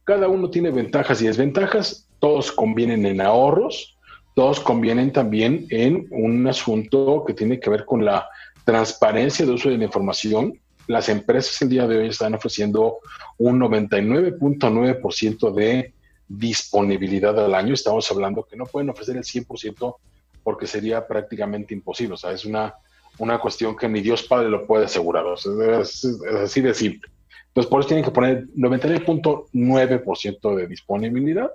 Cada 0.05 0.27
uno 0.27 0.49
tiene 0.49 0.71
ventajas 0.71 1.21
y 1.21 1.27
desventajas, 1.27 2.09
todos 2.17 2.51
convienen 2.51 3.05
en 3.05 3.21
ahorros, 3.21 3.95
todos 4.33 4.59
convienen 4.59 5.11
también 5.11 5.67
en 5.69 6.07
un 6.11 6.47
asunto 6.47 7.23
que 7.25 7.33
tiene 7.33 7.59
que 7.59 7.69
ver 7.69 7.85
con 7.85 8.03
la 8.03 8.27
transparencia 8.65 9.45
de 9.45 9.51
uso 9.51 9.69
de 9.69 9.77
la 9.77 9.83
información. 9.85 10.59
Las 10.87 11.07
empresas 11.09 11.61
el 11.61 11.69
día 11.69 11.87
de 11.87 11.97
hoy 11.97 12.07
están 12.07 12.33
ofreciendo 12.33 12.97
un 13.37 13.59
99.9% 13.59 15.53
de 15.53 15.93
disponibilidad 16.27 17.39
al 17.43 17.53
año. 17.53 17.73
Estamos 17.73 18.09
hablando 18.11 18.43
que 18.43 18.57
no 18.57 18.65
pueden 18.65 18.89
ofrecer 18.89 19.17
el 19.17 19.23
100% 19.23 19.95
porque 20.43 20.67
sería 20.67 21.07
prácticamente 21.07 21.73
imposible. 21.73 22.15
O 22.15 22.17
sea, 22.17 22.31
es 22.31 22.45
una, 22.45 22.73
una 23.19 23.39
cuestión 23.39 23.75
que 23.75 23.87
ni 23.87 24.01
Dios 24.01 24.23
Padre 24.23 24.49
lo 24.49 24.65
puede 24.65 24.85
asegurar. 24.85 25.25
es, 25.35 26.05
así 26.43 26.61
de 26.61 26.73
simple. 26.73 27.09
Entonces, 27.53 27.69
por 27.69 27.81
eso 27.81 27.89
tienen 27.89 28.03
que 28.03 28.09
poner 28.09 28.47
99.9% 28.55 30.55
de 30.55 30.67
disponibilidad, 30.67 31.51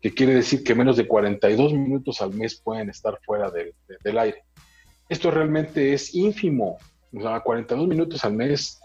que 0.00 0.14
quiere 0.14 0.34
decir 0.34 0.62
que 0.62 0.76
menos 0.76 0.96
de 0.96 1.08
42 1.08 1.72
minutos 1.72 2.22
al 2.22 2.32
mes 2.32 2.54
pueden 2.54 2.88
estar 2.88 3.18
fuera 3.24 3.50
del, 3.50 3.74
del 4.04 4.18
aire. 4.18 4.44
Esto 5.08 5.32
realmente 5.32 5.92
es 5.92 6.14
ínfimo. 6.14 6.78
O 7.12 7.20
sea, 7.20 7.40
42 7.40 7.88
minutos 7.88 8.24
al 8.24 8.34
mes 8.34 8.80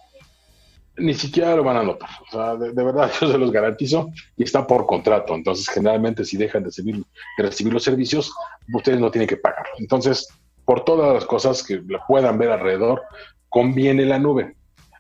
ni 0.98 1.14
siquiera 1.14 1.56
lo 1.56 1.64
van 1.64 1.78
a 1.78 1.84
notar. 1.84 2.10
O 2.28 2.32
sea, 2.32 2.56
de, 2.56 2.72
verdad, 2.72 3.12
yo 3.22 3.32
se 3.32 3.38
los 3.38 3.52
garantizo 3.52 4.12
y 4.38 4.44
está 4.44 4.66
por 4.66 4.86
contrato. 4.86 5.36
Entonces, 5.36 5.68
generalmente, 5.70 6.26
si 6.26 6.38
dejan 6.38 6.64
de 6.64 6.70
recibir, 6.70 7.04
de 7.38 7.44
recibir 7.44 7.74
los 7.74 7.84
servicios, 7.84 8.34
ustedes 8.74 9.00
no 9.00 9.12
tienen 9.12 9.28
que 9.28 9.38
pagar. 9.38 9.66
Entonces, 9.78 10.28
por 10.64 10.84
todas 10.84 11.14
las 11.14 11.26
cosas 11.26 11.64
que 11.64 11.82
puedan 12.08 12.38
ver 12.38 12.52
alrededor, 12.52 13.04
conviene 13.50 14.06
la 14.06 14.20
nube. 14.20 14.56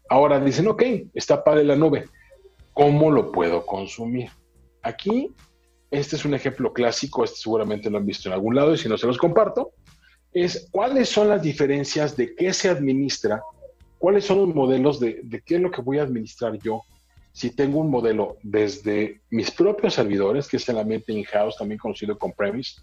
Ahora 0.09 0.39
dicen, 0.39 0.67
ok, 0.67 0.83
está 1.13 1.43
padre 1.43 1.63
la 1.63 1.75
nube. 1.75 2.05
¿Cómo 2.73 3.09
lo 3.09 3.31
puedo 3.31 3.65
consumir? 3.65 4.29
Aquí 4.81 5.33
Este 5.91 6.15
es 6.15 6.25
un 6.25 6.33
ejemplo 6.33 6.73
clásico, 6.73 7.23
este 7.23 7.37
seguramente 7.37 7.89
lo 7.89 7.97
han 7.97 8.05
visto 8.05 8.27
en 8.27 8.33
algún 8.33 8.55
lado 8.55 8.73
y 8.73 8.77
si 8.77 8.89
no 8.89 8.97
se 8.97 9.07
los 9.07 9.17
comparto, 9.17 9.71
es 10.33 10.67
cuáles 10.71 11.07
son 11.07 11.29
las 11.29 11.41
diferencias 11.41 12.17
de 12.17 12.35
qué 12.35 12.51
se 12.51 12.69
administra, 12.69 13.41
cuáles 13.97 14.25
son 14.25 14.39
los 14.39 14.53
modelos 14.53 14.99
de, 14.99 15.23
qué 15.45 15.55
es 15.55 15.61
lo 15.61 15.71
que 15.71 15.81
voy 15.81 15.99
a 15.99 16.03
administrar 16.03 16.57
yo 16.59 16.81
si 17.31 17.51
tengo 17.51 17.79
un 17.79 17.89
modelo 17.89 18.37
desde 18.43 19.21
mis 19.29 19.51
propios 19.51 19.93
servidores, 19.93 20.47
que 20.47 20.57
es 20.57 20.67
el 20.69 20.77
ambiente 20.77 21.13
in-house, 21.13 21.57
también 21.57 21.79
conocido 21.79 22.17
como 22.17 22.33
premise, 22.33 22.81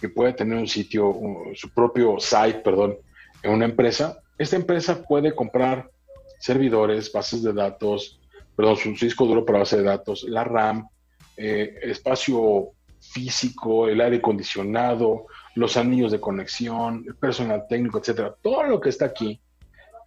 que 0.00 0.08
puede 0.08 0.32
tener 0.32 0.58
un 0.58 0.68
sitio, 0.68 1.14
su 1.54 1.70
propio 1.70 2.18
site, 2.18 2.60
perdón, 2.60 2.96
en 3.42 3.52
una 3.52 3.66
empresa, 3.66 4.18
esta 4.38 4.56
empresa 4.56 5.02
puede 5.02 5.34
comprar 5.34 5.90
servidores, 6.40 7.12
bases 7.12 7.42
de 7.42 7.52
datos, 7.52 8.20
perdón, 8.56 8.76
su 8.76 8.92
disco 8.92 9.26
duro 9.26 9.44
para 9.44 9.60
base 9.60 9.76
de 9.76 9.84
datos, 9.84 10.24
la 10.24 10.42
RAM, 10.42 10.88
eh, 11.36 11.78
espacio 11.82 12.70
físico, 13.00 13.88
el 13.88 14.00
aire 14.00 14.16
acondicionado, 14.16 15.26
los 15.54 15.76
anillos 15.76 16.12
de 16.12 16.20
conexión, 16.20 17.04
el 17.06 17.14
personal 17.14 17.66
técnico, 17.68 17.98
etcétera. 17.98 18.34
Todo 18.42 18.64
lo 18.64 18.80
que 18.80 18.88
está 18.88 19.06
aquí 19.06 19.40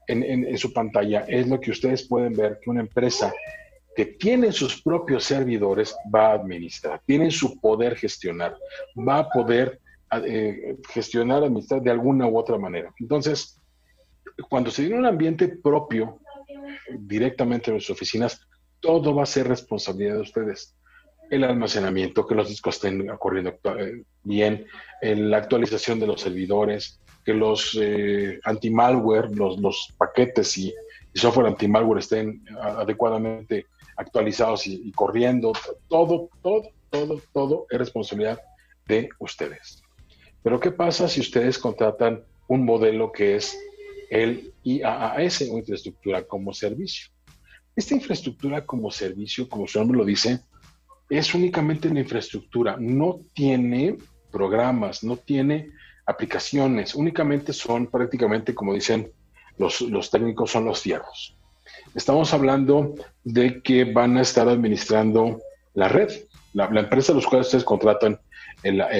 en, 0.07 0.57
su 0.57 0.73
pantalla 0.73 1.21
es 1.27 1.47
lo 1.47 1.59
que 1.59 1.71
ustedes 1.71 2.07
pueden 2.07 2.33
ver 2.33 2.59
que 2.61 2.69
una 2.69 2.81
empresa 2.81 3.33
que 3.95 4.05
tiene 4.05 4.51
sus 4.51 4.81
propios 4.81 5.23
servidores 5.23 5.95
va 6.13 6.31
a 6.31 6.33
administrar, 6.33 7.01
tiene 7.05 7.31
su 7.31 7.59
poder 7.59 7.95
gestionar, 7.95 8.57
va 8.97 9.19
a 9.19 9.29
poder 9.29 9.79
eh, 10.25 10.77
gestionar, 10.89 11.43
administrar 11.43 11.81
de 11.81 11.91
alguna 11.91 12.27
u 12.27 12.37
otra 12.37 12.57
manera. 12.57 12.91
Entonces, 12.99 13.59
cuando 14.49 14.71
se 14.71 14.83
tiene 14.83 14.99
un 14.99 15.05
ambiente 15.05 15.47
propio 15.47 16.19
directamente 16.99 17.71
en 17.71 17.79
sus 17.79 17.91
oficinas, 17.91 18.41
todo 18.79 19.15
va 19.15 19.23
a 19.23 19.27
ser 19.27 19.47
responsabilidad 19.47 20.15
de 20.15 20.21
ustedes. 20.21 20.75
El 21.29 21.43
almacenamiento, 21.43 22.27
que 22.27 22.35
los 22.35 22.49
discos 22.49 22.75
estén 22.75 23.07
corriendo 23.17 23.57
eh, 23.79 24.03
bien, 24.23 24.65
la 25.01 25.37
actualización 25.37 25.99
de 25.99 26.07
los 26.07 26.21
servidores, 26.21 26.99
que 27.25 27.33
los 27.33 27.77
eh, 27.81 28.39
anti-malware, 28.43 29.35
los, 29.35 29.59
los, 29.59 29.93
paquetes 29.97 30.57
y, 30.57 30.73
software 31.15 31.47
anti-malware 31.47 31.99
estén 31.99 32.43
adecuadamente 32.59 33.67
actualizados 33.97 34.67
y, 34.67 34.81
y, 34.85 34.91
corriendo. 34.91 35.53
Todo, 35.87 36.29
todo, 36.41 36.69
todo, 36.89 37.21
todo 37.31 37.67
es 37.69 37.77
responsabilidad 37.77 38.39
de 38.87 39.09
ustedes. 39.19 39.81
Pero 40.41 40.59
¿qué 40.59 40.71
pasa 40.71 41.07
si 41.07 41.21
ustedes 41.21 41.57
contratan 41.57 42.23
un 42.47 42.65
modelo 42.65 43.11
que 43.11 43.35
es 43.35 43.57
el 44.13 44.53
IaaS 44.63 45.41
o 45.49 45.57
infraestructura 45.57 46.23
como 46.23 46.53
servicio? 46.53 47.11
Esta 47.75 47.95
infraestructura 47.95 48.65
como 48.65 48.91
servicio, 48.91 49.49
como 49.49 49.67
su 49.67 49.79
nombre 49.79 49.97
lo 49.97 50.05
dice, 50.05 50.41
es 51.09 51.33
únicamente 51.33 51.87
una 51.87 52.01
infraestructura, 52.01 52.77
no 52.79 53.19
tiene 53.33 53.97
programas, 54.31 55.03
no 55.03 55.17
tiene 55.17 55.71
aplicaciones, 56.05 56.93
únicamente 56.93 57.53
son 57.53 57.87
prácticamente, 57.87 58.53
como 58.53 58.73
dicen 58.75 59.11
los, 59.57 59.81
los 59.81 60.11
técnicos, 60.11 60.51
son 60.51 60.65
los 60.65 60.81
fierros. 60.81 61.35
Estamos 61.95 62.33
hablando 62.33 62.93
de 63.23 63.61
que 63.63 63.85
van 63.85 64.17
a 64.17 64.21
estar 64.21 64.47
administrando 64.47 65.39
la 65.73 65.87
red, 65.87 66.11
la, 66.53 66.65
empresa 66.65 67.13
a 67.13 67.15
los 67.15 67.25
cuales 67.25 67.47
ustedes 67.47 67.63
contratan 67.63 68.19
la 68.63 68.95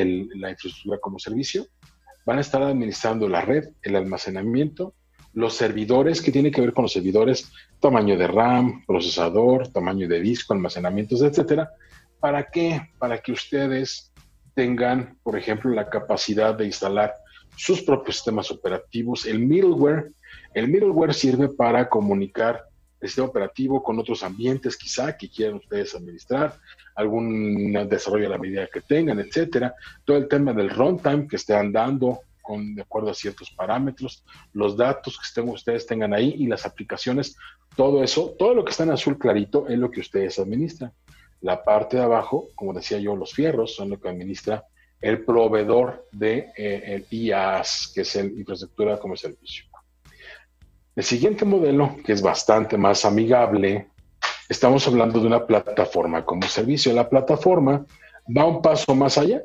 infraestructura 0.50 0.98
como 1.00 1.20
servicio, 1.20 1.68
van 2.26 2.40
a 2.40 2.42
estar 2.42 2.64
administrando 2.64 3.28
la 3.28 3.42
red, 3.42 3.70
el 3.84 3.96
almacenamiento, 3.96 4.96
los 5.34 5.56
servidores, 5.56 6.22
que 6.22 6.32
tiene 6.32 6.52
que 6.52 6.62
ver 6.62 6.74
con 6.74 6.84
los 6.84 6.94
servidores, 6.94 7.52
tamaño 7.80 8.18
de 8.18 8.28
RAM, 8.28 8.86
procesador, 8.86 9.68
tamaño 9.70 10.08
de 10.08 10.22
disco, 10.22 10.54
almacenamientos, 10.54 11.22
etcétera. 11.22 11.72
¿Para 12.20 12.46
qué? 12.46 12.90
Para 13.00 13.18
que 13.20 13.32
ustedes 13.32 14.14
tengan, 14.54 15.18
por 15.24 15.38
ejemplo, 15.38 15.72
la 15.72 15.90
capacidad 15.90 16.54
de 16.56 16.66
instalar 16.66 17.14
sus 17.56 17.82
propios 17.82 18.18
sistemas 18.18 18.52
operativos, 18.52 19.26
el 19.26 19.40
middleware. 19.40 20.12
El 20.54 20.68
middleware 20.68 21.14
sirve 21.14 21.50
para 21.50 21.90
comunicar 21.90 22.64
el 23.02 23.10
sistema 23.10 23.28
operativo 23.28 23.84
con 23.84 24.00
otros 24.00 24.24
ambientes 24.24 24.78
quizá 24.78 25.18
que 25.18 25.30
quieran 25.30 25.56
ustedes 25.56 25.94
administrar, 25.94 26.56
algún 26.96 27.74
desarrollo 27.90 28.28
a 28.28 28.30
la 28.30 28.38
medida 28.38 28.70
que 28.72 28.82
tengan, 28.82 29.20
etcétera. 29.20 29.74
Todo 30.06 30.18
el 30.18 30.28
tema 30.28 30.54
del 30.54 30.70
runtime 30.70 31.28
que 31.28 31.36
estén 31.36 31.72
dando 31.72 32.22
de 32.48 32.82
acuerdo 32.82 33.10
a 33.10 33.14
ciertos 33.14 33.52
parámetros, 33.52 34.24
los 34.52 34.76
datos 34.76 35.20
que 35.20 35.42
ustedes 35.42 35.86
tengan 35.86 36.14
ahí 36.14 36.36
y 36.38 36.48
las 36.48 36.66
aplicaciones, 36.66 37.36
todo 37.76 38.04
eso, 38.04 38.36
todo 38.38 38.54
lo 38.54 38.64
que 38.64 38.72
está 38.72 38.84
en 38.84 38.92
azul 38.92 39.18
clarito 39.18 39.68
es 39.68 39.78
lo 39.78 39.90
que 39.90 40.02
ustedes 40.02 40.38
administran. 40.40 40.92
La 41.42 41.64
parte 41.64 41.98
de 41.98 42.04
abajo, 42.04 42.50
como 42.56 42.74
decía 42.74 43.00
yo, 43.00 43.16
los 43.16 43.34
fierros 43.34 43.76
son 43.76 43.90
lo 43.90 44.00
que 44.00 44.10
administra 44.10 44.66
el 45.02 45.26
proveedor 45.26 46.08
de 46.12 46.52
eh, 46.56 46.84
el 46.96 47.06
IaaS, 47.10 47.92
que 47.94 48.02
es 48.02 48.16
el 48.16 48.38
infraestructura 48.40 48.98
como 48.98 49.18
servicio. 49.18 49.66
El 50.96 51.04
siguiente 51.04 51.44
modelo, 51.44 51.98
que 52.06 52.14
es 52.14 52.22
bastante 52.22 52.78
más 52.78 53.04
amigable, 53.04 53.88
estamos 54.48 54.88
hablando 54.88 55.20
de 55.20 55.28
una 55.28 55.46
plataforma 55.46 56.24
como 56.24 56.44
servicio. 56.44 56.94
La 56.94 57.10
plataforma 57.10 57.86
va 58.26 58.46
un 58.46 58.62
paso 58.62 58.96
más 58.96 59.18
allá. 59.18 59.42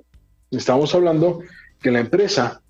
Estamos 0.51 0.95
hablando 0.95 1.41
que 1.81 1.91
la 1.91 2.01
empresa 2.01 2.63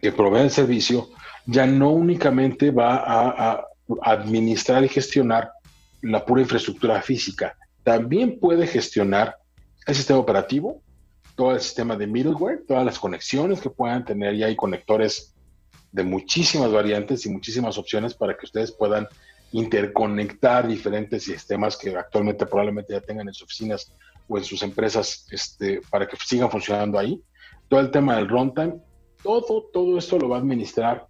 que 0.00 0.12
provee 0.12 0.42
el 0.42 0.50
servicio 0.50 1.08
ya 1.46 1.66
no 1.66 1.90
únicamente 1.90 2.70
va 2.70 2.96
a, 2.96 3.52
a 3.52 3.66
administrar 4.02 4.84
y 4.84 4.88
gestionar 4.88 5.50
la 6.02 6.24
pura 6.24 6.42
infraestructura 6.42 7.00
física, 7.02 7.56
también 7.84 8.40
puede 8.40 8.66
gestionar 8.66 9.36
el 9.86 9.94
sistema 9.94 10.18
operativo, 10.18 10.82
todo 11.36 11.52
el 11.52 11.60
sistema 11.60 11.96
de 11.96 12.06
middleware, 12.06 12.64
todas 12.66 12.84
las 12.84 12.98
conexiones 12.98 13.60
que 13.60 13.70
puedan 13.70 14.04
tener. 14.04 14.34
Ya 14.36 14.46
hay 14.46 14.56
conectores 14.56 15.34
de 15.92 16.02
muchísimas 16.02 16.72
variantes 16.72 17.24
y 17.26 17.30
muchísimas 17.30 17.78
opciones 17.78 18.14
para 18.14 18.36
que 18.36 18.46
ustedes 18.46 18.72
puedan 18.72 19.06
interconectar 19.52 20.66
diferentes 20.66 21.24
sistemas 21.24 21.76
que 21.76 21.96
actualmente 21.96 22.46
probablemente 22.46 22.92
ya 22.92 23.00
tengan 23.00 23.28
en 23.28 23.34
sus 23.34 23.44
oficinas 23.44 23.92
o 24.28 24.36
en 24.36 24.44
sus 24.44 24.62
empresas 24.62 25.26
este, 25.30 25.80
para 25.88 26.06
que 26.08 26.16
sigan 26.16 26.50
funcionando 26.50 26.98
ahí. 26.98 27.22
Todo 27.68 27.80
el 27.80 27.90
tema 27.90 28.16
del 28.16 28.28
runtime, 28.28 28.74
todo, 29.26 29.68
todo 29.72 29.98
esto 29.98 30.18
lo 30.18 30.28
va 30.28 30.36
a 30.36 30.40
administrar 30.40 31.06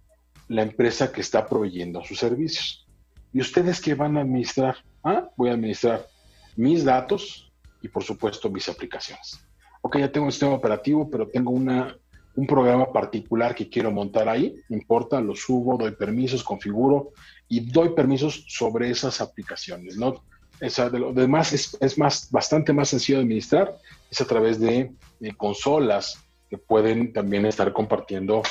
la 0.47 0.63
empresa 0.63 1.11
que 1.11 1.21
está 1.21 1.45
proveyendo 1.45 2.03
sus 2.03 2.19
servicios. 2.19 2.87
¿Y 3.33 3.41
ustedes 3.41 3.81
qué 3.81 3.93
van 3.93 4.17
a 4.17 4.21
administrar? 4.21 4.77
Ah, 5.03 5.29
voy 5.35 5.49
a 5.49 5.53
administrar 5.53 6.07
mis 6.55 6.83
datos 6.83 7.51
y 7.81 7.87
por 7.87 8.03
supuesto 8.03 8.49
mis 8.49 8.67
aplicaciones. 8.69 9.39
Ok, 9.81 9.97
ya 9.99 10.11
tengo 10.11 10.25
un 10.25 10.31
sistema 10.31 10.55
operativo, 10.55 11.09
pero 11.09 11.27
tengo 11.27 11.51
una 11.51 11.95
un 12.37 12.45
programa 12.45 12.93
particular 12.93 13.55
que 13.55 13.67
quiero 13.67 13.91
montar 13.91 14.29
ahí, 14.29 14.55
importa, 14.69 15.19
lo 15.19 15.35
subo, 15.35 15.75
doy 15.75 15.91
permisos, 15.91 16.43
configuro 16.43 17.11
y 17.49 17.61
doy 17.61 17.89
permisos 17.89 18.45
sobre 18.47 18.91
esas 18.91 19.21
aplicaciones. 19.21 19.97
¿no? 19.97 20.23
Esa 20.59 20.87
de 20.89 20.99
lo 20.99 21.11
es, 21.39 21.75
es, 21.81 21.97
más, 21.97 22.29
bastante 22.29 22.73
más 22.73 22.89
sencillo 22.89 23.17
de 23.17 23.23
administrar, 23.23 23.75
es 24.11 24.21
a 24.21 24.25
través 24.25 24.59
de, 24.59 24.91
consolas 25.35 26.23
que 26.49 26.57
pueden 26.57 27.13
también 27.13 27.45
estar 27.45 27.71
compartiendo 27.73 28.43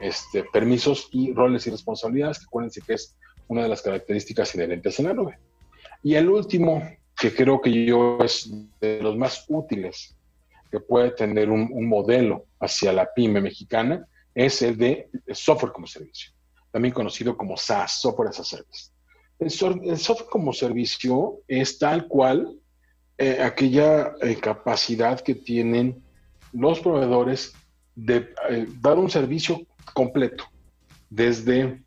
este, 0.00 0.44
permisos 0.44 1.08
y 1.12 1.32
roles 1.32 1.66
y 1.66 1.70
responsabilidades, 1.70 2.38
que 2.38 2.46
acuérdense 2.46 2.80
que 2.80 2.94
es 2.94 3.16
una 3.48 3.62
de 3.62 3.68
las 3.68 3.82
características 3.82 4.54
inherentes 4.54 4.98
en 4.98 5.06
la 5.06 5.14
nube. 5.14 5.38
Y 6.02 6.14
el 6.14 6.28
último, 6.28 6.82
que 7.16 7.34
creo 7.34 7.60
que 7.60 7.84
yo 7.84 8.18
es 8.20 8.50
de 8.80 9.00
los 9.00 9.16
más 9.16 9.44
útiles 9.48 10.16
que 10.70 10.80
puede 10.80 11.10
tener 11.10 11.50
un, 11.50 11.86
modelo 11.86 12.46
hacia 12.58 12.92
la 12.92 13.12
pyme 13.14 13.40
mexicana 13.40 14.06
es 14.34 14.62
el 14.62 14.78
de 14.78 15.10
software 15.32 15.72
como 15.72 15.86
servicio, 15.86 16.32
también 16.70 16.94
conocido 16.94 17.36
como 17.36 17.56
SaaS, 17.56 18.00
Software 18.00 18.30
as 18.30 18.40
a 18.40 18.44
Service. 18.44 18.90
El, 19.38 19.50
software 19.50 20.30
como 20.30 20.52
servicio 20.52 21.40
es 21.46 21.78
tal 21.78 22.08
cual 22.08 22.58
eh, 23.18 23.42
aquella 23.42 24.14
eh, 24.22 24.36
capacidad 24.36 25.20
que 25.20 25.34
tienen 25.34 26.01
los 26.52 26.80
proveedores 26.80 27.54
de 27.94 28.30
eh, 28.48 28.66
dar 28.80 28.98
un 28.98 29.10
servicio 29.10 29.66
completo, 29.92 30.44
desde 31.10 31.82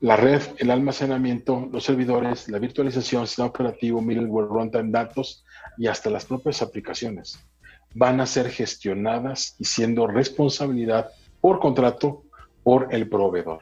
la 0.00 0.16
red, 0.16 0.42
el 0.58 0.70
almacenamiento, 0.70 1.68
los 1.72 1.84
servidores, 1.84 2.48
la 2.48 2.58
virtualización, 2.58 3.26
sistema 3.26 3.48
operativo, 3.48 4.00
middleware, 4.00 4.48
runtime, 4.48 4.90
datos 4.90 5.44
y 5.76 5.86
hasta 5.86 6.10
las 6.10 6.24
propias 6.24 6.62
aplicaciones 6.62 7.38
van 7.94 8.20
a 8.20 8.26
ser 8.26 8.50
gestionadas 8.50 9.56
y 9.58 9.64
siendo 9.64 10.06
responsabilidad 10.06 11.10
por 11.40 11.58
contrato 11.58 12.22
por 12.62 12.88
el 12.94 13.08
proveedor. 13.08 13.60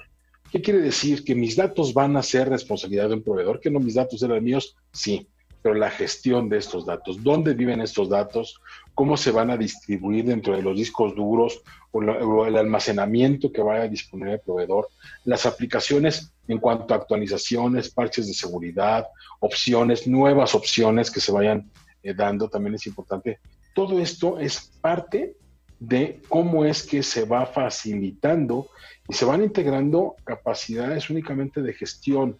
¿Qué 0.51 0.61
quiere 0.61 0.81
decir? 0.81 1.25
Que 1.25 1.35
mis 1.35 1.57
datos 1.57 1.95
van 1.95 2.17
a 2.17 2.23
ser 2.23 2.49
responsabilidad 2.49 3.09
de 3.09 3.15
un 3.15 3.23
proveedor, 3.23 3.61
que 3.61 3.71
no 3.71 3.81
mis 3.81 3.95
datos 3.95 4.23
eran 4.23 4.43
míos, 4.43 4.77
sí, 4.93 5.29
pero 5.67 5.81
la 5.81 5.91
gestión 5.91 6.49
de 6.49 6.59
estos 6.59 6.87
datos, 6.87 7.25
dónde 7.25 7.53
viven 7.53 7.81
estos 7.81 8.09
datos, 8.09 8.61
cómo 8.95 9.17
se 9.17 9.33
van 9.33 9.51
a 9.51 9.57
distribuir 9.57 10.25
dentro 10.25 10.55
de 10.55 10.63
los 10.63 10.77
discos 10.77 11.17
duros 11.17 11.61
o, 11.91 12.47
el 12.47 12.57
almacenamiento 12.57 13.51
que 13.51 13.63
vaya 13.63 13.83
a 13.83 13.89
disponer 13.89 14.29
el 14.35 14.39
proveedor, 14.39 14.87
las 15.25 15.45
aplicaciones 15.45 16.31
en 16.47 16.59
cuanto 16.59 16.95
a 16.95 16.99
actualizaciones, 16.99 17.91
parches 17.91 18.29
de 18.29 18.35
seguridad, 18.35 19.09
opciones, 19.41 20.07
nuevas 20.07 20.55
opciones 20.55 21.11
que 21.11 21.19
se 21.19 21.33
vayan 21.33 21.69
eh, 22.05 22.15
dando, 22.15 22.49
también 22.49 22.77
es 22.77 22.87
importante. 22.87 23.41
Todo 23.75 23.99
esto 23.99 24.39
es 24.39 24.71
parte 24.81 25.35
de 25.81 26.23
cómo 26.29 26.65
es 26.65 26.85
que 26.85 27.03
se 27.03 27.25
va 27.25 27.45
facilitando 27.45 28.69
y 29.09 29.15
se 29.15 29.25
van 29.25 29.43
integrando 29.43 30.15
capacidades 30.23 31.11
únicamente 31.11 31.61
de 31.61 31.75
gestión 31.75 32.39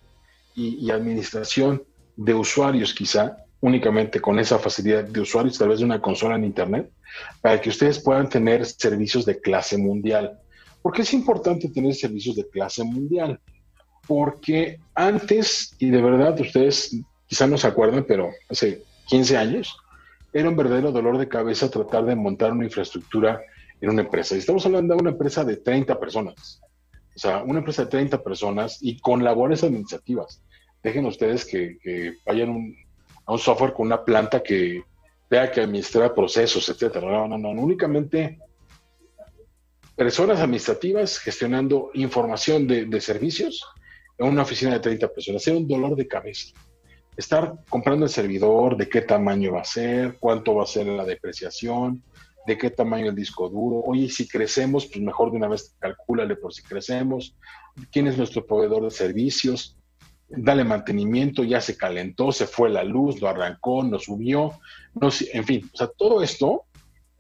y, 0.55 0.93
administración 0.93 1.83
de 2.17 2.35
usuarios 2.35 2.95
quizá, 2.95 3.37
únicamente 3.61 4.21
con 4.21 4.39
esa 4.39 4.59
facilidad 4.59 5.05
de 5.05 5.21
usuarios, 5.21 5.59
tal 5.59 5.69
vez 5.69 5.79
de 5.79 5.85
una 5.85 6.01
consola 6.01 6.37
en 6.37 6.45
Internet, 6.45 6.91
para 7.41 7.61
que 7.61 7.71
ustedes 7.71 7.99
puedan 7.99 8.29
tener 8.29 8.65
servicios 8.65 9.25
de 9.25 9.41
clase 9.41 9.77
mundial. 9.77 10.39
¿Por 10.83 10.93
qué 10.93 11.03
es 11.03 11.13
importante 11.15 11.69
tener 11.69 11.95
servicios 11.95 12.37
de 12.37 12.49
clase 12.49 12.85
mundial? 12.85 13.41
Porque 14.07 14.79
antes, 14.95 15.75
y 15.79 15.91
de 15.91 16.01
verdad 16.01 16.39
ustedes 16.41 16.97
quizá 17.27 17.47
no 17.47 17.59
se 17.59 17.67
acuerdan, 17.67 18.05
pero 18.07 18.31
hace 18.49 18.83
15 19.09 19.37
años, 19.37 19.77
era 20.33 20.49
un 20.49 20.57
verdadero 20.57 20.93
dolor 20.93 21.19
de 21.19 21.29
cabeza 21.29 21.71
tratar 21.71 22.05
de 22.05 22.15
montar 22.15 22.53
una 22.53 22.65
infraestructura 22.65 23.41
en 23.81 23.91
una 23.91 24.03
empresa. 24.03 24.35
Y 24.35 24.39
estamos 24.39 24.65
hablando 24.67 24.95
de 24.95 25.01
una 25.01 25.11
empresa 25.11 25.45
de 25.45 25.57
30 25.57 25.99
personas. 25.99 26.61
O 27.15 27.19
sea, 27.19 27.43
una 27.43 27.59
empresa 27.59 27.85
de 27.85 27.91
30 27.91 28.23
personas 28.23 28.79
y 28.83 29.01
con 29.01 29.25
labores 29.25 29.65
administrativas. 29.65 30.43
Dejen 30.83 31.07
ustedes 31.07 31.45
que, 31.45 32.15
vayan 32.25 32.77
a 33.25 33.33
un 33.33 33.39
software 33.39 33.73
con 33.73 33.87
una 33.87 34.05
planta 34.05 34.43
que 34.43 34.83
tenga 35.29 35.51
que 35.51 35.61
administrar 35.61 36.15
procesos, 36.15 36.69
etcétera. 36.69 37.11
No, 37.11 37.29
no, 37.29 37.39
no. 37.39 37.51
Únicamente 37.51 38.39
personas 39.97 40.41
administrativas 40.41 41.19
gestionando 41.19 41.91
información 41.95 42.67
de, 42.67 43.01
servicios 43.01 43.65
en 44.19 44.29
una 44.29 44.43
oficina 44.43 44.73
de 44.73 44.81
30 44.81 45.09
personas. 45.09 45.47
Era 45.47 45.57
un 45.57 45.67
dolor 45.67 45.97
de 45.97 46.07
cabeza 46.07 46.55
estar 47.17 47.55
comprando 47.69 48.05
el 48.05 48.11
servidor, 48.11 48.77
de 48.77 48.89
qué 48.89 49.01
tamaño 49.01 49.53
va 49.53 49.63
a 49.63 49.65
ser, 49.65 50.19
cuánto 50.21 50.55
va 50.55 50.65
a 50.65 50.67
ser 50.67 50.87
la 50.87 51.05
depreciación, 51.05 52.03
de 52.47 52.59
qué 52.59 52.71
tamaño 52.71 53.09
el 53.09 53.15
disco 53.15 53.49
duro. 53.49 53.81
Oye, 53.87 54.09
si 54.11 54.29
crecemos, 54.29 54.87
pues 54.87 55.01
mejor 55.01 55.31
de 55.31 55.39
una 55.39 55.49
vez 55.49 55.75
calcúlale 55.79 56.37
por 56.37 56.53
si 56.53 56.63
crecemos. 56.63 57.35
¿Quién 57.91 58.07
es 58.07 58.19
nuestro 58.19 58.47
proveedor 58.47 58.85
de 58.85 58.91
servicios? 58.91 59.77
Dale 60.29 60.65
mantenimiento, 60.65 61.45
ya 61.45 61.61
se 61.61 61.77
calentó, 61.77 62.33
se 62.33 62.47
fue 62.47 62.69
la 62.69 62.83
luz, 62.83 63.21
lo 63.21 63.29
arrancó, 63.29 63.85
no 63.85 63.99
subió, 63.99 64.53
no, 64.95 65.09
en 65.33 65.45
fin, 65.45 65.71
o 65.73 65.77
sea, 65.77 65.89
todo 65.97 66.23
esto 66.23 66.65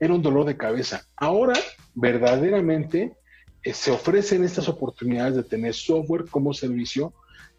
era 0.00 0.12
un 0.12 0.22
dolor 0.22 0.44
de 0.44 0.56
cabeza. 0.56 1.06
Ahora, 1.16 1.54
verdaderamente, 1.94 3.16
eh, 3.62 3.72
se 3.72 3.90
ofrecen 3.90 4.44
estas 4.44 4.68
oportunidades 4.68 5.36
de 5.36 5.42
tener 5.42 5.74
software 5.74 6.26
como 6.30 6.54
servicio 6.54 7.12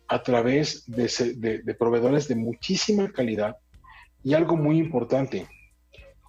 a 0.08 0.24
través 0.24 0.86
de, 0.88 1.76
proveedores 1.78 2.28
de 2.28 2.36
muchísima 2.36 3.12
calidad 3.12 3.58
y 4.24 4.34
algo 4.34 4.56
muy 4.56 4.78
importante 4.78 5.48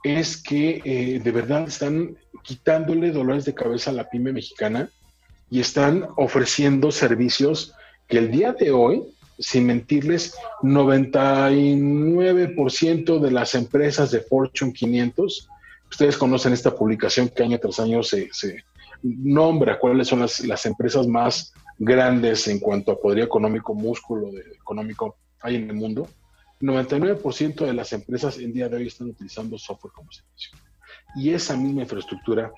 es 0.02 0.42
que 0.42 0.80
eh, 0.84 1.20
de 1.20 1.30
verdad 1.30 1.68
están 1.68 2.16
quitándole 2.42 3.12
dolores 3.12 3.44
de 3.44 3.54
cabeza 3.54 3.90
a 3.90 3.94
la 3.94 4.08
pyme 4.08 4.32
mexicana 4.32 4.90
y 5.50 5.60
están 5.60 6.06
ofreciendo 6.16 6.90
servicios 6.90 7.72
que 8.08 8.18
el 8.18 8.30
día 8.30 8.52
de 8.52 8.70
hoy, 8.70 9.02
sin 9.38 9.66
mentirles, 9.66 10.36
99% 10.62 13.20
de 13.20 13.30
las 13.30 13.54
empresas 13.54 14.10
de 14.10 14.20
Fortune 14.20 14.72
500, 14.72 15.48
ustedes 15.90 16.16
conocen 16.16 16.52
esta 16.52 16.74
publicación 16.74 17.28
que 17.28 17.44
año 17.44 17.58
tras 17.58 17.80
año 17.80 18.02
se, 18.02 18.30
nombra 19.02 19.78
cuáles 19.78 20.08
son 20.08 20.20
las, 20.20 20.40
las 20.40 20.64
empresas 20.66 21.06
más 21.06 21.52
grandes 21.78 22.48
en 22.48 22.58
cuanto 22.58 22.92
a 22.92 22.98
poder 22.98 23.20
económico, 23.20 23.74
músculo 23.74 24.30
económico 24.60 25.16
hay 25.40 25.56
en 25.56 25.70
el 25.70 25.76
mundo, 25.76 26.08
99% 26.60 27.64
de 27.64 27.72
las 27.72 27.92
empresas 27.92 28.36
en 28.38 28.52
día 28.52 28.68
de 28.68 28.76
hoy 28.76 28.88
están 28.88 29.10
utilizando 29.10 29.56
software 29.58 29.92
como 29.92 30.10
servicio. 30.10 30.58
Y 31.14 31.30
esa 31.30 31.56
misma 31.56 31.82
infraestructura, 31.82 32.52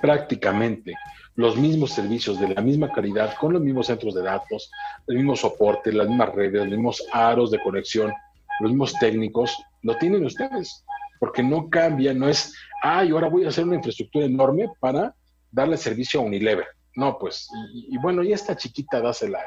prácticamente 0.00 0.94
los 1.34 1.56
mismos 1.56 1.92
servicios 1.92 2.38
de 2.38 2.54
la 2.54 2.60
misma 2.60 2.92
calidad, 2.92 3.34
con 3.36 3.54
los 3.54 3.62
mismos 3.62 3.86
centros 3.86 4.14
de 4.14 4.22
datos, 4.22 4.70
el 5.08 5.16
mismo 5.16 5.34
soporte, 5.34 5.92
las 5.92 6.08
mismas 6.08 6.34
redes, 6.34 6.60
los 6.60 6.68
mismos 6.68 7.04
aros 7.12 7.50
de 7.50 7.60
conexión, 7.60 8.12
los 8.60 8.70
mismos 8.70 8.94
técnicos, 8.94 9.56
lo 9.82 9.96
tienen 9.96 10.24
ustedes, 10.26 10.84
porque 11.18 11.42
no 11.42 11.70
cambia, 11.70 12.12
no 12.12 12.28
es, 12.28 12.54
ay, 12.82 13.10
ahora 13.10 13.28
voy 13.28 13.44
a 13.44 13.48
hacer 13.48 13.64
una 13.64 13.76
infraestructura 13.76 14.26
enorme 14.26 14.70
para 14.78 15.14
darle 15.50 15.76
servicio 15.76 16.20
a 16.20 16.24
Unilever 16.24 16.66
no, 16.94 17.18
pues, 17.18 17.48
y, 17.72 17.96
bueno, 17.98 18.22
y 18.22 18.32
esta 18.32 18.56
chiquita 18.56 19.00
dásela 19.00 19.40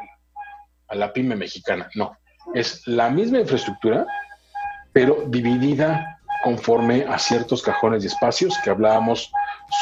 a 0.88 0.96
la 0.96 1.14
pyme 1.14 1.36
mexicana. 1.36 1.90
No, 1.96 2.18
es 2.54 2.86
la 2.88 3.10
misma 3.10 3.40
infraestructura, 3.40 4.06
pero 4.92 5.26
dividida 5.28 6.15
conforme 6.46 7.04
a 7.10 7.18
ciertos 7.18 7.64
cajones 7.64 8.04
y 8.04 8.08
espacios 8.08 8.56
que 8.64 8.70
hablábamos 8.70 9.32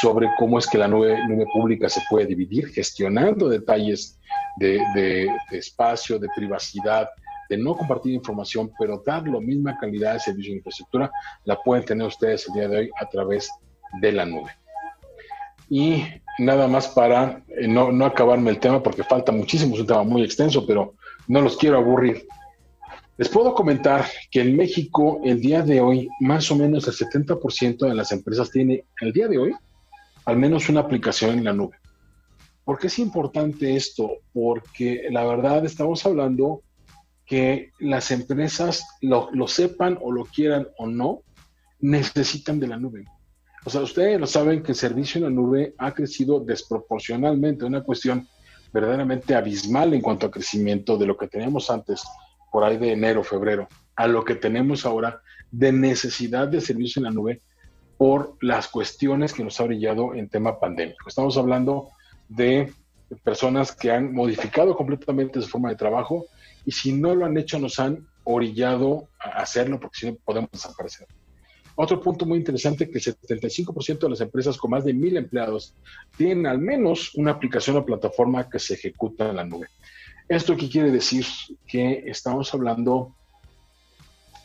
sobre 0.00 0.30
cómo 0.38 0.58
es 0.58 0.66
que 0.66 0.78
la 0.78 0.88
nube, 0.88 1.14
pública 1.52 1.90
se 1.90 2.00
puede 2.08 2.24
dividir, 2.24 2.68
gestionando 2.68 3.50
detalles 3.50 4.18
de, 4.56 5.28
espacio, 5.52 6.18
de 6.18 6.26
privacidad, 6.34 7.10
de 7.50 7.58
no 7.58 7.76
compartir 7.76 8.14
información, 8.14 8.72
pero 8.78 9.02
dar 9.04 9.28
la 9.28 9.40
misma 9.40 9.76
calidad 9.76 10.14
de 10.14 10.20
servicio 10.20 10.52
de 10.52 10.56
infraestructura, 10.56 11.10
la 11.44 11.62
pueden 11.62 11.84
tener 11.84 12.06
ustedes 12.06 12.48
el 12.48 12.54
día 12.54 12.68
de 12.68 12.78
hoy 12.78 12.90
a 12.98 13.10
través 13.10 13.50
de 14.00 14.12
la 14.12 14.24
nube. 14.24 14.50
Y 15.68 16.02
nada 16.38 16.66
más 16.66 16.88
para 16.88 17.42
eh, 17.48 17.68
no, 17.68 18.06
acabarme 18.06 18.48
el 18.48 18.58
tema 18.58 18.82
porque 18.82 19.04
falta 19.04 19.32
muchísimo, 19.32 19.74
es 19.74 19.82
un 19.82 19.86
tema 19.86 20.02
muy 20.02 20.22
extenso, 20.22 20.66
pero 20.66 20.94
no 21.28 21.42
los 21.42 21.58
quiero 21.58 21.76
aburrir. 21.76 22.26
Les 23.16 23.28
puedo 23.28 23.54
comentar 23.54 24.06
que 24.28 24.40
en 24.40 24.56
México 24.56 25.20
el 25.22 25.40
día 25.40 25.62
de 25.62 25.80
hoy 25.80 26.08
más 26.18 26.50
o 26.50 26.56
menos 26.56 26.88
el 26.88 26.94
70% 26.94 27.88
de 27.88 27.94
las 27.94 28.10
empresas 28.10 28.50
tiene 28.50 28.86
el 29.00 29.12
día 29.12 29.28
de 29.28 29.38
hoy 29.38 29.54
al 30.24 30.36
menos 30.36 30.68
una 30.68 30.80
aplicación 30.80 31.38
en 31.38 31.44
la 31.44 31.52
nube. 31.52 31.76
¿Por 32.64 32.78
qué 32.78 32.88
es 32.88 32.98
importante 32.98 33.76
esto? 33.76 34.10
Porque 34.32 35.06
la 35.10 35.24
verdad 35.24 35.64
estamos 35.64 36.04
hablando 36.06 36.62
que 37.24 37.70
las 37.78 38.10
empresas 38.10 38.84
lo, 39.00 39.28
lo 39.32 39.46
sepan 39.46 39.96
o 40.00 40.10
lo 40.10 40.24
quieran 40.24 40.66
o 40.78 40.86
no, 40.86 41.20
necesitan 41.80 42.58
de 42.58 42.66
la 42.66 42.78
nube. 42.78 43.04
O 43.64 43.70
sea, 43.70 43.82
ustedes 43.82 44.18
lo 44.18 44.26
saben 44.26 44.62
que 44.62 44.72
el 44.72 44.76
servicio 44.76 45.18
en 45.18 45.24
la 45.24 45.30
nube 45.30 45.74
ha 45.78 45.94
crecido 45.94 46.40
desproporcionalmente, 46.40 47.64
una 47.64 47.84
cuestión 47.84 48.26
verdaderamente 48.72 49.36
abismal 49.36 49.94
en 49.94 50.00
cuanto 50.00 50.26
a 50.26 50.30
crecimiento 50.30 50.98
de 50.98 51.06
lo 51.06 51.16
que 51.16 51.28
teníamos 51.28 51.70
antes, 51.70 52.02
por 52.54 52.62
ahí 52.62 52.76
de 52.76 52.92
enero, 52.92 53.24
febrero, 53.24 53.66
a 53.96 54.06
lo 54.06 54.24
que 54.24 54.36
tenemos 54.36 54.86
ahora 54.86 55.20
de 55.50 55.72
necesidad 55.72 56.46
de 56.46 56.60
servicio 56.60 57.00
en 57.00 57.06
la 57.06 57.10
nube 57.10 57.40
por 57.98 58.36
las 58.42 58.68
cuestiones 58.68 59.32
que 59.32 59.42
nos 59.42 59.58
ha 59.58 59.64
brillado 59.64 60.14
en 60.14 60.28
tema 60.28 60.60
pandémico. 60.60 61.08
Estamos 61.08 61.36
hablando 61.36 61.88
de 62.28 62.72
personas 63.24 63.74
que 63.74 63.90
han 63.90 64.14
modificado 64.14 64.76
completamente 64.76 65.42
su 65.42 65.48
forma 65.48 65.70
de 65.70 65.74
trabajo 65.74 66.26
y 66.64 66.70
si 66.70 66.92
no 66.92 67.16
lo 67.16 67.26
han 67.26 67.36
hecho 67.36 67.58
nos 67.58 67.80
han 67.80 68.06
orillado 68.22 69.08
a 69.18 69.42
hacerlo 69.42 69.80
porque 69.80 69.98
si 69.98 70.06
no 70.12 70.16
podemos 70.24 70.52
desaparecer. 70.52 71.08
Otro 71.74 72.00
punto 72.00 72.24
muy 72.24 72.38
interesante 72.38 72.88
que 72.88 72.98
el 72.98 73.04
75% 73.04 73.98
de 73.98 74.10
las 74.10 74.20
empresas 74.20 74.56
con 74.56 74.70
más 74.70 74.84
de 74.84 74.94
mil 74.94 75.16
empleados 75.16 75.74
tienen 76.16 76.46
al 76.46 76.60
menos 76.60 77.16
una 77.16 77.32
aplicación 77.32 77.78
o 77.78 77.84
plataforma 77.84 78.48
que 78.48 78.60
se 78.60 78.74
ejecuta 78.74 79.28
en 79.28 79.34
la 79.34 79.44
nube. 79.44 79.66
¿Esto 80.28 80.56
qué 80.56 80.70
quiere 80.70 80.90
decir? 80.90 81.26
Que 81.66 82.04
estamos 82.06 82.54
hablando 82.54 83.14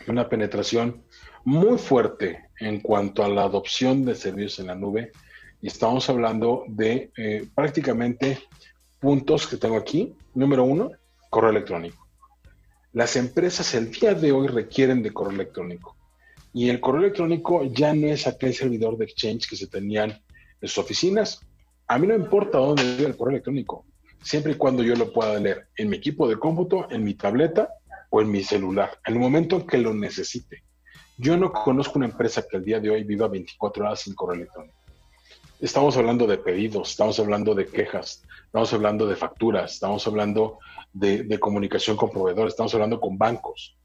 de 0.06 0.12
una 0.12 0.28
penetración 0.28 1.04
muy 1.46 1.78
fuerte 1.78 2.50
en 2.60 2.82
cuanto 2.82 3.24
a 3.24 3.30
la 3.30 3.44
adopción 3.44 4.04
de 4.04 4.14
servicios 4.16 4.60
en 4.60 4.68
la 4.68 4.76
nube 4.76 5.14
y 5.62 5.68
estamos 5.68 6.10
hablando 6.10 6.66
de 6.68 7.12
eh, 7.16 7.48
prácticamente 7.56 8.40
puntos 9.00 9.48
que 9.48 9.56
tengo 9.56 9.78
aquí. 9.78 10.14
Número 10.34 10.66
uno, 10.66 10.92
correo 11.30 11.52
electrónico. 11.52 12.06
Las 12.92 13.16
empresas 13.16 13.74
el 13.74 13.90
día 13.90 14.14
de 14.14 14.34
hoy 14.34 14.48
requieren 14.48 15.02
de 15.02 15.12
correo 15.12 15.34
electrónico. 15.34 15.96
Y 16.54 16.70
el 16.70 16.82
correo 16.82 17.04
electrónico 17.04 17.64
ya 17.64 17.94
no 17.94 18.08
es 18.08 18.28
aquel 18.28 18.54
servidor 18.54 18.98
de 18.98 19.06
Exchange 19.06 19.48
que 19.48 19.56
se 19.56 19.68
tenían 19.68 20.12
en 20.12 20.68
sus 20.68 20.80
oficinas. 20.80 21.40
A 21.88 21.98
mí 21.98 22.06
no 22.06 22.16
importa 22.16 22.58
dónde 22.58 22.84
vive 22.84 23.06
el 23.06 23.16
correo 23.16 23.36
electrónico, 23.36 23.86
siempre 24.22 24.54
y 24.54 24.56
cuando 24.56 24.84
yo 24.84 24.96
lo 24.96 25.12
pueda 25.12 25.40
leer 25.40 25.68
en 25.76 25.90
mi 25.90 25.98
equipo 25.98 26.28
de 26.28 26.38
cómputo, 26.38 26.88
en 26.90 27.04
mi 27.04 27.14
tableta 27.14 27.70
o 28.10 28.22
en 28.22 28.32
mi 28.32 28.44
celular, 28.44 29.00
en 29.06 29.14
el 29.16 29.20
momento 29.20 29.58
en 29.58 29.68
que 29.68 29.78
lo 29.78 29.94
necesite. 29.94 30.64
Yo 31.18 31.38
no 31.38 31.52
conozco 31.52 32.00
una 32.00 32.08
empresa 32.08 32.46
que 32.50 32.58
el 32.58 32.64
día 32.64 32.80
de 32.80 32.90
hoy 32.90 33.04
viva 33.04 33.28
24 33.28 33.86
horas 33.86 34.02
sin 34.02 34.16
correo 34.16 34.36
electrónico. 34.36 34.78
Estamos 35.60 35.98
hablando 35.98 36.26
de 36.26 36.38
pedidos, 36.38 36.92
estamos 36.92 37.20
hablando 37.20 37.54
de 37.54 37.66
quejas, 37.66 38.24
estamos 38.46 38.72
hablando 38.74 39.06
de 39.06 39.18
facturas, 39.18 39.74
estamos 39.74 40.08
hablando 40.08 40.60
de, 40.94 41.24
de 41.24 41.40
comunicación 41.40 41.98
con 41.98 42.10
proveedores, 42.10 42.54
estamos 42.54 42.74
hablando 42.74 43.00
con 43.02 43.18
bancos 43.18 43.76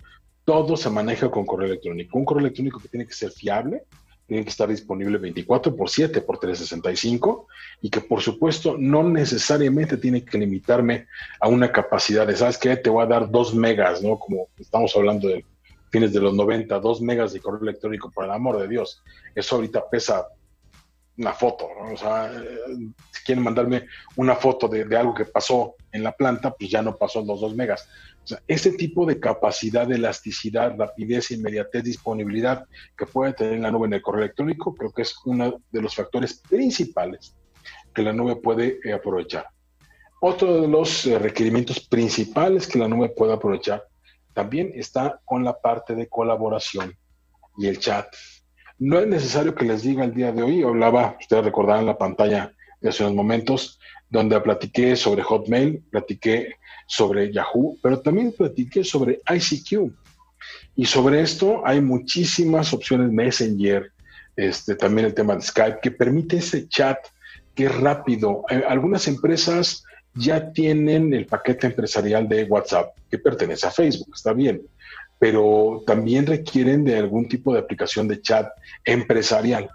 todo 0.45 0.77
se 0.77 0.91
maneja 0.91 1.31
con 1.31 1.47
correo 1.47 1.69
electrónico. 1.69 2.19
Un 2.19 2.25
correo 2.25 2.43
electrónico 2.43 2.79
que 2.79 2.89
tiene 2.89 3.07
que 3.07 3.15
ser 3.15 3.31
fiable, 3.31 3.85
tiene 4.27 4.43
que 4.43 4.51
estar 4.51 4.69
disponible 4.69 5.19
24 5.19 5.77
por 5.77 5.91
7 5.91 6.21
por 6.23 6.39
365 6.39 7.47
y 7.83 7.91
que 7.91 8.01
por 8.01 8.23
supuesto 8.23 8.77
no 8.79 9.03
necesariamente 9.03 9.97
tiene 9.99 10.25
que 10.25 10.39
limitarme 10.39 11.07
a 11.41 11.49
una 11.49 11.71
capacidad 11.71 12.27
de, 12.27 12.37
¿sabes 12.37 12.59
qué? 12.59 12.77
Te 12.77 12.91
voy 12.91 13.05
a 13.05 13.07
dar 13.07 13.31
2 13.31 13.55
megas, 13.55 14.03
¿no? 14.03 14.19
Como 14.19 14.49
estamos 14.59 14.97
hablando 14.97 15.29
del 15.29 15.45
fines 15.95 16.13
de 16.13 16.19
los 16.19 16.35
90, 16.35 16.81
2 16.81 17.03
megas 17.03 17.33
de 17.33 17.41
correo 17.41 17.63
electrónico, 17.63 18.11
por 18.11 18.25
el 18.25 18.33
amor 18.33 18.59
de 18.59 18.67
Dios. 18.67 19.01
Eso 19.33 19.55
ahorita 19.55 19.89
pesa 19.89 20.27
una 21.17 21.33
foto, 21.33 21.69
O 21.93 21.97
sea, 21.97 22.33
eh, 22.35 22.59
si 23.13 23.25
quieren 23.25 23.45
mandarme 23.45 23.87
una 24.17 24.35
foto 24.35 24.67
de, 24.67 24.83
algo 24.97 25.15
que 25.15 25.25
pasó 25.25 25.77
en 25.93 26.03
la 26.03 26.11
planta, 26.11 26.53
pues 26.53 26.69
ya 26.69 26.83
no 26.83 26.97
pasó 26.97 27.25
los 27.25 27.41
2 27.41 27.55
megas. 27.55 27.89
O 28.25 28.27
sea, 28.27 28.43
ese 28.49 28.73
tipo 28.73 29.05
de 29.05 29.21
capacidad, 29.21 29.87
de 29.87 29.97
elasticidad, 29.97 30.75
rapidez, 30.79 31.31
inmediatez, 31.31 31.85
disponibilidad 31.85 32.65
que 32.97 33.05
puede 33.05 33.35
tener 33.35 33.61
la 33.61 33.71
nube 33.71 33.87
en 33.87 33.93
el 33.95 34.03
correo 34.03 34.23
electrónico, 34.23 34.75
creo 34.75 34.93
que 34.93 35.03
es 35.03 35.15
uno 35.27 35.61
de 35.71 35.83
los 35.83 35.95
factores 35.95 36.41
principales 36.49 37.37
que 37.95 38.03
la 38.03 38.15
nube 38.15 38.37
puede 38.37 38.79
eh, 38.83 38.95
aprovechar. 38.95 39.47
Otro 40.21 40.63
de 40.63 40.69
los 40.69 41.07
eh, 41.07 41.19
requerimientos 41.19 41.81
principales 41.81 42.67
que 42.67 42.79
la 42.79 42.89
nube 42.89 43.11
puede 43.11 43.35
aprovechar 43.35 43.85
también 44.33 44.73
está 44.75 45.21
con 45.27 45.45
la 45.45 45.61
parte 45.61 45.95
de 45.95 46.09
colaboración 46.09 46.97
y 47.59 47.67
el 47.67 47.79
chat. 47.79 48.07
No 48.79 48.99
es 48.99 49.07
necesario 49.07 49.55
que 49.55 49.67
les 49.67 49.83
diga 49.83 50.03
el 50.03 50.15
día 50.15 50.33
de 50.33 50.43
hoy, 50.43 50.63
hablaba, 50.63 51.17
ustedes 51.21 51.45
recordarán 51.45 51.85
la 51.85 51.99
pantalla 51.99 52.53
de 52.81 52.89
hace 52.89 53.05
unos 53.05 53.17
momentos, 53.17 53.79
donde 54.09 54.41
platiqué 54.41 54.97
sobre 54.97 55.23
Hotmail, 55.23 55.85
platiqué 55.91 56.55
sobre 56.87 57.33
Yahoo, 57.33 57.79
pero 57.83 58.01
también 58.01 58.33
platiqué 58.33 58.85
sobre 58.85 59.21
ICQ. 59.29 59.93
Y 60.77 60.85
sobre 60.85 61.23
esto 61.23 61.63
hay 61.65 61.81
muchísimas 61.81 62.73
opciones 62.73 63.11
Messenger, 63.11 63.91
este, 64.37 64.75
también 64.75 65.07
el 65.07 65.15
tema 65.15 65.37
de 65.37 65.43
Skype, 65.43 65.79
que 65.83 65.91
permite 65.91 66.39
ese 66.39 66.69
chat 66.69 66.99
que 67.55 67.67
es 67.67 67.75
rápido. 67.77 68.45
Eh, 68.51 68.63
algunas 68.69 69.07
empresas 69.09 69.85
ya 70.15 70.53
tienen 70.53 71.15
el 71.15 71.27
paquete 71.27 71.69
empresarial 71.69 72.29
de 72.29 72.45
WhatsApp 72.45 72.95
que 73.11 73.19
pertenece 73.19 73.67
a 73.67 73.71
Facebook, 73.71 74.11
está 74.15 74.33
bien, 74.33 74.63
pero 75.19 75.83
también 75.87 76.27
requieren 76.27 76.85
de 76.85 76.99
algún 76.99 77.29
tipo 77.29 77.53
de 77.53 77.61
aplicación 77.61 78.09
de 78.09 78.21
chat 78.21 78.49
empresarial 78.85 79.71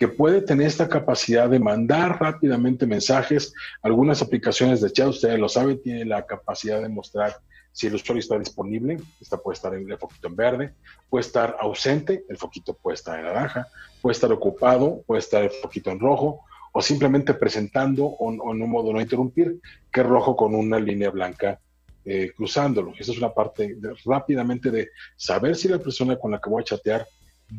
que 0.00 0.08
puede 0.08 0.40
tener 0.40 0.66
esta 0.66 0.88
capacidad 0.88 1.50
de 1.50 1.58
mandar 1.60 2.18
rápidamente 2.18 2.86
mensajes. 2.86 3.52
Algunas 3.82 4.22
aplicaciones 4.22 4.80
de 4.80 4.90
chat, 4.90 5.08
ustedes 5.08 5.38
lo 5.38 5.46
saben, 5.46 5.82
tienen 5.82 6.08
la 6.08 6.24
capacidad 6.24 6.80
de 6.80 6.88
mostrar 6.88 7.36
si 7.70 7.86
el 7.86 7.96
usuario 7.96 8.20
está 8.20 8.38
disponible, 8.38 8.98
esta 9.20 9.36
puede 9.36 9.56
estar 9.56 9.74
en 9.74 9.88
el 9.88 9.98
foquito 9.98 10.28
en 10.28 10.36
verde, 10.36 10.74
puede 11.10 11.20
estar 11.20 11.54
ausente, 11.60 12.24
el 12.30 12.38
foquito 12.38 12.72
puede 12.72 12.94
estar 12.94 13.18
en 13.18 13.26
naranja, 13.26 13.68
puede 14.00 14.12
estar 14.12 14.32
ocupado, 14.32 15.02
puede 15.06 15.18
estar 15.18 15.42
el 15.42 15.50
foquito 15.50 15.90
en 15.90 16.00
rojo, 16.00 16.40
o 16.72 16.80
simplemente 16.80 17.34
presentando 17.34 18.06
o, 18.06 18.32
en 18.32 18.62
un 18.62 18.70
modo 18.70 18.94
no 18.94 19.02
interrumpir, 19.02 19.60
que 19.92 20.00
es 20.00 20.06
rojo 20.06 20.34
con 20.34 20.54
una 20.54 20.80
línea 20.80 21.10
blanca 21.10 21.60
eh, 22.06 22.32
cruzándolo. 22.34 22.94
Esa 22.98 23.12
es 23.12 23.18
una 23.18 23.34
parte 23.34 23.76
rápidamente 24.06 24.70
de 24.70 24.88
saber 25.14 25.56
si 25.56 25.68
la 25.68 25.78
persona 25.78 26.16
con 26.16 26.30
la 26.30 26.40
que 26.40 26.48
voy 26.48 26.62
a 26.62 26.64
chatear 26.64 27.06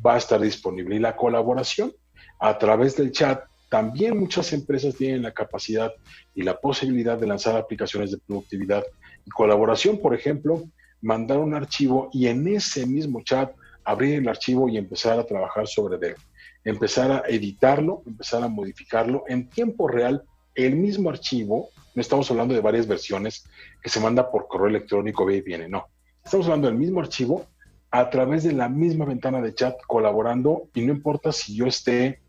va 0.03 0.15
a 0.15 0.17
estar 0.17 0.41
disponible. 0.41 0.95
Y 0.95 0.99
la 0.99 1.15
colaboración 1.15 1.93
a 2.41 2.57
través 2.57 2.97
del 2.97 3.11
chat, 3.11 3.43
también 3.69 4.19
muchas 4.19 4.51
empresas 4.51 4.95
tienen 4.95 5.21
la 5.21 5.31
capacidad 5.31 5.93
y 6.35 6.41
la 6.43 6.59
posibilidad 6.59 7.17
de 7.17 7.27
lanzar 7.27 7.55
aplicaciones 7.55 8.11
de 8.11 8.17
productividad 8.17 8.83
y 9.25 9.29
colaboración. 9.29 9.97
Por 9.99 10.13
ejemplo, 10.13 10.63
mandar 11.01 11.37
un 11.37 11.53
archivo 11.53 12.09
y 12.11 12.27
en 12.27 12.47
ese 12.47 12.85
mismo 12.85 13.21
chat 13.23 13.53
abrir 13.85 14.15
el 14.15 14.27
archivo 14.27 14.67
y 14.67 14.77
empezar 14.77 15.17
a 15.17 15.25
trabajar 15.25 15.67
sobre 15.67 16.09
él 16.09 16.15
empezar 16.63 17.11
a 17.11 17.23
editarlo, 17.27 18.03
empezar 18.05 18.43
a 18.43 18.47
modificarlo 18.47 19.23
en 19.27 19.49
tiempo 19.49 19.87
real, 19.87 20.23
el 20.55 20.75
mismo 20.75 21.09
archivo, 21.09 21.69
no 21.95 22.01
estamos 22.01 22.29
hablando 22.29 22.53
de 22.53 22.61
varias 22.61 22.87
versiones 22.87 23.45
que 23.81 23.89
se 23.89 23.99
manda 23.99 24.29
por 24.29 24.47
correo 24.47 24.67
electrónico, 24.67 25.25
ve 25.25 25.37
y 25.37 25.41
viene, 25.41 25.67
no. 25.67 25.85
Estamos 26.23 26.45
hablando 26.45 26.67
del 26.67 26.77
mismo 26.77 26.99
archivo 26.99 27.45
a 27.89 28.09
través 28.09 28.43
de 28.43 28.53
la 28.53 28.69
misma 28.69 29.05
ventana 29.05 29.41
de 29.41 29.53
chat 29.53 29.75
colaborando 29.87 30.69
y 30.73 30.81
no 30.81 30.93
importa 30.93 31.31
si 31.31 31.55
yo 31.55 31.65
esté 31.65 32.19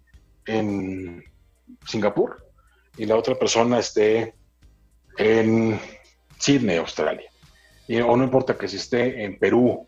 en 0.47 1.25
Singapur 1.87 2.45
y 2.97 3.07
la 3.07 3.17
otra 3.17 3.35
persona 3.35 3.79
esté 3.79 4.35
en 5.19 5.79
Sydney, 6.39 6.77
Australia. 6.77 7.31
Y, 7.89 8.01
o 8.01 8.17
no 8.17 8.25
importa 8.25 8.57
que 8.57 8.69
si 8.69 8.77
esté 8.77 9.25
en 9.25 9.39
Perú 9.39 9.87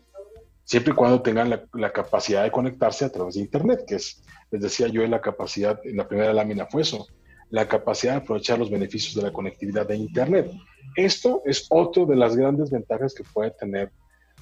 siempre 0.65 0.93
y 0.93 0.95
cuando 0.95 1.21
tengan 1.21 1.67
la, 1.73 1.93
capacidad 1.93 2.43
de 2.43 2.51
conectarse 2.51 3.05
a 3.05 3.11
través 3.11 3.35
de 3.35 3.41
Internet, 3.41 3.85
que 3.87 3.95
es, 3.95 4.23
les 4.51 4.61
decía 4.61 4.87
yo, 4.87 5.05
la 5.07 5.21
capacidad, 5.21 5.79
en 5.85 5.97
la 5.97 6.07
primera 6.07 6.33
lámina 6.33 6.65
fue 6.65 6.81
eso, 6.81 7.07
la 7.51 7.67
capacidad 7.67 8.13
de 8.13 8.17
aprovechar 8.19 8.57
los 8.59 8.71
beneficios 8.71 9.15
de 9.15 9.21
la 9.21 9.31
conectividad 9.31 9.87
de 9.87 9.95
Internet. 9.95 10.51
Esto 10.95 11.43
es 11.45 11.67
otro 11.69 12.05
de 12.05 12.15
las 12.15 12.35
grandes 12.35 12.71
ventajas 12.71 13.13
que 13.13 13.23
puede 13.23 13.51
tener 13.51 13.91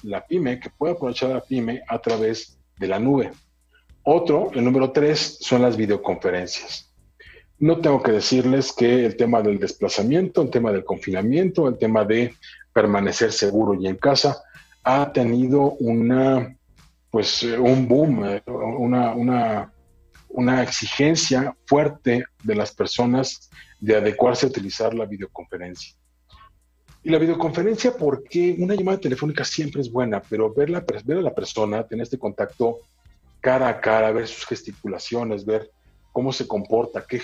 la 0.02 0.26
pyme, 0.26 0.58
que 0.58 0.70
puede 0.70 0.94
aprovechar 0.94 1.30
la 1.30 1.42
pyme 1.42 1.82
a 1.86 1.98
través 1.98 2.58
de 2.78 2.88
la 2.88 2.98
nube. 2.98 3.30
Otro, 4.06 4.50
el 4.52 4.62
número 4.62 4.92
tres, 4.92 5.38
son 5.40 5.62
las 5.62 5.78
videoconferencias. 5.78 6.92
No 7.58 7.80
tengo 7.80 8.02
que 8.02 8.12
decirles 8.12 8.70
que 8.72 9.06
el 9.06 9.16
tema 9.16 9.40
del 9.40 9.58
desplazamiento, 9.58 10.42
el 10.42 10.50
tema 10.50 10.70
del 10.72 10.84
confinamiento, 10.84 11.66
el 11.68 11.78
tema 11.78 12.04
de 12.04 12.34
permanecer 12.74 13.32
seguro 13.32 13.74
y 13.74 13.86
en 13.86 13.96
casa, 13.96 14.42
ha 14.82 15.10
tenido 15.10 15.72
una, 15.78 16.54
pues, 17.10 17.44
un 17.44 17.88
boom, 17.88 18.42
una, 18.46 19.14
una, 19.14 19.72
una 20.28 20.62
exigencia 20.62 21.56
fuerte 21.64 22.24
de 22.42 22.54
las 22.54 22.74
personas 22.74 23.48
de 23.80 23.96
adecuarse 23.96 24.44
a 24.44 24.50
utilizar 24.50 24.92
la 24.92 25.06
videoconferencia. 25.06 25.94
Y 27.02 27.08
la 27.08 27.18
videoconferencia, 27.18 27.96
porque 27.96 28.54
una 28.58 28.74
llamada 28.74 28.98
telefónica 28.98 29.44
siempre 29.44 29.80
es 29.80 29.90
buena, 29.90 30.20
pero 30.20 30.52
ver, 30.52 30.84
ver 31.04 31.18
a 31.18 31.22
la 31.22 31.34
persona, 31.34 31.86
tener 31.86 32.02
este 32.02 32.18
contacto 32.18 32.80
cara 33.44 33.68
a 33.68 33.78
cara, 33.78 34.10
ver 34.10 34.26
sus 34.26 34.46
gesticulaciones, 34.46 35.44
ver 35.44 35.70
cómo 36.12 36.32
se 36.32 36.48
comporta, 36.48 37.04
qué, 37.06 37.18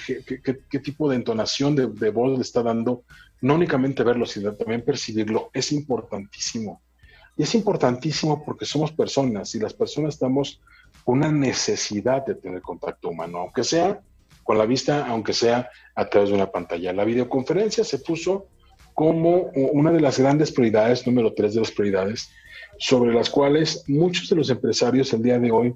tipo 0.80 1.08
de 1.08 1.16
entonación 1.16 1.74
de, 1.74 1.86
de, 1.86 2.10
voz 2.10 2.36
le 2.36 2.42
está 2.42 2.62
dando, 2.62 3.04
no 3.40 3.54
únicamente 3.54 4.02
verlo, 4.02 4.26
sino 4.26 4.52
también 4.52 4.84
percibirlo, 4.84 5.48
es 5.54 5.72
importantísimo. 5.72 6.82
Y 7.38 7.44
es 7.44 7.54
importantísimo 7.54 8.44
porque 8.44 8.66
somos 8.66 8.92
personas 8.92 9.54
y 9.54 9.60
las 9.60 9.72
personas 9.72 10.12
estamos 10.12 10.60
con 11.06 11.18
una 11.18 11.32
necesidad 11.32 12.26
de 12.26 12.34
tener 12.34 12.60
contacto 12.60 13.08
humano, 13.08 13.38
aunque 13.38 13.64
sea 13.64 14.02
con 14.44 14.58
la 14.58 14.66
vista, 14.66 15.06
aunque 15.06 15.32
sea 15.32 15.70
a 15.94 16.04
través 16.10 16.28
de 16.28 16.34
una 16.34 16.50
pantalla. 16.50 16.92
La 16.92 17.04
videoconferencia 17.04 17.82
se 17.82 17.98
puso 17.98 18.48
como 18.92 19.50
una 19.72 19.90
de 19.90 20.02
las 20.02 20.18
grandes 20.18 20.52
prioridades, 20.52 21.06
número 21.06 21.32
tres 21.32 21.54
de 21.54 21.60
las 21.60 21.70
prioridades, 21.70 22.28
sobre 22.78 23.14
las 23.14 23.30
cuales 23.30 23.84
muchos 23.88 24.28
de 24.28 24.36
los 24.36 24.50
empresarios 24.50 25.14
el 25.14 25.22
día 25.22 25.38
de 25.38 25.50
hoy 25.50 25.74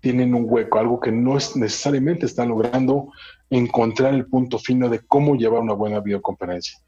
tienen 0.00 0.34
un 0.34 0.46
hueco, 0.48 0.78
algo 0.78 1.00
que 1.00 1.12
no 1.12 1.36
es 1.36 1.56
necesariamente 1.56 2.26
están 2.26 2.48
logrando 2.48 3.12
encontrar 3.50 4.14
el 4.14 4.26
punto 4.26 4.58
fino 4.58 4.88
de 4.88 5.00
cómo 5.00 5.34
llevar 5.34 5.60
una 5.60 5.74
buena 5.74 6.00
videoconferencia 6.00 6.78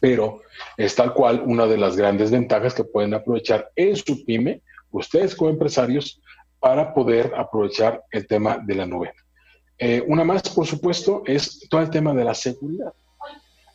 pero 0.00 0.40
es 0.76 0.94
tal 0.94 1.12
cual 1.14 1.42
una 1.44 1.66
de 1.66 1.78
las 1.78 1.96
grandes 1.96 2.30
ventajas 2.30 2.74
que 2.74 2.84
pueden 2.84 3.14
aprovechar 3.14 3.70
en 3.76 3.96
su 3.96 4.24
pyme, 4.24 4.62
ustedes 4.90 5.34
como 5.34 5.50
empresarios, 5.50 6.20
para 6.58 6.94
poder 6.94 7.32
aprovechar 7.36 8.02
el 8.10 8.26
tema 8.26 8.58
de 8.58 8.74
la 8.74 8.86
nube. 8.86 9.12
Eh, 9.78 10.02
una 10.06 10.24
más, 10.24 10.42
por 10.42 10.66
supuesto, 10.66 11.22
es 11.26 11.66
todo 11.68 11.82
el 11.82 11.90
tema 11.90 12.14
de 12.14 12.24
la 12.24 12.34
seguridad. 12.34 12.92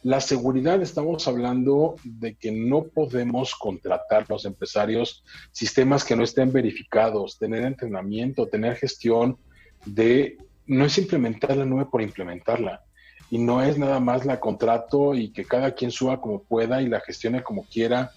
La 0.04 0.20
seguridad, 0.20 0.82
estamos 0.82 1.28
hablando 1.28 1.96
de 2.04 2.36
que 2.36 2.52
no 2.52 2.86
podemos 2.86 3.54
contratar 3.54 4.26
los 4.30 4.46
empresarios 4.46 5.24
sistemas 5.52 6.04
que 6.04 6.16
no 6.16 6.24
estén 6.24 6.52
verificados, 6.52 7.38
tener 7.38 7.64
entrenamiento, 7.64 8.48
tener 8.48 8.78
gestión 8.78 9.38
de, 9.86 10.38
no 10.66 10.86
es 10.86 10.98
implementar 10.98 11.56
la 11.56 11.66
nube 11.66 11.86
por 11.86 12.02
implementarla 12.02 12.84
y 13.30 13.38
no 13.38 13.62
es 13.62 13.78
nada 13.78 14.00
más 14.00 14.26
la 14.26 14.40
contrato 14.40 15.14
y 15.14 15.32
que 15.32 15.46
cada 15.46 15.76
quien 15.76 15.92
suba 15.92 16.20
como 16.20 16.42
pueda 16.44 16.82
y 16.82 16.88
la 16.88 17.02
gestione 17.02 17.44
como 17.44 17.64
quiera 17.66 18.12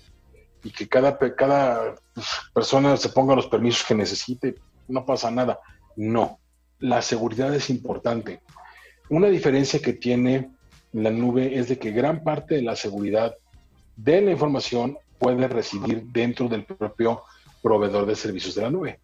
y 0.62 0.70
que 0.70 0.88
cada, 0.88 1.18
cada 1.36 1.96
pues, 2.14 2.26
persona 2.54 2.96
se 2.96 3.10
ponga 3.10 3.36
los 3.36 3.46
permisos 3.46 3.84
que 3.86 3.94
necesite, 3.94 4.54
no 4.88 5.04
pasa 5.04 5.30
nada. 5.30 5.60
No, 5.96 6.40
la 6.78 7.02
seguridad 7.02 7.54
es 7.54 7.68
importante. 7.68 8.40
Una 9.10 9.28
diferencia 9.28 9.80
que 9.80 9.92
tiene 9.92 10.50
la 10.94 11.10
nube 11.10 11.58
es 11.58 11.68
de 11.68 11.78
que 11.78 11.90
gran 11.90 12.22
parte 12.22 12.54
de 12.54 12.62
la 12.62 12.76
seguridad 12.76 13.34
de 13.96 14.20
la 14.22 14.30
información 14.30 14.96
puede 15.18 15.48
residir 15.48 16.04
dentro 16.04 16.48
del 16.48 16.64
propio 16.64 17.22
proveedor 17.62 18.06
de 18.06 18.14
servicios 18.14 18.54
de 18.54 18.62
la 18.62 18.70
nube. 18.70 19.00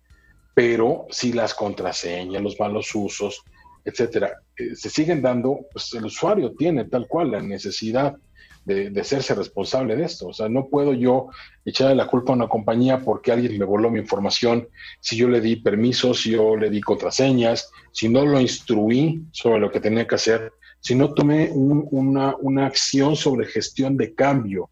Pero 0.55 1.07
si 1.11 1.33
las 1.33 1.53
contraseñas, 1.53 2.43
los 2.43 2.59
malos 2.61 2.95
usos, 2.95 3.43
etcétera, 3.85 4.41
eh, 4.57 4.77
se 4.77 4.89
siguen 4.89 5.21
dando, 5.21 5.67
pues 5.73 5.93
el 5.95 6.05
usuario 6.05 6.53
tiene 6.53 6.85
tal 6.85 7.09
cual 7.09 7.33
la 7.33 7.41
necesidad 7.41 8.17
de, 8.65 8.91
de 8.91 9.01
hacerse 9.01 9.35
responsable 9.35 9.97
de 9.97 10.05
esto. 10.05 10.29
O 10.29 10.33
sea, 10.33 10.49
no 10.49 10.69
puedo 10.69 10.93
yo 10.93 11.29
echarle 11.65 11.97
la 11.97 12.07
culpa 12.07 12.33
a 12.33 12.37
una 12.37 12.49
compañía 12.49 13.01
porque 13.01 13.33
alguien 13.33 13.59
me 13.59 13.65
voló 13.65 13.91
mi 13.91 13.99
información, 13.99 14.69
si 15.01 15.17
yo 15.17 15.29
le 15.29 15.41
di 15.41 15.57
permisos, 15.57 16.21
si 16.21 16.33
yo 16.33 16.57
le 16.57 16.71
di 16.71 16.81
contraseñas, 16.81 17.73
si 17.91 18.09
no 18.09 18.25
lo 18.25 18.41
instruí 18.41 19.25
sobre 19.33 19.59
lo 19.59 19.73
que 19.73 19.81
tenía 19.81 20.07
que 20.07 20.15
hacer, 20.15 20.53
si 20.81 20.95
no 20.95 21.13
tomé 21.13 21.51
una, 21.53 22.35
una 22.41 22.67
acción 22.67 23.15
sobre 23.17 23.47
gestión 23.47 23.97
de 23.97 24.15
cambio, 24.15 24.71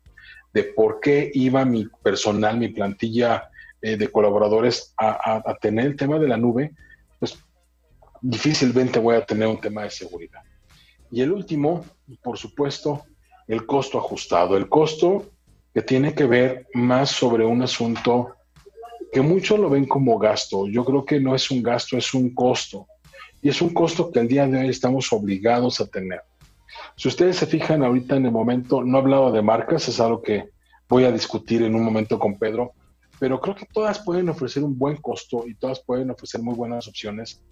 de 0.52 0.64
por 0.64 1.00
qué 1.00 1.30
iba 1.34 1.64
mi 1.64 1.86
personal, 2.02 2.58
mi 2.58 2.68
plantilla 2.68 3.50
eh, 3.80 3.96
de 3.96 4.08
colaboradores 4.08 4.94
a, 4.96 5.42
a, 5.44 5.54
tener 5.56 5.86
el 5.86 5.96
tema 5.96 6.18
de 6.18 6.28
la 6.28 6.36
nube, 6.36 6.72
pues 7.18 7.38
difícilmente 8.20 8.98
voy 8.98 9.16
a 9.16 9.24
tener 9.24 9.46
un 9.46 9.60
tema 9.60 9.82
de 9.82 9.90
seguridad. 9.90 10.40
Y 11.10 11.20
el 11.20 11.32
último, 11.32 11.84
por 12.22 12.38
supuesto, 12.38 13.04
el 13.46 13.66
costo 13.66 13.98
ajustado. 13.98 14.56
El 14.56 14.68
costo 14.68 15.30
que 15.74 15.82
tiene 15.82 16.14
que 16.14 16.26
ver 16.26 16.66
más 16.74 17.10
sobre 17.10 17.44
un 17.44 17.62
asunto 17.62 18.34
que 19.12 19.20
muchos 19.20 19.58
lo 19.58 19.70
ven 19.70 19.86
como 19.86 20.18
gasto. 20.18 20.66
Yo 20.66 20.84
creo 20.84 21.04
que 21.04 21.20
no 21.20 21.34
es 21.34 21.50
un 21.50 21.62
gasto, 21.62 21.96
es 21.96 22.12
un 22.14 22.34
costo. 22.34 22.86
Y 23.42 23.48
es 23.48 23.62
un 23.62 23.70
costo 23.72 24.10
que 24.10 24.20
al 24.20 24.28
día 24.28 24.46
de 24.46 24.58
hoy 24.58 24.68
estamos 24.68 25.12
obligados 25.12 25.80
a 25.80 25.86
tener. 25.86 26.22
Si 26.96 27.08
ustedes 27.08 27.36
se 27.36 27.46
fijan 27.46 27.82
ahorita 27.84 28.16
en 28.16 28.26
el 28.26 28.32
momento, 28.32 28.82
no 28.82 28.98
he 28.98 29.00
hablado 29.00 29.32
de 29.32 29.42
marcas, 29.42 29.88
es 29.88 30.00
algo 30.00 30.22
que 30.22 30.50
voy 30.88 31.04
a 31.04 31.12
discutir 31.12 31.62
en 31.62 31.74
un 31.74 31.84
momento 31.84 32.18
con 32.18 32.38
Pedro, 32.38 32.72
pero 33.18 33.40
creo 33.40 33.54
que 33.54 33.66
todas 33.66 34.00
pueden 34.00 34.28
ofrecer 34.28 34.64
un 34.64 34.78
buen 34.78 34.96
costo 34.96 35.46
y 35.46 35.54
todas 35.54 35.80
pueden 35.80 36.10
ofrecer 36.10 36.40
muy 36.40 36.54
buenas 36.54 36.88
opciones. 36.88 37.42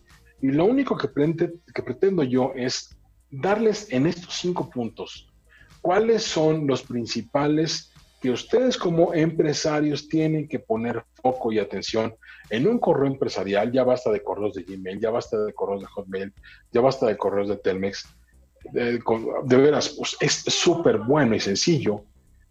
Y 0.43 0.49
lo 0.49 0.64
único 0.64 0.97
que, 0.97 1.09
que 1.74 1.82
pretendo 1.82 2.22
yo 2.22 2.53
es 2.57 2.97
darles 3.30 3.91
en 3.93 4.07
estos 4.07 4.34
cinco 4.34 4.68
puntos 4.70 5.28
cuáles 5.87 6.24
son 6.24 6.66
los 6.66 6.82
principales 6.82 7.93
que 8.21 8.31
ustedes 8.31 8.77
como 8.77 9.14
empresarios 9.14 10.09
tienen 10.09 10.49
que 10.49 10.59
poner 10.59 11.05
foco 11.23 11.53
y 11.53 11.59
atención 11.59 12.14
en 12.51 12.67
un 12.67 12.79
correo 12.79 13.07
empresarial. 13.07 13.73
Ya 13.73 13.85
basta 13.85 14.11
de 14.11 14.23
correos 14.23 14.55
de 14.55 14.62
Gmail, 14.62 15.01
ya 15.01 15.11
basta 15.11 15.39
de 15.39 15.53
correos 15.53 15.83
de 15.83 15.87
Hotmail, 15.87 16.33
ya 16.73 16.81
basta 16.81 17.07
de 17.07 17.17
correos 17.17 17.49
de 17.49 17.57
Telmex. 17.57 18.07
De, 18.73 19.01
veras, 19.57 19.91
pues, 19.91 20.17
es 20.21 20.33
súper 20.33 20.99
bueno 20.99 21.37
y 21.37 21.41
sencillo 21.41 22.05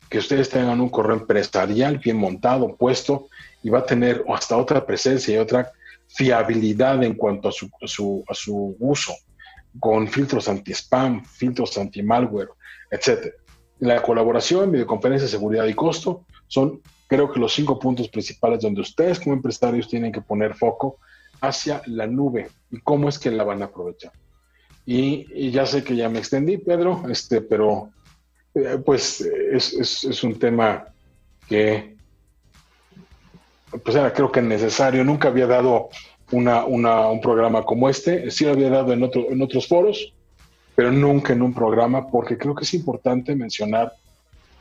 que 0.10 0.20
ustedes 0.20 0.50
tengan 0.50 0.80
un 0.80 0.90
correo 0.90 1.18
empresarial 1.18 1.98
bien 1.98 2.18
montado, 2.18 2.76
puesto, 2.78 3.28
y 3.64 3.70
va 3.70 3.80
a 3.80 3.86
tener 3.86 4.24
hasta 4.30 4.56
otra 4.56 4.86
presencia 4.86 5.36
y 5.36 5.38
otra 5.40 5.72
fiabilidad 6.08 7.04
en 7.04 7.16
cuanto 7.16 7.50
a 7.50 7.52
su, 7.52 7.70
a 7.82 8.34
su, 8.34 8.76
uso, 8.80 9.14
con 9.80 10.08
filtros 10.08 10.48
anti-spam, 10.48 11.26
filtros 11.26 11.78
anti-malware, 11.78 12.50
etc. 12.92 13.34
La 13.80 14.02
colaboración, 14.02 14.72
videoconferencia, 14.72 15.28
seguridad 15.28 15.66
y 15.66 15.74
costo 15.74 16.26
son, 16.48 16.82
creo 17.08 17.32
que, 17.32 17.40
los 17.40 17.54
cinco 17.54 17.78
puntos 17.78 18.10
principales 18.10 18.62
donde 18.62 18.82
ustedes 18.82 19.20
como 19.20 19.36
empresarios 19.36 19.88
tienen 19.88 20.12
que 20.12 20.22
poner 20.22 20.56
foco 20.56 20.98
hacia 21.42 21.82
la 21.86 22.08
nube 22.08 22.50
y 22.72 22.80
cómo 22.80 23.10
es 23.10 23.20
que 23.20 23.32
la 23.32 23.44
van 23.44 23.62
a 23.62 23.66
aprovechar. 23.66 24.14
Y, 24.86 25.50
ya 25.52 25.66
sé 25.66 25.84
que 25.84 25.96
ya 25.96 26.10
me 26.10 26.20
extendí, 26.20 26.58
Pedro, 26.58 27.04
este, 27.10 27.42
pero 27.42 27.90
eh, 28.54 28.80
pues 28.86 29.22
es, 29.22 29.74
es, 29.74 30.24
un 30.24 30.38
tema 30.38 30.86
que 31.50 31.96
pues 33.84 33.96
era 33.96 34.14
creo 34.14 34.32
que 34.32 34.42
necesario. 34.42 35.04
Nunca 35.04 35.30
había 35.30 35.48
dado 35.48 35.90
una, 36.32 36.66
una, 36.66 37.08
un 37.08 37.20
programa 37.20 37.64
como 37.64 37.90
este. 37.90 38.30
Sí 38.32 38.46
lo 38.46 38.52
había 38.52 38.70
dado 38.70 38.94
en, 38.94 39.04
otro, 39.04 39.30
en 39.30 39.42
otros 39.42 39.68
foros, 39.68 40.14
pero 40.76 40.92
nunca 40.92 41.34
en 41.34 41.42
un 41.42 41.54
programa 41.54 42.08
porque 42.08 42.38
creo 42.38 42.54
que 42.54 42.64
es 42.64 42.74
importante 42.74 43.36
mencionar 43.36 43.94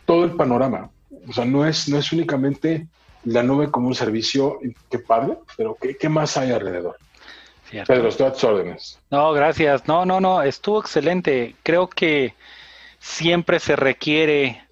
todo 0.07 0.25
el 0.25 0.33
panorama. 0.33 0.91
O 1.29 1.33
sea, 1.33 1.45
no 1.45 1.67
es, 1.67 1.89
no 1.89 1.99
es 1.99 2.13
únicamente 2.13 2.87
la 3.25 3.43
nube 3.43 3.71
como 3.71 3.89
un 3.89 3.95
servicio, 3.95 4.59
que 4.91 4.99
padre, 4.99 5.39
pero 5.57 5.77
¿qué, 5.81 5.97
qué 5.97 6.09
más 6.09 6.37
hay 6.37 6.53
alrededor? 6.53 6.97
Pedro, 7.87 8.09
estoy 8.09 8.27
a 8.27 8.33
tus 8.33 8.45
órdenes. 8.45 9.01
No, 9.11 9.33
gracias. 9.33 9.89
No, 9.89 10.05
no, 10.05 10.21
no, 10.21 10.43
estuvo 10.43 10.81
excelente. 10.81 11.57
Creo 11.65 11.89
que 11.89 12.35
siempre 13.01 13.59
se 13.59 13.75
requiere 13.75 14.63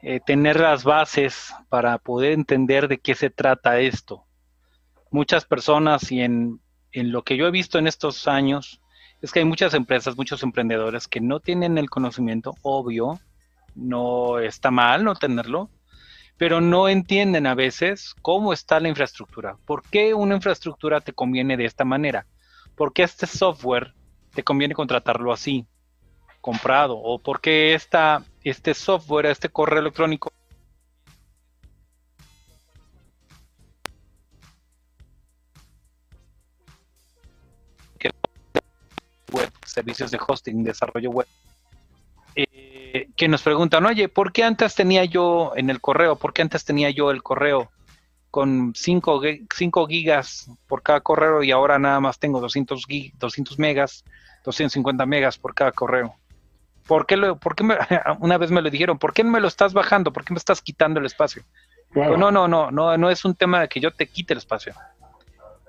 eh, 0.00 0.20
tener 0.24 0.58
las 0.58 0.84
bases 0.84 1.52
para 1.68 1.98
poder 1.98 2.32
entender 2.32 2.88
de 2.88 2.98
qué 2.98 3.14
se 3.14 3.28
trata 3.28 3.80
esto. 3.80 4.24
Muchas 5.10 5.44
personas 5.44 6.10
y 6.10 6.22
en, 6.22 6.60
en 6.92 7.12
lo 7.12 7.22
que 7.22 7.36
yo 7.36 7.46
he 7.46 7.50
visto 7.50 7.78
en 7.78 7.86
estos 7.86 8.28
años 8.28 8.80
es 9.20 9.32
que 9.32 9.40
hay 9.40 9.44
muchas 9.44 9.74
empresas, 9.74 10.16
muchos 10.16 10.42
emprendedores 10.42 11.08
que 11.08 11.20
no 11.20 11.40
tienen 11.40 11.78
el 11.78 11.90
conocimiento, 11.90 12.54
obvio, 12.62 13.18
no 13.74 14.38
está 14.38 14.70
mal 14.70 15.04
no 15.04 15.14
tenerlo, 15.14 15.70
pero 16.36 16.60
no 16.60 16.88
entienden 16.88 17.46
a 17.46 17.54
veces 17.54 18.14
cómo 18.22 18.52
está 18.52 18.80
la 18.80 18.88
infraestructura. 18.88 19.56
¿Por 19.66 19.82
qué 19.82 20.14
una 20.14 20.36
infraestructura 20.36 21.00
te 21.00 21.12
conviene 21.12 21.56
de 21.56 21.64
esta 21.64 21.84
manera? 21.84 22.26
¿Por 22.76 22.92
qué 22.92 23.02
este 23.02 23.26
software 23.26 23.94
te 24.34 24.44
conviene 24.44 24.74
contratarlo 24.74 25.32
así? 25.32 25.66
comprado 26.40 26.96
o 26.96 27.18
por 27.18 27.40
qué 27.40 27.74
esta, 27.74 28.24
este 28.42 28.74
software, 28.74 29.26
este 29.26 29.48
correo 29.48 29.80
electrónico 29.80 30.32
servicios 39.78 40.10
de 40.10 40.18
hosting, 40.26 40.64
desarrollo 40.64 41.10
web, 41.10 41.26
eh, 42.34 43.08
que 43.16 43.28
nos 43.28 43.42
preguntan, 43.42 43.86
oye, 43.86 44.08
¿por 44.08 44.32
qué 44.32 44.42
antes 44.42 44.74
tenía 44.74 45.04
yo 45.04 45.52
en 45.56 45.70
el 45.70 45.80
correo, 45.80 46.16
por 46.16 46.32
qué 46.32 46.42
antes 46.42 46.64
tenía 46.64 46.90
yo 46.90 47.10
el 47.10 47.22
correo 47.22 47.70
con 48.30 48.72
5 48.74 49.20
gigas 49.88 50.50
por 50.66 50.82
cada 50.82 51.00
correo 51.00 51.42
y 51.42 51.50
ahora 51.50 51.78
nada 51.78 52.00
más 52.00 52.18
tengo 52.18 52.40
200, 52.40 52.86
200 53.18 53.58
megas, 53.58 54.04
250 54.44 55.06
megas 55.06 55.38
por 55.38 55.54
cada 55.54 55.72
correo? 55.72 56.14
¿Por 56.86 57.06
qué, 57.06 57.16
lo, 57.16 57.38
por 57.38 57.54
qué 57.54 57.64
me, 57.64 57.76
una 58.18 58.38
vez 58.38 58.50
me 58.50 58.62
lo 58.62 58.70
dijeron? 58.70 58.98
¿Por 58.98 59.12
qué 59.12 59.22
me 59.22 59.40
lo 59.40 59.48
estás 59.48 59.72
bajando? 59.72 60.12
¿Por 60.12 60.24
qué 60.24 60.32
me 60.32 60.38
estás 60.38 60.60
quitando 60.60 60.98
el 60.98 61.06
espacio? 61.06 61.42
No, 61.94 62.16
no, 62.16 62.48
no, 62.48 62.70
no, 62.70 62.96
no 62.96 63.10
es 63.10 63.24
un 63.24 63.34
tema 63.34 63.60
de 63.60 63.68
que 63.68 63.80
yo 63.80 63.90
te 63.90 64.06
quite 64.06 64.34
el 64.34 64.38
espacio. 64.38 64.74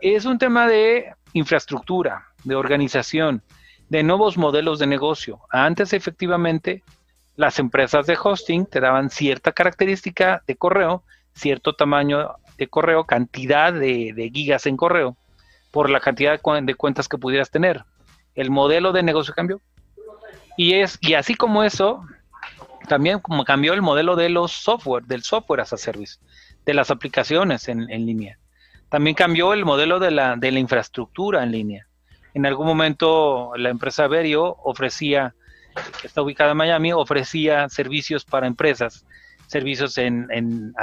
Es 0.02 0.26
un 0.26 0.38
tema 0.38 0.68
de 0.68 1.14
infraestructura, 1.34 2.28
de 2.44 2.56
organización, 2.56 3.42
de 3.90 4.04
nuevos 4.04 4.38
modelos 4.38 4.80
de 4.80 4.88
negocio. 4.88 5.42
Antes, 5.50 5.94
efectivamente, 5.94 6.84
las 7.36 7.60
empresas 7.60 8.06
de 8.06 8.18
hosting 8.22 8.66
te 8.66 8.80
daban 8.80 9.10
cierta 9.10 9.52
característica 9.52 10.44
de 10.46 10.56
correo, 10.56 11.04
cierto 11.34 11.74
tamaño 11.74 12.36
de 12.58 12.68
correo, 12.68 13.06
cantidad 13.06 13.74
de, 13.74 14.14
de 14.14 14.30
gigas 14.30 14.66
en 14.66 14.78
correo, 14.78 15.18
por 15.72 15.90
la 15.90 16.00
cantidad 16.00 16.40
de 16.40 16.76
cuentas 16.76 17.08
que 17.08 17.18
pudieras 17.18 17.50
tener. 17.50 17.84
El 18.36 18.52
modelo 18.52 18.92
de 18.92 19.04
negocio 19.04 19.34
cambió. 19.34 19.62
Y 20.58 20.74
es, 20.74 20.98
y 21.02 21.14
así 21.14 21.36
como 21.36 21.64
eso, 21.64 22.06
también 22.88 23.20
como 23.20 23.46
cambió 23.46 23.74
el 23.74 23.82
modelo 23.82 24.16
de 24.16 24.30
los 24.30 24.52
software, 24.52 25.06
del 25.06 25.24
software 25.24 25.62
as 25.62 25.74
a 25.74 25.78
service, 25.78 26.20
de 26.66 26.74
las 26.74 26.92
aplicaciones 26.92 27.70
en, 27.70 27.88
línea. 27.88 28.38
También 28.90 29.16
cambió 29.16 29.54
el 29.54 29.64
modelo 29.64 30.00
de 30.00 30.12
la, 30.12 30.36
de 30.36 30.52
la 30.52 30.60
infraestructura 30.60 31.44
en 31.44 31.52
línea. 31.52 31.88
En 32.34 32.46
algún 32.46 32.68
momento 32.68 33.52
la 33.56 33.70
empresa 33.70 34.08
Verio 34.08 34.58
ofrecía, 34.64 35.36
está 36.04 36.22
ubicada 36.22 36.52
en 36.52 36.58
Miami, 36.58 36.94
ofrecía 36.94 37.68
servicios 37.70 38.26
para 38.26 38.48
empresas, 38.48 39.06
servicios 39.48 39.98
en, 39.98 40.74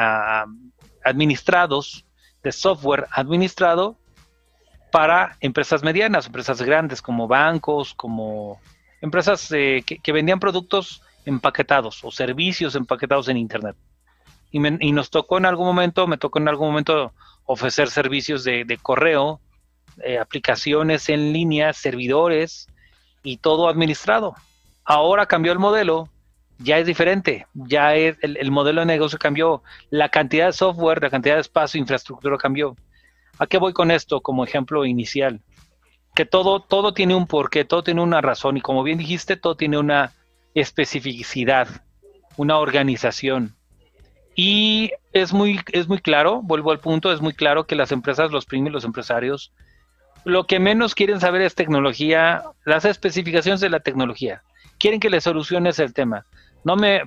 administrados, 1.04 2.04
de 2.42 2.52
software 2.52 3.06
administrado 3.10 3.96
para 4.90 5.36
empresas 5.40 5.82
medianas, 5.82 6.26
empresas 6.26 6.62
grandes 6.62 7.02
como 7.02 7.28
bancos, 7.28 7.94
como 7.94 8.60
empresas 9.00 9.50
eh, 9.52 9.84
que, 9.84 10.12
vendían 10.12 10.40
productos 10.40 11.02
empaquetados 11.24 12.04
o 12.04 12.10
servicios 12.10 12.74
empaquetados 12.74 13.28
en 13.28 13.36
Internet. 13.36 13.76
Y, 14.52 14.92
nos 14.92 15.10
tocó 15.10 15.38
en 15.38 15.44
algún 15.44 15.66
momento, 15.66 16.06
me 16.06 16.16
tocó 16.16 16.38
en 16.38 16.48
algún 16.48 16.68
momento 16.68 17.12
ofrecer 17.44 17.90
servicios 17.90 18.42
de, 18.42 18.78
correo, 18.80 19.40
eh, 20.02 20.18
aplicaciones 20.18 21.08
en 21.08 21.32
línea, 21.32 21.72
servidores 21.72 22.68
y 23.22 23.38
todo 23.38 23.68
administrado. 23.68 24.34
Ahora 24.84 25.26
cambió 25.26 25.52
el 25.52 25.58
modelo, 25.58 26.08
ya 26.58 26.78
es 26.78 26.86
diferente, 26.86 27.46
ya 27.54 27.94
es 27.94 28.16
el, 28.22 28.36
el, 28.36 28.50
modelo 28.50 28.80
de 28.80 28.86
negocio 28.86 29.18
cambió, 29.18 29.62
la 29.90 30.08
cantidad 30.08 30.46
de 30.46 30.52
software, 30.52 31.02
la 31.02 31.10
cantidad 31.10 31.34
de 31.34 31.40
espacio, 31.40 31.80
infraestructura 31.80 32.38
cambió. 32.38 32.76
¿A 33.38 33.46
qué 33.46 33.58
voy 33.58 33.72
con 33.72 33.90
esto 33.90 34.20
como 34.20 34.44
ejemplo 34.44 34.84
inicial? 34.84 35.40
que 36.16 36.24
todo, 36.24 36.60
todo 36.60 36.94
tiene 36.94 37.14
un 37.14 37.26
porqué, 37.26 37.66
todo 37.66 37.84
tiene 37.84 38.00
una 38.00 38.22
razón 38.22 38.56
y 38.56 38.62
como 38.62 38.82
bien 38.82 38.96
dijiste, 38.96 39.36
todo 39.36 39.54
tiene 39.54 39.76
una 39.76 40.14
especificidad, 40.54 41.68
una 42.38 42.56
organización. 42.56 43.54
Y 44.34 44.92
es 45.12 45.34
muy, 45.34 45.60
es 45.72 45.88
muy 45.88 45.98
claro, 45.98 46.40
vuelvo 46.42 46.70
al 46.70 46.80
punto, 46.80 47.12
es 47.12 47.20
muy 47.20 47.34
claro 47.34 47.66
que 47.66 47.76
las 47.76 47.92
empresas, 47.92 48.32
los 48.32 48.46
primeros, 48.46 48.72
los 48.72 48.84
empresarios, 48.84 49.52
lo 50.26 50.46
que 50.46 50.58
menos 50.60 50.94
quieren 50.94 51.20
saber 51.20 51.42
es 51.42 51.54
tecnología, 51.54 52.42
las 52.64 52.84
especificaciones 52.84 53.60
de 53.60 53.70
la 53.70 53.80
tecnología. 53.80 54.42
Quieren 54.78 55.00
que 55.00 55.08
les 55.08 55.24
soluciones 55.24 55.78
el 55.78 55.94
tema. 55.94 56.26
No 56.64 56.76
me, 56.76 57.00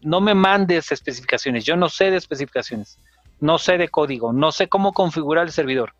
no 0.00 0.20
me 0.20 0.34
mandes 0.34 0.90
especificaciones, 0.90 1.64
yo 1.64 1.76
no 1.76 1.88
sé 1.88 2.10
de 2.10 2.16
especificaciones, 2.16 2.98
no 3.40 3.58
sé 3.58 3.76
de 3.76 3.88
código, 3.88 4.32
no 4.32 4.52
sé 4.52 4.68
cómo 4.68 4.92
configurar 4.92 5.46
el 5.46 5.52
servidor 5.52 5.92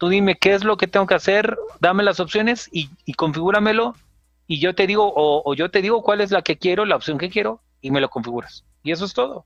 tú 0.00 0.08
dime 0.08 0.38
qué 0.38 0.54
es 0.54 0.64
lo 0.64 0.78
que 0.78 0.86
tengo 0.86 1.06
que 1.06 1.14
hacer, 1.14 1.58
dame 1.78 2.02
las 2.02 2.20
opciones 2.20 2.70
y, 2.72 2.88
y 3.04 3.12
configúramelo 3.12 3.94
y 4.46 4.58
yo 4.58 4.74
te 4.74 4.86
digo, 4.86 5.12
o, 5.14 5.54
yo 5.54 5.70
te 5.70 5.82
digo 5.82 6.02
cuál 6.02 6.22
es 6.22 6.30
la 6.30 6.40
que 6.40 6.56
quiero, 6.56 6.86
la 6.86 6.96
opción 6.96 7.18
que 7.18 7.28
quiero 7.28 7.60
y 7.82 7.90
me 7.90 8.00
lo 8.00 8.08
configuras. 8.08 8.64
Y 8.82 8.92
eso 8.92 9.04
es 9.04 9.12
todo. 9.12 9.44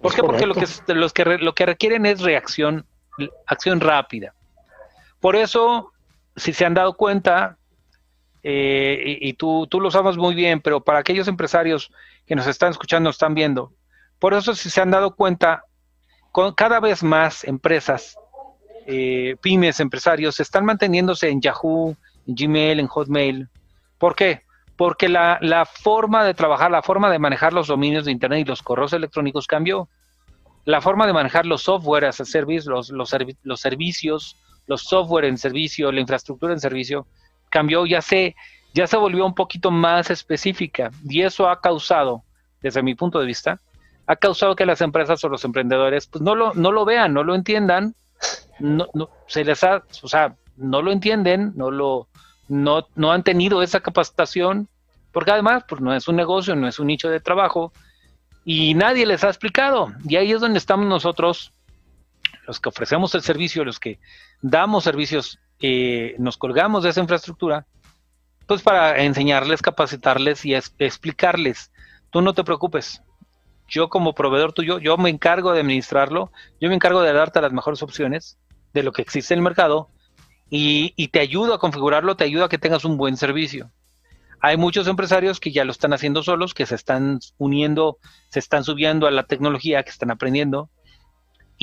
¿Por 0.00 0.14
qué? 0.14 0.22
Porque 0.22 0.46
lo 0.46 0.54
que, 0.54 0.66
los 0.94 1.12
que 1.12 1.24
lo 1.24 1.54
que 1.54 1.66
requieren 1.66 2.06
es 2.06 2.20
reacción 2.20 2.86
acción 3.46 3.80
rápida. 3.80 4.34
Por 5.22 5.36
eso, 5.36 5.92
si 6.34 6.52
se 6.52 6.64
han 6.64 6.74
dado 6.74 6.94
cuenta, 6.94 7.56
eh, 8.42 9.18
y, 9.20 9.34
tú, 9.34 9.68
tú, 9.68 9.80
lo 9.80 9.88
sabes 9.88 10.16
muy 10.16 10.34
bien, 10.34 10.60
pero 10.60 10.80
para 10.80 10.98
aquellos 10.98 11.28
empresarios 11.28 11.92
que 12.26 12.34
nos 12.34 12.48
están 12.48 12.72
escuchando, 12.72 13.08
están 13.08 13.32
viendo, 13.32 13.72
por 14.18 14.34
eso 14.34 14.52
si 14.56 14.68
se 14.68 14.80
han 14.80 14.90
dado 14.90 15.14
cuenta, 15.14 15.62
con 16.32 16.52
cada 16.54 16.80
vez 16.80 17.04
más 17.04 17.44
empresas, 17.44 18.16
eh, 18.88 19.36
pymes, 19.40 19.78
empresarios, 19.78 20.40
están 20.40 20.64
manteniéndose 20.64 21.28
en 21.28 21.40
Yahoo, 21.40 21.96
en 22.26 22.34
Gmail, 22.34 22.80
en 22.80 22.88
Hotmail. 22.88 23.48
¿Por 23.98 24.16
qué? 24.16 24.42
Porque 24.76 25.08
la, 25.08 25.38
la 25.40 25.66
forma 25.66 26.24
de 26.24 26.34
trabajar, 26.34 26.72
la 26.72 26.82
forma 26.82 27.12
de 27.12 27.20
manejar 27.20 27.52
los 27.52 27.68
dominios 27.68 28.06
de 28.06 28.10
Internet 28.10 28.40
y 28.40 28.44
los 28.44 28.60
correos 28.60 28.92
electrónicos 28.92 29.46
cambió. 29.46 29.88
La 30.64 30.80
forma 30.80 31.06
de 31.06 31.12
manejar 31.12 31.46
los 31.46 31.62
software 31.62 32.06
as 32.06 32.20
a 32.20 32.24
service, 32.24 32.68
los, 32.68 32.90
los, 32.90 33.14
los 33.44 33.60
servicios, 33.60 34.36
los 34.66 34.82
software 34.82 35.24
en 35.26 35.38
servicio, 35.38 35.92
la 35.92 36.00
infraestructura 36.00 36.52
en 36.52 36.60
servicio, 36.60 37.06
cambió, 37.50 37.86
ya 37.86 38.00
se, 38.00 38.34
ya 38.74 38.86
se 38.86 38.96
volvió 38.96 39.26
un 39.26 39.34
poquito 39.34 39.70
más 39.70 40.10
específica 40.10 40.90
y 41.08 41.22
eso 41.22 41.48
ha 41.48 41.60
causado, 41.60 42.22
desde 42.60 42.82
mi 42.82 42.94
punto 42.94 43.18
de 43.18 43.26
vista, 43.26 43.60
ha 44.06 44.16
causado 44.16 44.56
que 44.56 44.66
las 44.66 44.80
empresas 44.80 45.22
o 45.24 45.28
los 45.28 45.44
emprendedores 45.44 46.06
pues 46.06 46.22
no 46.22 46.34
lo, 46.34 46.54
no 46.54 46.72
lo 46.72 46.84
vean, 46.84 47.14
no 47.14 47.24
lo 47.24 47.34
entiendan, 47.34 47.94
no, 48.58 48.86
no, 48.94 49.10
se 49.26 49.44
les 49.44 49.62
ha, 49.64 49.82
o 50.02 50.08
sea, 50.08 50.34
no 50.56 50.82
lo 50.82 50.92
entienden, 50.92 51.52
no 51.56 51.70
lo, 51.70 52.08
no, 52.48 52.86
no 52.94 53.12
han 53.12 53.22
tenido 53.22 53.62
esa 53.62 53.80
capacitación, 53.80 54.68
porque 55.12 55.30
además, 55.30 55.64
pues 55.68 55.80
no 55.80 55.94
es 55.94 56.08
un 56.08 56.16
negocio, 56.16 56.54
no 56.56 56.68
es 56.68 56.78
un 56.78 56.86
nicho 56.86 57.08
de 57.08 57.20
trabajo, 57.20 57.72
y 58.44 58.74
nadie 58.74 59.06
les 59.06 59.24
ha 59.24 59.28
explicado. 59.28 59.92
Y 60.08 60.16
ahí 60.16 60.32
es 60.32 60.40
donde 60.40 60.58
estamos 60.58 60.86
nosotros, 60.86 61.52
los 62.46 62.60
que 62.60 62.68
ofrecemos 62.68 63.14
el 63.14 63.22
servicio, 63.22 63.64
los 63.64 63.78
que 63.78 63.98
damos 64.40 64.84
servicios 64.84 65.38
nos 66.18 66.36
colgamos 66.36 66.82
de 66.82 66.90
esa 66.90 67.00
infraestructura, 67.00 67.66
pues 68.46 68.62
para 68.62 69.02
enseñarles, 69.02 69.62
capacitarles 69.62 70.44
y 70.44 70.54
explicarles. 70.54 71.70
Tú 72.10 72.20
no 72.20 72.34
te 72.34 72.44
preocupes. 72.44 73.02
Yo 73.68 73.88
como 73.88 74.14
proveedor 74.14 74.52
tuyo, 74.52 74.78
yo 74.80 74.96
me 74.98 75.08
encargo 75.08 75.52
de 75.52 75.60
administrarlo, 75.60 76.32
yo 76.60 76.68
me 76.68 76.74
encargo 76.74 77.00
de 77.00 77.12
darte 77.12 77.40
las 77.40 77.52
mejores 77.52 77.82
opciones 77.82 78.38
de 78.74 78.82
lo 78.82 78.92
que 78.92 79.02
existe 79.02 79.32
en 79.34 79.38
el 79.38 79.44
mercado 79.44 79.88
y, 80.50 80.92
y 80.96 81.08
te 81.08 81.20
ayudo 81.20 81.54
a 81.54 81.58
configurarlo, 81.58 82.16
te 82.16 82.24
ayudo 82.24 82.44
a 82.44 82.48
que 82.48 82.58
tengas 82.58 82.84
un 82.84 82.96
buen 82.96 83.16
servicio. 83.16 83.70
Hay 84.40 84.56
muchos 84.56 84.88
empresarios 84.88 85.38
que 85.38 85.52
ya 85.52 85.64
lo 85.64 85.70
están 85.70 85.92
haciendo 85.92 86.22
solos, 86.22 86.52
que 86.52 86.66
se 86.66 86.74
están 86.74 87.20
uniendo, 87.38 87.98
se 88.28 88.40
están 88.40 88.64
subiendo 88.64 89.06
a 89.06 89.12
la 89.12 89.22
tecnología, 89.22 89.84
que 89.84 89.90
están 89.90 90.10
aprendiendo 90.10 90.68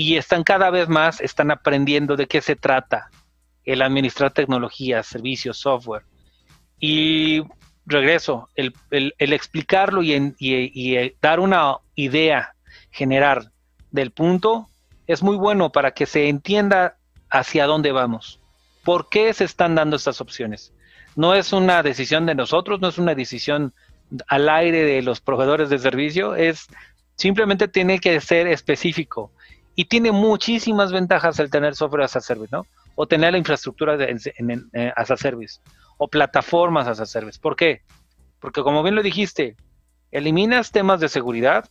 y 0.02 0.16
están 0.16 0.44
cada 0.44 0.70
vez 0.70 0.88
más, 0.88 1.20
están 1.20 1.52
aprendiendo 1.52 2.16
de 2.16 2.26
qué 2.26 2.40
se 2.40 2.56
trata 2.56 3.10
el 3.66 3.82
administrar 3.82 4.32
tecnología, 4.32 5.04
servicios, 5.04 5.58
software. 5.58 6.04
Y 6.80 7.44
regreso, 7.86 8.48
el, 8.56 8.74
explicarlo 9.20 10.02
y, 10.02 10.34
y, 10.40 11.16
dar 11.22 11.42
una 11.42 11.80
idea 11.96 12.56
general 12.92 13.52
del 13.92 14.12
punto 14.12 14.70
es 15.06 15.22
muy 15.22 15.36
bueno 15.36 15.74
para 15.74 15.92
que 15.92 16.06
se 16.06 16.30
entienda 16.30 16.96
hacia 17.30 17.66
dónde 17.66 17.92
vamos. 17.92 18.40
¿Por 18.86 19.10
qué 19.10 19.34
se 19.34 19.44
están 19.44 19.76
dando 19.76 19.98
estas 19.98 20.22
opciones? 20.22 20.72
No 21.18 21.36
es 21.36 21.52
una 21.52 21.84
decisión 21.84 22.26
de 22.26 22.36
nosotros, 22.36 22.80
no 22.80 22.88
es 22.88 22.98
una 23.00 23.16
decisión 23.16 23.74
al 24.30 24.48
aire 24.48 24.86
de 24.86 25.02
los 25.02 25.20
proveedores 25.20 25.70
de 25.70 25.78
servicio, 25.78 26.36
es 26.36 26.68
simplemente 27.18 27.68
tiene 27.68 28.00
que 28.00 28.22
ser 28.22 28.48
específico 28.48 29.34
y 29.80 29.86
tiene 29.86 30.12
muchísimas 30.12 30.92
ventajas 30.92 31.40
el 31.40 31.50
tener 31.50 31.74
software 31.74 32.04
as 32.04 32.18
a 32.18 32.20
service, 32.20 32.54
¿no? 32.54 32.66
o 32.96 33.08
tener 33.08 33.32
la 33.32 33.38
infraestructura 33.38 33.96
de, 33.96 34.14
eh, 34.74 34.92
as 34.94 35.10
a 35.10 35.16
service 35.16 35.62
o 35.98 36.10
plataformas 36.10 36.86
as 36.86 37.00
a 37.00 37.06
service. 37.06 37.40
¿Por 37.40 37.56
qué? 37.56 37.82
Porque 38.42 38.62
como 38.62 38.84
bien 38.84 38.96
lo 38.96 39.02
dijiste, 39.02 39.56
eliminas 40.12 40.74
temas 40.74 41.00
de 41.00 41.08
seguridad, 41.08 41.70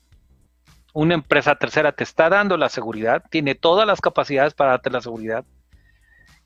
una 0.94 1.12
empresa 1.12 1.56
tercera 1.56 1.92
te 1.92 2.02
está 2.02 2.30
dando 2.30 2.56
la 2.56 2.70
seguridad, 2.70 3.22
tiene 3.30 3.54
todas 3.54 3.86
las 3.86 4.00
capacidades 4.00 4.54
para 4.54 4.70
darte 4.70 4.88
la 4.88 5.02
seguridad, 5.02 5.44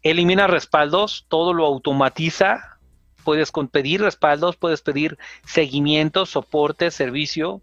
elimina 0.02 0.48
respaldos, 0.48 1.26
todo 1.28 1.54
lo 1.54 1.64
automatiza, 1.64 2.80
puedes 3.22 3.52
pedir 3.70 4.00
respaldos, 4.00 4.56
puedes 4.56 4.82
pedir 4.82 5.16
seguimiento, 5.46 6.26
soporte, 6.26 6.90
servicio, 6.90 7.62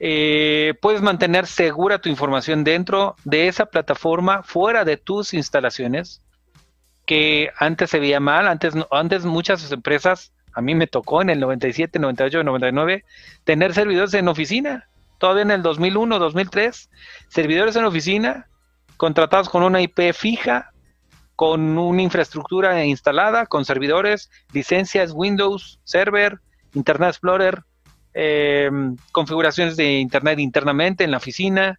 eh, 0.00 0.74
puedes 0.80 1.02
mantener 1.02 1.46
segura 1.46 1.98
tu 1.98 2.08
información 2.08 2.64
dentro 2.64 3.16
de 3.24 3.48
esa 3.48 3.66
plataforma, 3.66 4.42
fuera 4.42 4.84
de 4.84 4.96
tus 4.96 5.34
instalaciones, 5.34 6.22
que 7.06 7.50
antes 7.58 7.90
se 7.90 8.00
veía 8.00 8.20
mal, 8.20 8.48
antes, 8.48 8.74
antes 8.90 9.24
muchas 9.24 9.70
empresas, 9.70 10.32
a 10.52 10.60
mí 10.60 10.74
me 10.74 10.86
tocó 10.86 11.22
en 11.22 11.30
el 11.30 11.40
97, 11.40 11.98
98, 11.98 12.44
99, 12.44 13.04
tener 13.44 13.74
servidores 13.74 14.14
en 14.14 14.28
oficina, 14.28 14.88
todavía 15.18 15.42
en 15.42 15.50
el 15.50 15.62
2001, 15.62 16.18
2003, 16.18 16.90
servidores 17.28 17.76
en 17.76 17.84
oficina, 17.84 18.48
contratados 18.96 19.48
con 19.48 19.62
una 19.62 19.80
IP 19.80 20.12
fija, 20.12 20.72
con 21.36 21.76
una 21.78 22.02
infraestructura 22.02 22.84
instalada, 22.84 23.46
con 23.46 23.64
servidores, 23.64 24.30
licencias, 24.52 25.12
Windows, 25.12 25.80
Server, 25.84 26.38
Internet 26.74 27.10
Explorer, 27.10 27.62
eh, 28.14 28.70
configuraciones 29.12 29.76
de 29.76 29.98
Internet 29.98 30.38
internamente 30.38 31.04
en 31.04 31.10
la 31.10 31.16
oficina, 31.16 31.78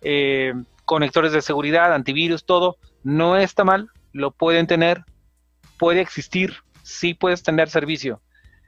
eh, 0.00 0.54
conectores 0.84 1.32
de 1.32 1.42
seguridad, 1.42 1.92
antivirus, 1.92 2.44
todo. 2.44 2.76
No 3.02 3.36
está 3.36 3.64
mal, 3.64 3.90
lo 4.12 4.30
pueden 4.30 4.66
tener, 4.66 5.04
puede 5.78 6.00
existir, 6.00 6.56
sí 6.82 7.14
puedes 7.14 7.42
tener 7.42 7.68
servicio. 7.68 8.22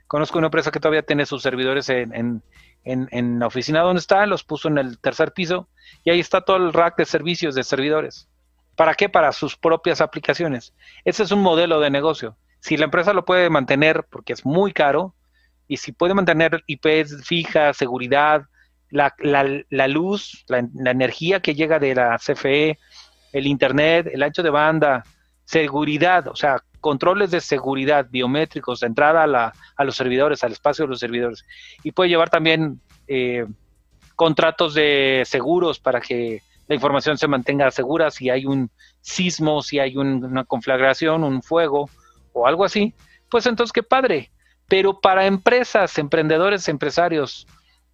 Conozco 0.07 0.39
una 0.39 0.49
empresa 0.49 0.71
que 0.71 0.81
todavía 0.81 1.03
tiene 1.03 1.27
sus 1.27 1.43
servidores 1.43 1.89
en, 1.89 2.43
en, 2.85 3.39
la 3.39 3.47
oficina 3.47 3.81
donde 3.81 4.01
está, 4.01 4.27
los 4.27 4.45
puso 4.45 4.69
en 4.69 4.79
el 4.79 4.99
tercer 4.99 5.33
piso 5.33 5.69
y 6.05 6.11
ahí 6.11 6.21
está 6.21 6.43
todo 6.43 6.59
el 6.59 6.73
rack 6.73 6.97
de 6.97 7.05
servicios 7.05 7.55
de 7.55 7.65
servidores. 7.65 8.29
¿Para 8.77 8.95
qué? 8.95 9.09
Para 9.09 9.33
sus 9.33 9.57
propias 9.57 10.01
aplicaciones. 10.01 10.75
Ese 11.05 11.23
es 11.23 11.31
un 11.31 11.43
modelo 11.43 11.81
de 11.81 11.91
negocio. 11.91 12.37
Si 12.61 12.77
la 12.77 12.85
empresa 12.85 13.13
lo 13.13 13.25
puede 13.25 13.51
mantener 13.51 14.05
porque 14.11 14.33
es 14.33 14.45
muy 14.45 14.73
caro, 14.73 15.15
y 15.75 15.77
si 15.77 15.91
puede 15.91 16.15
mantener 16.15 16.63
IPs 16.69 17.27
fija, 17.27 17.75
seguridad, 17.75 18.45
la, 18.91 19.13
la, 19.19 19.89
luz, 19.89 20.45
la, 20.47 20.59
energía 20.89 21.41
que 21.41 21.57
llega 21.57 21.81
de 21.81 21.97
la 21.97 22.17
CFE, 22.17 22.79
el 23.33 23.47
Internet, 23.49 24.09
el 24.13 24.23
ancho 24.23 24.45
de 24.45 24.51
banda, 24.51 25.03
seguridad, 25.45 26.29
o 26.29 26.37
sea, 26.37 26.63
controles 26.81 27.33
de 27.33 27.41
seguridad 27.41 28.07
biométricos, 28.09 28.81
de 28.81 28.87
entrada 28.87 29.25
a, 29.25 29.27
la, 29.27 29.53
a 29.77 29.85
los 29.85 29.97
servidores, 29.97 30.45
al 30.45 30.53
espacio 30.53 30.85
de 30.85 30.91
los 30.91 31.01
servidores. 31.01 31.45
Y 31.83 31.91
puede 31.91 32.11
llevar 32.11 32.31
también 32.31 32.81
eh, 33.09 33.45
contratos 34.15 34.75
de 34.75 35.25
seguros 35.27 35.81
para 35.81 36.01
que 36.01 36.41
la 36.69 36.77
información 36.77 37.19
se 37.19 37.27
mantenga 37.27 37.69
segura 37.73 38.13
si 38.13 38.31
hay 38.31 38.47
un 38.47 38.71
sismo, 39.01 39.61
si 39.61 39.81
hay 39.81 39.97
una 39.97 40.45
conflagración, 40.45 41.25
un 41.25 41.43
fuego 41.43 41.91
o 42.33 42.47
algo 42.47 42.65
así. 42.65 42.95
Pues 43.29 43.47
entonces, 43.47 43.73
qué 43.73 43.83
padre. 43.83 44.31
Pero 44.69 45.01
para 45.01 45.27
empresas, 45.27 45.99
emprendedores, 45.99 46.69
empresarios 46.69 47.47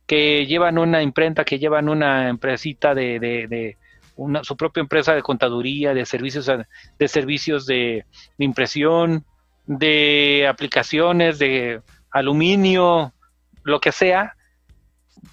que 0.06 0.46
llevan 0.46 0.78
una 0.78 1.02
imprenta, 1.02 1.44
que 1.44 1.58
llevan 1.58 1.88
una 1.88 2.28
empresita 2.28 2.94
de, 2.94 3.76
una, 4.16 4.42
su 4.42 4.56
propia 4.56 4.80
empresa 4.80 5.14
de 5.14 5.22
contaduría, 5.22 5.94
de 5.94 6.04
servicios, 6.04 6.50
de 6.98 7.08
servicios 7.08 7.66
de, 7.66 8.04
impresión, 8.38 9.24
de 9.66 10.46
aplicaciones, 10.48 11.38
de 11.38 11.80
aluminio, 12.10 13.12
lo 13.62 13.80
que 13.80 13.92
sea, 13.92 14.34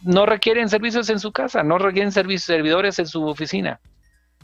no 0.03 0.25
requieren 0.25 0.69
servicios 0.69 1.09
en 1.09 1.19
su 1.19 1.31
casa, 1.31 1.63
no 1.63 1.77
requieren 1.77 2.11
servidores 2.11 2.99
en 2.99 3.07
su 3.07 3.25
oficina. 3.25 3.79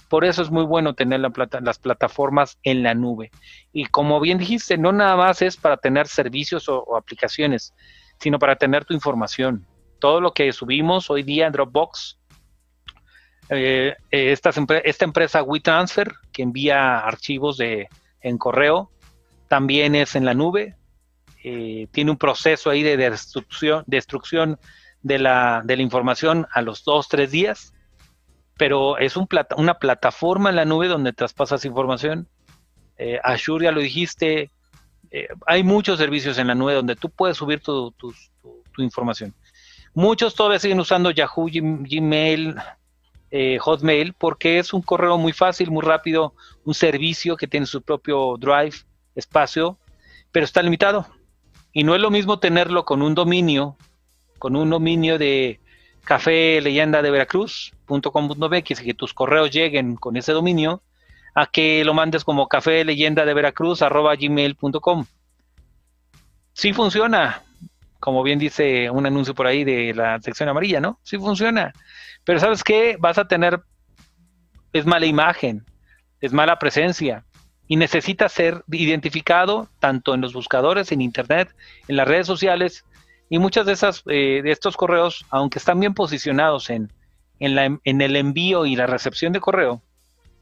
Por 0.10 0.26
eso 0.26 0.42
es 0.42 0.52
muy 0.52 0.64
bueno 0.66 0.94
tener 0.94 1.20
la 1.20 1.30
plata, 1.30 1.60
las 1.62 1.80
plataformas 1.80 2.58
en 2.64 2.84
la 2.84 2.94
nube. 2.94 3.32
Y 3.72 3.86
como 3.86 4.20
bien 4.20 4.38
dijiste, 4.38 4.78
no 4.78 4.92
nada 4.92 5.16
más 5.16 5.42
es 5.42 5.58
para 5.58 5.78
tener 5.78 6.08
servicios 6.08 6.70
o, 6.70 6.96
aplicaciones, 6.96 7.74
sino 8.20 8.40
para 8.40 8.56
tener 8.56 8.86
tu 8.86 8.94
información. 8.94 9.66
Todo 10.00 10.22
lo 10.22 10.34
que 10.34 10.52
subimos 10.52 11.10
hoy 11.10 11.24
día 11.24 11.48
en 11.48 11.54
Dropbox, 11.54 12.20
eh, 13.50 13.96
eh, 14.12 14.32
esta, 14.32 14.52
empresa 15.06 15.44
WeTransfer, 15.44 16.14
que 16.32 16.44
envía 16.44 17.00
archivos 17.00 17.58
de, 17.58 17.88
en 18.22 18.38
correo, 18.38 18.92
también 19.48 19.96
es 19.96 20.16
en 20.16 20.26
la 20.26 20.34
nube. 20.34 20.76
Eh, 21.44 21.88
tiene 21.92 22.12
un 22.12 22.18
proceso 22.18 22.70
ahí 22.70 22.84
de 22.84 22.98
destrucción, 22.98 23.84
destrucción 23.88 24.60
de, 25.02 25.20
la, 25.20 25.62
de 25.66 25.76
la 25.76 25.84
información 25.84 26.48
a 26.52 26.62
los 26.62 26.84
dos, 26.84 27.10
tres 27.10 27.32
días 27.32 27.74
pero 28.58 28.98
es 28.98 29.18
un 29.18 29.28
una 29.58 29.76
plataforma 29.76 30.50
en 30.50 30.56
la 30.56 30.66
nube 30.66 30.88
donde 30.88 31.14
traspasas 31.14 31.66
información. 31.66 32.28
Eh, 32.98 33.20
Azure, 33.24 33.66
ya 33.66 33.72
lo 33.72 33.82
dijiste, 33.82 34.52
eh, 35.12 35.28
hay 35.46 35.64
muchos 35.64 36.00
servicios 36.00 36.38
en 36.38 36.48
la 36.48 36.56
nube 36.56 36.74
donde 36.74 36.96
tú 36.96 37.10
puedes 37.10 37.38
subir 37.38 37.62
tu, 37.62 37.94
información. 38.78 39.34
Muchos 39.94 40.34
todavía 40.34 40.60
siguen 40.60 40.80
usando 40.80 41.12
Yahoo, 41.12 41.48
Gmail, 41.52 42.56
eh, 43.30 43.58
Hotmail 43.60 44.14
porque 44.14 44.58
es 44.58 44.74
un 44.74 44.82
correo 44.82 45.18
muy 45.18 45.34
fácil, 45.34 45.70
muy 45.70 45.84
rápido, 45.84 46.34
un 46.66 46.74
servicio 46.74 47.38
que 47.38 47.48
tiene 47.48 47.68
su 47.68 47.82
propio 47.82 48.38
drive, 48.40 48.76
espacio, 49.16 49.78
pero 50.32 50.46
está 50.46 50.62
limitado. 50.62 51.08
Y 51.72 51.84
no 51.84 51.96
es 51.96 52.02
lo 52.02 52.12
mismo 52.12 52.40
tenerlo 52.40 52.86
con 52.86 53.02
un 53.02 53.16
dominio, 53.16 53.78
con 54.40 54.56
un 54.56 54.70
dominio 54.70 55.18
de 55.18 55.60
café 56.04 56.62
leyenda 56.62 57.02
de 57.02 57.12
Veracruz.com.mx 57.12 58.82
y 58.82 58.86
que 58.86 58.94
tus 58.94 59.14
correos 59.14 59.52
lleguen 59.52 59.96
con 59.96 60.18
ese 60.18 60.34
dominio, 60.34 60.82
a 61.36 61.48
que 61.48 61.84
lo 61.84 61.94
mandes 61.94 62.24
como 62.24 62.48
café 62.48 62.84
leyenda 62.86 63.26
de 63.26 63.34
Veracruz 63.34 63.82
arroba 63.82 64.16
gmail.com. 64.16 65.06
Sí 66.54 66.74
funciona, 66.74 67.42
como 68.00 68.22
bien 68.22 68.38
dice 68.38 68.90
un 68.90 69.06
anuncio 69.06 69.34
por 69.34 69.48
ahí 69.48 69.64
de 69.64 69.94
la 69.94 70.22
sección 70.22 70.50
amarilla, 70.50 70.80
¿no? 70.80 71.00
Sí 71.04 71.18
funciona. 71.18 71.74
Pero 72.24 72.40
¿sabes 72.40 72.64
qué? 72.64 72.98
Vas 73.00 73.18
a 73.18 73.28
tener, 73.28 73.62
es 74.72 74.86
mala 74.86 75.06
imagen, 75.06 75.66
es 76.22 76.32
mala 76.32 76.60
presencia 76.60 77.26
y 77.68 77.78
necesita 77.78 78.30
ser 78.30 78.64
identificado 78.72 79.70
tanto 79.80 80.14
en 80.14 80.22
los 80.22 80.34
buscadores, 80.34 80.92
en 80.92 81.02
internet, 81.02 81.56
en 81.88 81.96
las 81.96 82.08
redes 82.08 82.28
sociales 82.28 82.86
y 83.30 83.40
muchas 83.40 83.66
de 83.66 83.74
esas 83.74 84.04
eh, 84.08 84.42
de 84.44 84.52
estos 84.52 84.78
correos, 84.78 85.26
aunque 85.30 85.60
están 85.60 85.80
bien 85.80 85.94
posicionados 85.94 86.70
en, 86.70 86.92
en, 87.40 87.56
la, 87.56 87.66
en 87.66 88.02
el 88.02 88.16
envío 88.16 88.66
y 88.66 88.76
la 88.76 88.88
recepción 88.88 89.34
de 89.34 89.40
correo, 89.40 89.82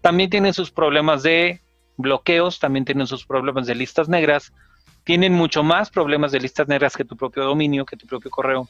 también 0.01 0.29
tienen 0.29 0.53
sus 0.53 0.71
problemas 0.71 1.23
de 1.23 1.61
bloqueos, 1.97 2.59
también 2.59 2.85
tienen 2.85 3.07
sus 3.07 3.25
problemas 3.25 3.67
de 3.67 3.75
listas 3.75 4.09
negras, 4.09 4.51
tienen 5.03 5.33
mucho 5.33 5.63
más 5.63 5.89
problemas 5.89 6.31
de 6.31 6.39
listas 6.39 6.67
negras 6.67 6.95
que 6.95 7.05
tu 7.05 7.15
propio 7.15 7.43
dominio, 7.43 7.85
que 7.85 7.97
tu 7.97 8.07
propio 8.07 8.31
correo. 8.31 8.67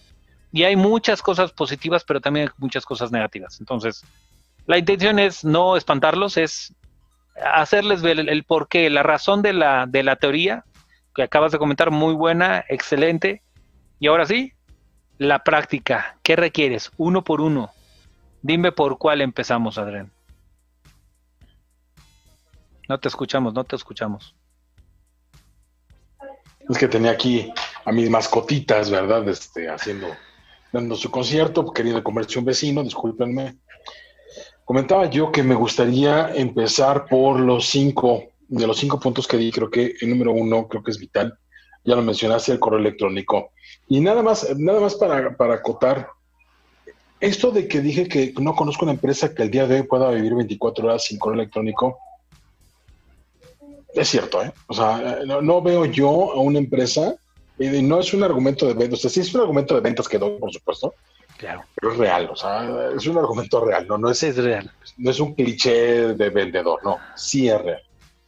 Y 0.51 0.63
hay 0.63 0.75
muchas 0.75 1.21
cosas 1.21 1.51
positivas, 1.53 2.03
pero 2.03 2.19
también 2.19 2.49
muchas 2.57 2.85
cosas 2.85 3.11
negativas. 3.11 3.59
Entonces, 3.59 4.03
la 4.65 4.77
intención 4.77 5.17
es 5.19 5.43
no 5.45 5.77
espantarlos, 5.77 6.37
es 6.37 6.75
hacerles 7.41 8.01
ver 8.01 8.19
el, 8.19 8.43
porqué, 8.43 8.89
la 8.89 9.03
razón 9.03 9.41
de 9.41 9.53
la, 9.53 9.85
de 9.87 10.03
la 10.03 10.17
teoría 10.17 10.65
que 11.15 11.23
acabas 11.23 11.51
de 11.51 11.57
comentar, 11.57 11.91
muy 11.91 12.13
buena, 12.13 12.63
excelente. 12.69 13.41
Y 14.01 14.07
ahora 14.07 14.25
sí, 14.25 14.51
la 15.19 15.43
práctica. 15.43 16.17
¿Qué 16.23 16.35
requieres? 16.35 16.91
Uno 16.97 17.23
por 17.23 17.39
uno. 17.39 17.69
Dime 18.41 18.71
por 18.71 18.97
cuál 18.97 19.21
empezamos, 19.21 19.77
Adrián. 19.77 20.11
No 22.89 22.99
te 22.99 23.07
escuchamos, 23.07 23.53
no 23.53 23.63
te 23.63 23.75
escuchamos. 23.75 24.33
Es 26.67 26.77
que 26.79 26.87
tenía 26.87 27.11
aquí 27.11 27.53
a 27.85 27.91
mis 27.91 28.09
mascotitas, 28.09 28.89
¿verdad? 28.89 29.29
Este, 29.29 29.69
haciendo, 29.69 30.07
dando 30.73 30.95
su 30.95 31.11
concierto, 31.11 31.71
queriendo 31.71 32.03
comerse 32.03 32.39
un 32.39 32.45
vecino, 32.45 32.83
discúlpenme. 32.83 33.59
Comentaba 34.65 35.11
yo 35.11 35.31
que 35.31 35.43
me 35.43 35.53
gustaría 35.53 36.33
empezar 36.33 37.05
por 37.05 37.39
los 37.39 37.67
cinco, 37.67 38.23
de 38.47 38.65
los 38.65 38.77
cinco 38.77 38.99
puntos 38.99 39.27
que 39.27 39.37
di, 39.37 39.51
creo 39.51 39.69
que 39.69 39.93
el 40.01 40.09
número 40.09 40.31
uno 40.31 40.67
creo 40.67 40.81
que 40.81 40.89
es 40.89 40.97
vital. 40.97 41.37
Ya 41.83 41.95
lo 41.95 42.01
mencionaste, 42.01 42.51
el 42.51 42.59
correo 42.59 42.79
electrónico. 42.79 43.51
Y 43.87 43.99
nada 43.99 44.21
más, 44.21 44.47
nada 44.57 44.79
más 44.79 44.95
para, 44.95 45.35
para 45.35 45.55
acotar, 45.55 46.09
esto 47.19 47.51
de 47.51 47.67
que 47.67 47.81
dije 47.81 48.07
que 48.07 48.33
no 48.39 48.55
conozco 48.55 48.85
una 48.85 48.93
empresa 48.93 49.33
que 49.33 49.43
el 49.43 49.51
día 49.51 49.67
de 49.67 49.81
hoy 49.81 49.83
pueda 49.83 50.09
vivir 50.09 50.33
24 50.33 50.85
horas 50.85 51.05
sin 51.05 51.19
correo 51.19 51.41
electrónico, 51.41 51.99
es 53.93 54.07
cierto, 54.07 54.41
¿eh? 54.43 54.51
O 54.67 54.73
sea, 54.73 55.19
no, 55.25 55.61
veo 55.61 55.85
yo 55.85 56.31
a 56.31 56.39
una 56.39 56.59
empresa, 56.59 57.15
y 57.59 57.81
no 57.81 57.99
es 57.99 58.13
un 58.13 58.23
argumento 58.23 58.65
de 58.65 58.73
ventas, 58.73 58.99
o 58.99 59.01
sea, 59.01 59.09
sí 59.09 59.19
es 59.19 59.33
un 59.35 59.41
argumento 59.41 59.75
de 59.75 59.81
ventas 59.81 60.07
que 60.07 60.17
doy, 60.17 60.37
por 60.39 60.51
supuesto, 60.51 60.93
claro. 61.37 61.63
pero 61.75 61.91
es 61.91 61.99
real, 61.99 62.29
o 62.31 62.35
sea, 62.35 62.91
es 62.95 63.05
un 63.05 63.17
argumento 63.17 63.63
real, 63.63 63.85
no, 63.87 63.97
no 63.97 64.09
es, 64.09 64.23
es 64.23 64.37
real. 64.37 64.71
No 64.97 65.11
es 65.11 65.19
un 65.19 65.33
cliché 65.35 66.13
de 66.13 66.29
vendedor, 66.29 66.79
no, 66.83 66.97
sí 67.15 67.49
es 67.49 67.61
real. 67.61 67.81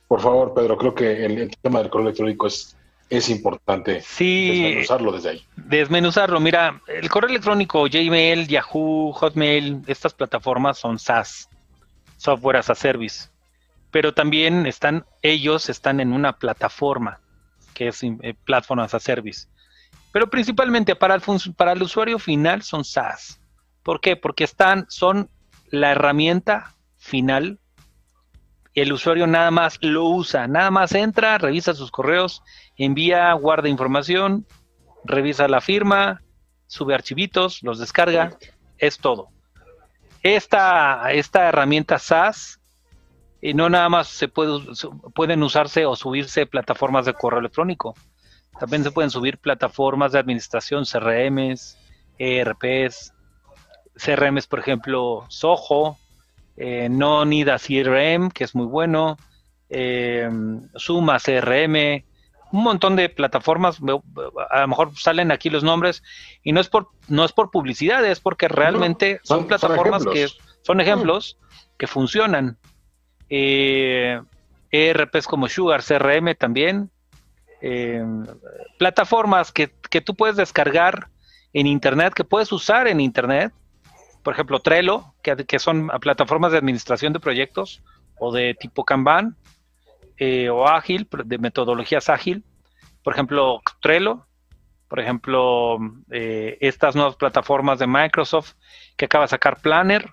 Por 0.07 0.21
favor, 0.21 0.53
Pedro, 0.53 0.77
creo 0.77 0.93
que 0.93 1.25
el, 1.25 1.51
tema 1.61 1.79
del 1.79 1.89
correo 1.89 2.07
electrónico 2.07 2.47
es, 2.47 2.75
es 3.09 3.29
importante 3.29 4.01
sí, 4.01 4.49
desmenuzarlo 4.49 5.11
desde 5.11 5.29
ahí. 5.29 5.45
Desmenuzarlo, 5.55 6.39
mira, 6.39 6.81
el 6.87 7.09
correo 7.09 7.29
electrónico, 7.29 7.83
Gmail, 7.83 8.47
Yahoo, 8.47 9.11
Hotmail, 9.13 9.81
estas 9.87 10.13
plataformas 10.13 10.77
son 10.77 10.97
SaaS, 10.99 11.49
Software 12.17 12.57
as 12.57 12.69
a 12.69 12.75
Service 12.75 13.33
pero 13.93 14.11
también 14.11 14.65
están, 14.65 15.05
ellos 15.21 15.69
están 15.69 15.99
en 15.99 16.13
una 16.13 16.33
plataforma 16.33 17.19
que 17.75 17.89
es 17.89 18.01
eh, 18.01 18.33
Platform 18.43 18.79
as 18.79 18.95
a 18.95 18.99
Service. 18.99 19.47
Pero 20.11 20.31
principalmente 20.31 20.95
para 20.95 21.13
el, 21.13 21.21
para 21.55 21.73
el 21.73 21.83
usuario 21.83 22.17
final 22.17 22.63
son 22.63 22.85
SaaS. 22.85 23.39
¿Por 23.83 24.01
qué? 24.01 24.15
Porque 24.15 24.45
están, 24.45 24.87
son 24.89 25.29
la 25.69 25.91
herramienta 25.91 26.73
final. 26.97 27.59
El 28.73 28.91
usuario 28.93 29.27
nada 29.27 29.51
más 29.51 29.77
lo 29.81 30.05
usa, 30.05 30.47
nada 30.47 30.71
más 30.71 30.95
entra, 30.95 31.37
revisa 31.37 31.75
sus 31.75 31.91
correos, 31.91 32.41
envía, 32.77 33.33
guarda 33.33 33.69
información, 33.69 34.45
revisa 35.03 35.47
la 35.47 35.61
firma, 35.61 36.21
sube 36.67 36.95
archivitos, 36.95 37.61
los 37.63 37.79
descarga, 37.79 38.37
es 38.77 38.97
todo. 38.97 39.29
Esta, 40.21 41.11
esta 41.11 41.49
herramienta 41.49 41.99
SaaS 41.99 42.59
y 43.41 43.53
no 43.53 43.69
nada 43.69 43.89
más 43.89 44.07
se 44.07 44.27
puede, 44.29 44.59
pueden 45.13 45.43
usarse 45.43 45.85
o 45.85 45.95
subirse 45.95 46.45
plataformas 46.45 47.05
de 47.05 47.13
correo 47.13 47.39
electrónico. 47.39 47.93
También 48.59 48.83
se 48.83 48.91
pueden 48.91 49.09
subir 49.09 49.37
plataformas 49.37 50.13
de 50.13 50.19
administración, 50.19 50.85
CRMs, 50.85 51.77
ERPs, 52.17 53.13
CRMs, 53.95 54.47
por 54.47 54.59
ejemplo, 54.59 55.25
Soho, 55.27 55.97
eh, 56.55 56.87
Nonida 56.89 57.57
CRM, 57.57 58.29
que 58.31 58.43
es 58.43 58.55
muy 58.55 58.65
bueno, 58.65 59.17
eh, 59.69 60.29
Suma 60.75 61.19
CRM, 61.19 62.03
un 62.53 62.63
montón 62.63 62.95
de 62.95 63.09
plataformas, 63.09 63.79
a 64.51 64.61
lo 64.61 64.67
mejor 64.67 64.95
salen 64.95 65.31
aquí 65.31 65.49
los 65.49 65.63
nombres, 65.63 66.03
y 66.43 66.51
no 66.51 66.61
es 66.61 66.69
por, 66.69 66.89
no 67.07 67.25
es 67.25 67.31
por 67.31 67.49
publicidad, 67.49 68.05
es 68.05 68.19
porque 68.19 68.47
realmente 68.47 69.19
son, 69.23 69.47
plataformas 69.47 70.05
que 70.05 70.27
son 70.61 70.79
ejemplos 70.79 71.39
que 71.79 71.87
funcionan. 71.87 72.59
Eh, 73.27 74.21
ERPs 74.69 75.25
como 75.25 75.47
Sugar, 75.47 75.81
CRM 75.83 76.35
también, 76.35 76.91
eh, 77.59 78.05
plataformas 78.77 79.51
que, 79.51 79.69
tú 80.05 80.13
puedes 80.13 80.35
descargar 80.35 81.07
en 81.53 81.65
Internet, 81.65 82.13
que 82.13 82.23
puedes 82.23 82.51
usar 82.51 82.87
en 82.87 83.01
Internet, 83.01 83.51
por 84.21 84.35
ejemplo 84.35 84.59
Trello, 84.59 85.15
que, 85.23 85.57
son 85.57 85.87
plataformas 85.99 86.51
de 86.51 86.59
administración 86.59 87.13
de 87.13 87.19
proyectos 87.19 87.81
o 88.19 88.31
de 88.31 88.53
tipo 88.53 88.85
Kanban 88.85 89.35
eh, 90.25 90.49
o 90.49 90.65
ágil, 90.65 91.05
de 91.25 91.37
metodologías 91.37 92.07
ágil, 92.07 92.45
por 93.03 93.13
ejemplo 93.13 93.61
Trello, 93.81 94.25
por 94.87 95.01
ejemplo 95.01 95.77
eh, 96.11 96.57
estas 96.61 96.95
nuevas 96.95 97.17
plataformas 97.17 97.77
de 97.77 97.87
Microsoft 97.87 98.53
que 98.95 99.03
acaba 99.03 99.25
de 99.25 99.29
sacar 99.31 99.59
Planner, 99.59 100.09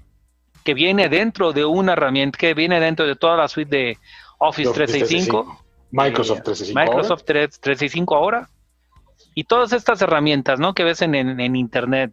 que 0.64 0.74
viene 0.74 1.08
dentro 1.08 1.52
de 1.52 1.64
una 1.64 1.92
herramienta, 1.92 2.36
que 2.36 2.54
viene 2.54 2.80
dentro 2.80 3.06
de 3.06 3.14
toda 3.14 3.36
la 3.36 3.46
suite 3.46 3.76
de 3.76 3.98
Office 4.38 4.72
365. 4.72 5.64
Microsoft 5.92 6.42
365. 6.42 6.80
Microsoft 6.80 7.24
365 7.24 8.16
ahora. 8.16 8.48
Y 9.36 9.44
todas 9.44 9.72
estas 9.72 10.02
herramientas, 10.02 10.58
¿no? 10.58 10.74
Que 10.74 10.82
ves 10.82 11.02
en, 11.02 11.14
en, 11.14 11.54
Internet 11.54 12.12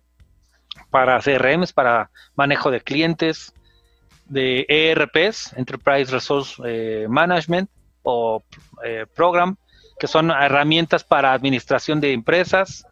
para 0.91 1.19
CRMs, 1.19 1.73
para 1.73 2.11
manejo 2.35 2.69
de 2.69 2.81
clientes, 2.81 3.53
de 4.25 4.67
ERPs, 4.69 5.53
Enterprise 5.57 6.11
Resource 6.11 6.61
eh, 6.63 7.07
Management 7.09 7.71
o 8.10 8.41
eh, 8.86 9.05
Program, 9.14 9.58
que 9.99 10.08
son 10.08 10.32
herramientas 10.32 11.03
para 11.03 11.34
administración 11.34 11.99
de 11.99 12.14
empresas, 12.14 12.86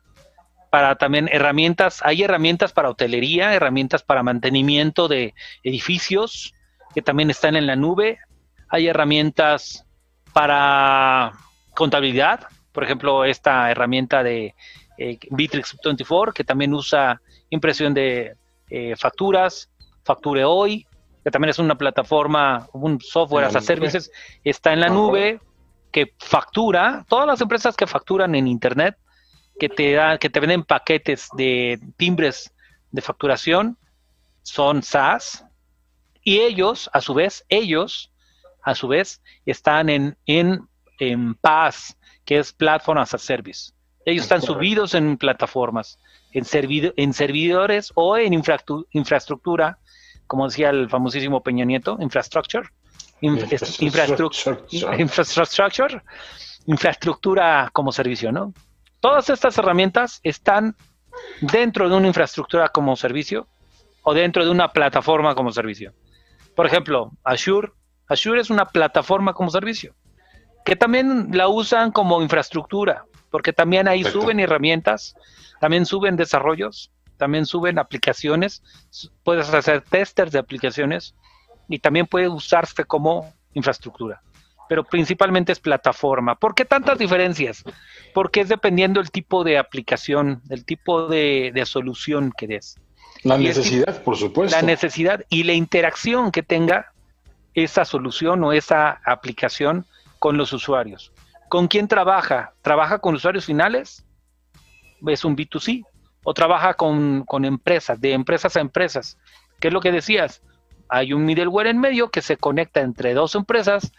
para 0.70 0.96
también 0.96 1.30
herramientas, 1.32 2.02
hay 2.04 2.24
herramientas 2.24 2.74
para 2.74 2.90
hotelería, 2.90 3.54
herramientas 3.54 4.04
para 4.04 4.24
mantenimiento 4.24 5.08
de 5.08 5.34
edificios 5.64 6.54
que 6.94 7.02
también 7.02 7.30
están 7.30 7.56
en 7.56 7.66
la 7.66 7.78
nube, 7.78 8.20
hay 8.68 8.88
herramientas 8.88 9.86
para 10.34 11.32
contabilidad, 11.74 12.50
por 12.74 12.84
ejemplo, 12.84 13.24
esta 13.24 13.72
herramienta 13.72 14.22
de 14.22 14.54
eh, 14.98 15.18
Bitrix 15.30 15.78
24 15.82 16.34
que 16.34 16.44
también 16.44 16.74
usa 16.74 17.22
impresión 17.50 17.94
de 17.94 18.36
eh, 18.70 18.96
facturas, 18.98 19.70
Facture 20.04 20.44
Hoy, 20.44 20.86
que 21.26 21.32
también 21.32 21.50
es 21.50 21.58
una 21.58 21.76
plataforma, 21.76 22.70
un 22.72 23.02
software 23.02 23.46
as 23.46 23.56
a 23.56 23.62
services, 23.62 24.12
está 24.44 24.74
en 24.74 24.80
la 24.80 24.90
nube 24.90 25.42
que 25.92 26.14
factura, 26.20 27.04
todas 27.10 27.26
las 27.26 27.42
empresas 27.42 27.76
que 27.76 27.88
facturan 27.88 28.36
en 28.36 28.46
Internet 28.46 28.96
que 29.60 29.68
te 29.68 29.94
dan, 29.94 30.20
que 30.20 30.30
te 30.30 30.40
venden 30.40 30.64
paquetes 30.64 31.30
de 31.36 31.80
timbres 31.98 32.54
de 32.92 33.02
facturación 33.02 33.76
son 34.44 34.84
SaaS 34.84 35.44
y 36.22 36.42
ellos, 36.42 36.92
a 36.94 37.02
su 37.02 37.16
vez, 37.16 37.44
ellos, 37.50 38.12
a 38.62 38.76
su 38.76 38.88
vez, 38.88 39.24
están 39.48 39.90
en, 39.90 40.16
en, 40.28 40.68
en 41.00 41.34
PaaS, 41.34 41.98
que 42.24 42.38
es 42.38 42.54
Platform 42.54 43.00
as 43.00 43.16
a 43.16 43.18
Service. 43.18 43.72
Ellos 44.06 44.26
están 44.26 44.44
subidos 44.44 44.94
en 44.94 45.18
plataformas, 45.18 45.98
en, 46.34 46.46
en 46.98 47.14
servidores 47.14 47.92
o 47.96 48.16
en 48.16 48.34
infraestructura 48.34 49.80
como 50.28 50.48
decía 50.48 50.70
el 50.70 50.90
famosísimo 50.90 51.44
Peña 51.44 51.66
Nieto, 51.66 51.98
infrastructure, 52.00 52.68
infrastructure, 53.22 56.02
infraestructura 56.68 57.70
como 57.74 57.92
servicio, 57.92 58.32
¿no? 58.32 58.54
Todas 59.00 59.30
estas 59.30 59.58
herramientas 59.58 60.20
están 60.24 60.76
dentro 61.42 61.90
de 61.90 61.96
una 61.96 62.08
infraestructura 62.08 62.70
como 62.70 62.96
servicio 62.96 63.48
o 64.04 64.14
dentro 64.14 64.44
de 64.44 64.52
una 64.52 64.72
plataforma 64.72 65.36
como 65.36 65.52
servicio. 65.52 65.94
Por 66.56 66.66
ejemplo, 66.66 67.12
Azure. 67.24 67.72
Azure 68.08 68.42
es 68.42 68.50
una 68.50 68.66
plataforma 68.66 69.34
como 69.34 69.50
servicio 69.50 69.96
que 70.66 70.76
también 70.76 71.30
la 71.32 71.48
usan 71.48 71.92
como 71.92 72.22
infraestructura, 72.22 73.06
porque 73.30 73.54
también 73.54 73.88
ahí 73.88 74.04
suben 74.04 74.40
herramientas, 74.40 75.16
también 75.62 75.86
suben 75.86 76.18
desarrollos, 76.18 76.92
también 77.18 77.46
suben 77.46 77.80
aplicaciones, 77.80 78.64
puedes 79.24 79.54
hacer 79.54 79.82
testers 79.82 80.32
de 80.32 80.40
aplicaciones 80.40 81.16
y 81.68 81.80
también 81.80 82.06
puede 82.06 82.28
usarse 82.28 82.86
como 82.86 83.34
infraestructura. 83.54 84.22
Pero 84.68 84.84
principalmente 84.84 85.52
es 85.52 85.60
plataforma. 85.60 86.36
¿Por 86.36 86.56
qué 86.56 86.66
tantas 86.66 86.98
diferencias? 86.98 87.64
Porque 88.14 88.42
es 88.42 88.50
dependiendo 88.50 89.00
del 89.00 89.12
tipo 89.12 89.44
de 89.44 89.58
aplicación, 89.58 90.42
del 90.46 90.66
tipo 90.66 91.08
de, 91.08 91.64
solución 91.66 92.34
que 92.36 92.48
des. 92.48 92.76
La 93.24 93.38
necesidad, 93.38 94.02
por 94.04 94.18
supuesto. 94.18 94.56
La 94.56 94.64
necesidad 94.64 95.24
y 95.30 95.44
la 95.44 95.54
interacción 95.54 96.32
que 96.32 96.44
tenga 96.44 96.92
esa 97.54 97.86
solución 97.86 98.44
o 98.44 98.54
esa 98.54 99.02
aplicación 99.06 99.86
con 100.20 100.38
los 100.38 100.52
usuarios. 100.52 101.12
¿Con 101.48 101.68
quién 101.68 101.88
trabaja? 101.88 102.54
¿Trabaja 102.62 103.00
con 103.00 103.16
usuarios 103.16 103.46
finales? 103.46 104.04
Es 105.08 105.24
un 105.24 105.38
B2C. 105.38 105.86
¿O 106.28 106.34
trabaja 106.34 106.74
con, 106.74 107.24
empresas, 107.46 108.02
de 108.02 108.14
empresas 108.14 108.58
a 108.58 108.60
empresas? 108.60 109.18
¿Qué 109.60 109.70
es 109.70 109.74
lo 109.74 109.80
que 109.80 109.92
decías? 109.92 110.42
Hay 110.90 111.14
un 111.14 111.24
middleware 111.24 111.68
en 111.68 111.80
medio 111.80 112.10
que 112.10 112.22
se 112.22 112.36
conecta 112.36 112.82
entre 112.82 113.14
dos 113.14 113.36
empresas 113.36 113.94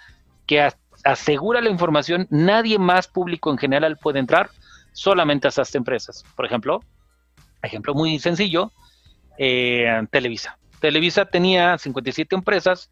que 0.45 0.69
asegura 1.05 1.61
la 1.61 1.71
información. 1.71 2.27
Nadie 2.29 2.81
más 2.81 3.07
público 3.07 3.51
en 3.51 3.59
general 3.59 3.97
puede 3.97 4.19
entrar, 4.19 4.51
solamente 4.93 5.47
a 5.47 5.51
esas 5.51 5.73
empresas. 5.77 6.25
Por 6.35 6.47
ejemplo, 6.47 6.83
ejemplo 7.63 7.95
muy 7.95 8.19
sencillo, 8.19 8.73
eh, 9.39 9.87
Televisa. 10.11 10.59
Televisa 10.81 11.27
tenía 11.27 11.79
57 11.79 12.35
empresas, 12.35 12.91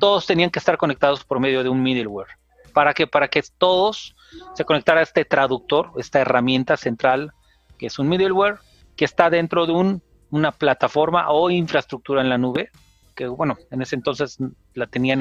todos 0.00 0.26
tenían 0.26 0.50
que 0.50 0.58
estar 0.58 0.78
conectados 0.78 1.24
por 1.24 1.40
medio 1.40 1.62
de 1.62 1.68
un 1.68 1.82
middleware. 1.82 2.28
¿Para 2.72 2.94
qué? 2.94 3.06
Para 3.06 3.28
que 3.28 3.42
todos 3.58 4.16
se 4.54 4.64
conectara 4.64 5.00
a 5.00 5.02
este 5.02 5.24
traductor, 5.24 5.92
esta 5.98 6.20
herramienta 6.20 6.76
central, 6.76 7.32
que 7.78 7.86
es 7.86 7.98
un 7.98 8.08
middleware, 8.08 8.58
que 8.96 9.04
está 9.04 9.30
dentro 9.30 9.66
de 9.66 9.72
un, 9.72 10.02
una 10.30 10.52
plataforma 10.52 11.30
o 11.30 11.50
infraestructura 11.50 12.22
en 12.22 12.28
la 12.28 12.38
nube, 12.38 12.70
que 13.14 13.26
bueno, 13.26 13.56
en 13.70 13.82
ese 13.82 13.96
entonces 13.96 14.38
la 14.74 14.86
tenían 14.86 15.20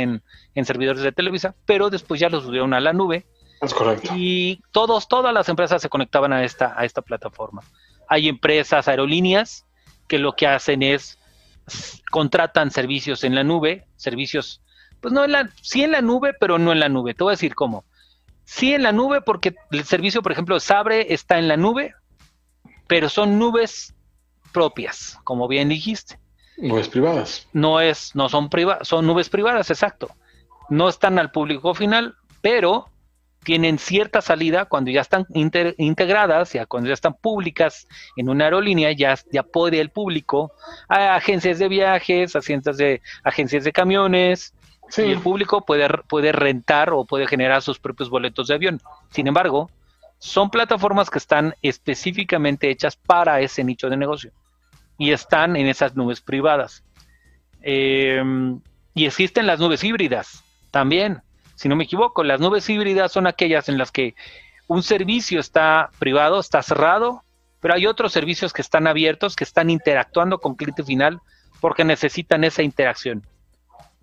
en, 0.54 0.66
servidores 0.66 1.02
de 1.02 1.12
Televisa, 1.12 1.56
pero 1.66 1.90
después 1.90 2.20
ya 2.20 2.30
lo 2.30 2.42
subieron 2.42 2.74
a 2.74 2.80
la 2.80 2.94
nube. 2.94 3.26
Es 3.62 3.74
correcto. 3.74 4.12
Y 4.16 4.62
todos, 4.72 5.08
todas 5.08 5.34
las 5.34 5.48
empresas 5.48 5.82
se 5.82 5.90
conectaban 5.90 6.34
a 6.34 6.44
esta, 6.44 6.74
a 6.78 6.84
esta 6.86 7.02
plataforma. 7.02 7.64
Hay 8.08 8.28
empresas, 8.28 8.88
aerolíneas, 8.88 9.66
que 10.08 10.20
lo 10.20 10.36
que 10.36 10.48
hacen 10.48 10.84
es 10.84 11.18
contratan 12.12 12.70
servicios 12.70 13.24
en 13.24 13.34
la 13.34 13.44
nube, 13.44 13.88
servicios 13.96 14.62
pues 15.02 15.14
no 15.14 15.24
en 15.24 15.32
la, 15.32 15.50
sí 15.62 15.84
en 15.84 15.92
la 15.92 16.02
nube, 16.02 16.34
pero 16.40 16.58
no 16.58 16.72
en 16.72 16.80
la 16.80 16.90
nube. 16.90 17.14
Te 17.14 17.24
voy 17.24 17.32
a 17.32 17.38
decir 17.38 17.54
cómo. 17.54 17.86
Sí 18.44 18.74
en 18.74 18.84
la 18.84 18.92
nube 18.92 19.22
porque 19.22 19.56
el 19.72 19.84
servicio, 19.84 20.22
por 20.22 20.32
ejemplo, 20.32 20.60
Sabre 20.60 21.14
está 21.14 21.38
en 21.38 21.48
la 21.48 21.58
nube, 21.58 21.94
pero 22.88 23.10
son 23.10 23.40
nubes 23.40 23.94
propias, 24.54 25.20
como 25.24 25.48
bien 25.48 25.70
dijiste. 25.70 26.20
Nubes 26.58 26.88
privadas. 26.88 27.48
No 27.54 27.82
es, 27.82 28.16
no 28.16 28.30
son 28.30 28.50
privadas, 28.50 28.88
son 28.88 29.06
nubes 29.06 29.30
privadas, 29.30 29.70
exacto. 29.70 30.10
No 30.70 30.88
están 30.88 31.20
al 31.20 31.32
público 31.32 31.74
final, 31.74 32.16
pero 32.42 32.90
tienen 33.44 33.78
cierta 33.78 34.22
salida 34.22 34.66
cuando 34.66 34.90
ya 34.90 35.02
están 35.02 35.28
integradas, 35.34 36.54
ya 36.54 36.66
cuando 36.66 36.88
ya 36.88 36.94
están 36.94 37.14
públicas 37.14 37.88
en 38.16 38.30
una 38.30 38.46
aerolínea, 38.46 38.92
ya, 38.92 39.16
ya 39.32 39.44
puede 39.44 39.80
el 39.80 39.92
público, 39.92 40.52
a 40.90 41.16
agencias 41.16 41.60
de 41.60 41.68
viajes, 41.68 42.36
agencias 42.36 42.78
de, 42.78 43.02
agencias 43.24 43.64
de 43.64 43.72
camiones, 43.72 44.54
Sí. 44.90 45.02
el 45.02 45.20
público 45.20 45.66
puede, 45.66 45.88
puede 46.08 46.32
rentar 46.32 46.92
o 46.92 47.06
puede 47.06 47.28
generar 47.28 47.62
sus 47.62 47.80
propios 47.80 48.10
boletos 48.10 48.48
de 48.48 48.56
avión. 48.56 48.80
Sin 49.10 49.28
embargo, 49.28 49.70
son 50.20 50.50
plataformas 50.50 51.10
que 51.10 51.18
están 51.18 51.56
específicamente 51.62 52.70
hechas 52.70 52.96
para 52.96 53.42
ese 53.42 53.64
nicho 53.64 53.90
de 53.90 53.98
negocio 53.98 54.32
y 54.98 55.12
están 55.12 55.56
en 55.56 55.68
esas 55.68 55.96
nubes 55.96 56.22
privadas. 56.22 56.84
Em, 57.62 58.60
y 58.94 59.06
existen 59.06 59.48
las 59.48 59.60
nubes 59.60 59.84
híbridas 59.84 60.44
también. 60.72 61.22
Si 61.56 61.68
no 61.68 61.76
me 61.76 61.84
equivoco, 61.84 62.24
las 62.24 62.40
nubes 62.40 62.70
híbridas 62.70 63.12
son 63.12 63.28
aquellas 63.28 63.70
en 63.70 63.78
las 63.78 63.92
que 63.92 64.16
un 64.68 64.84
servicio 64.84 65.40
está 65.40 65.90
privado, 66.00 66.40
está 66.40 66.62
cerrado, 66.62 67.24
pero 67.60 67.74
hay 67.74 67.88
otros 67.88 68.14
servicios 68.14 68.54
que 68.54 68.62
están 68.62 68.88
abiertos, 68.88 69.36
que 69.36 69.44
están 69.44 69.70
interactuando 69.70 70.40
con 70.40 70.56
cliente 70.56 70.84
final 70.84 71.20
porque 71.60 71.84
necesitan 71.84 72.44
esa 72.44 72.64
interacción 72.64 73.24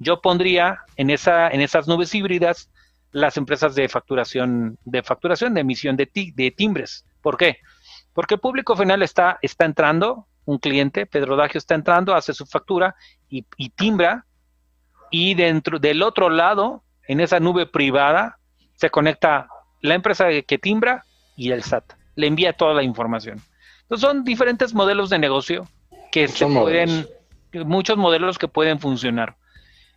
yo 0.02 0.20
pondría 0.20 0.80
en, 0.96 1.10
esa, 1.10 1.48
en 1.48 1.60
esas 1.60 1.88
nubes 1.88 2.14
híbridas 2.14 2.68
las 3.12 3.36
empresas 3.36 3.74
de 3.74 3.88
facturación, 3.88 4.78
de 4.84 5.02
facturación, 5.02 5.54
de 5.54 5.60
emisión 5.60 5.96
de, 5.96 6.10
de 6.34 6.50
timbres. 6.50 7.04
¿Por 7.20 7.36
qué? 7.36 7.58
Porque 8.12 8.34
el 8.34 8.40
público 8.40 8.76
final 8.76 9.02
está, 9.02 9.38
está 9.42 9.64
entrando, 9.64 10.26
un 10.44 10.58
cliente, 10.58 11.06
Pedro 11.06 11.36
Dagio 11.36 11.58
está 11.58 11.74
entrando, 11.74 12.14
hace 12.14 12.34
su 12.34 12.46
factura 12.46 12.94
y, 13.28 13.44
timbra, 13.70 14.26
y 15.10 15.34
dentro 15.34 15.78
del 15.78 16.02
otro 16.02 16.28
lado, 16.28 16.82
en 17.06 17.20
esa 17.20 17.40
nube 17.40 17.66
privada, 17.66 18.38
se 18.74 18.90
conecta 18.90 19.48
la 19.80 19.94
empresa 19.94 20.26
que 20.46 20.58
timbra 20.58 21.04
y 21.36 21.52
el 21.52 21.62
SAT. 21.62 21.92
Le 22.16 22.26
envía 22.26 22.52
toda 22.52 22.74
la 22.74 22.82
información. 22.82 23.40
Entonces 23.82 24.06
son 24.06 24.24
diferentes 24.24 24.74
modelos 24.74 25.10
de 25.10 25.18
negocio 25.18 25.66
que 26.10 26.28
se 26.28 26.46
pueden, 26.46 27.06
muchos 27.64 27.96
modelos 27.96 28.38
que 28.38 28.48
pueden 28.48 28.80
funcionar. 28.80 29.36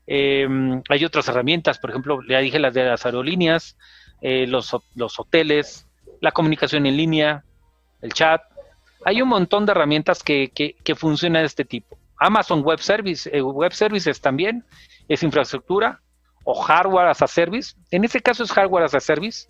Em, 0.07 0.81
hay 0.89 1.03
otras 1.03 1.27
herramientas, 1.27 1.79
por 1.79 1.89
ejemplo, 1.89 2.19
ya 2.27 2.39
dije 2.39 2.59
las 2.59 2.73
de 2.73 2.85
las 2.85 3.05
aerolíneas, 3.05 3.77
eh, 4.21 4.47
los, 4.47 4.73
hoteles, 5.17 5.87
la 6.21 6.31
comunicación 6.31 6.85
en 6.85 6.97
línea, 6.97 7.43
el 8.01 8.13
chat. 8.13 8.41
Hay 9.03 9.21
un 9.21 9.29
montón 9.29 9.65
de 9.65 9.71
herramientas 9.71 10.23
que, 10.23 10.71
funcionan 10.95 11.41
de 11.41 11.47
este 11.47 11.65
tipo. 11.65 11.97
Amazon 12.17 12.61
Web 12.61 12.79
Service, 12.79 13.29
eh, 13.35 13.41
Web 13.41 13.73
Services 13.73 14.21
también 14.21 14.63
es 15.07 15.21
infraestructura 15.21 16.01
o 16.43 16.53
hardware 16.61 17.07
as 17.07 17.21
a 17.21 17.27
service. 17.27 17.75
En 17.91 18.03
este 18.03 18.21
caso 18.21 18.43
es 18.43 18.51
hardware 18.51 18.85
as 18.85 18.95
a 18.95 18.99
service. 18.99 19.49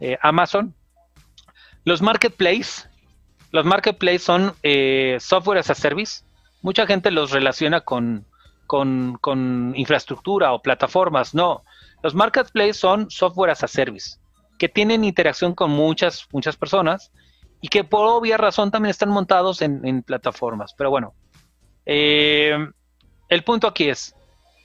Eh, 0.00 0.18
Amazon. 0.22 0.74
Los 1.84 2.02
marketplaces. 2.02 2.88
Los 3.52 3.64
marketplaces 3.64 4.24
son 4.24 4.54
software 5.20 5.58
as 5.58 5.70
a 5.70 5.74
service. 5.74 6.24
Mucha 6.60 6.86
gente 6.86 7.10
los 7.10 7.30
relaciona 7.30 7.80
con, 7.80 8.26
con, 8.66 9.72
infraestructura 9.76 10.52
o 10.52 10.62
plataformas, 10.62 11.34
no. 11.34 11.64
Los 12.02 12.14
marketplaces 12.14 12.76
son 12.76 13.10
software 13.10 13.50
as 13.50 13.64
a 13.64 13.68
service, 13.68 14.18
que 14.58 14.68
tienen 14.68 15.04
interacción 15.04 15.54
con 15.54 15.70
muchas, 15.70 16.26
muchas 16.32 16.56
personas 16.56 17.12
y 17.60 17.68
que 17.68 17.84
por 17.84 18.06
obvia 18.06 18.36
razón 18.36 18.70
también 18.70 18.90
están 18.90 19.10
montados 19.10 19.62
en, 19.62 20.02
plataformas. 20.02 20.74
Pero 20.76 20.90
bueno, 20.90 21.14
eh, 21.86 22.56
el 23.28 23.44
punto 23.44 23.66
aquí 23.66 23.88
es, 23.88 24.14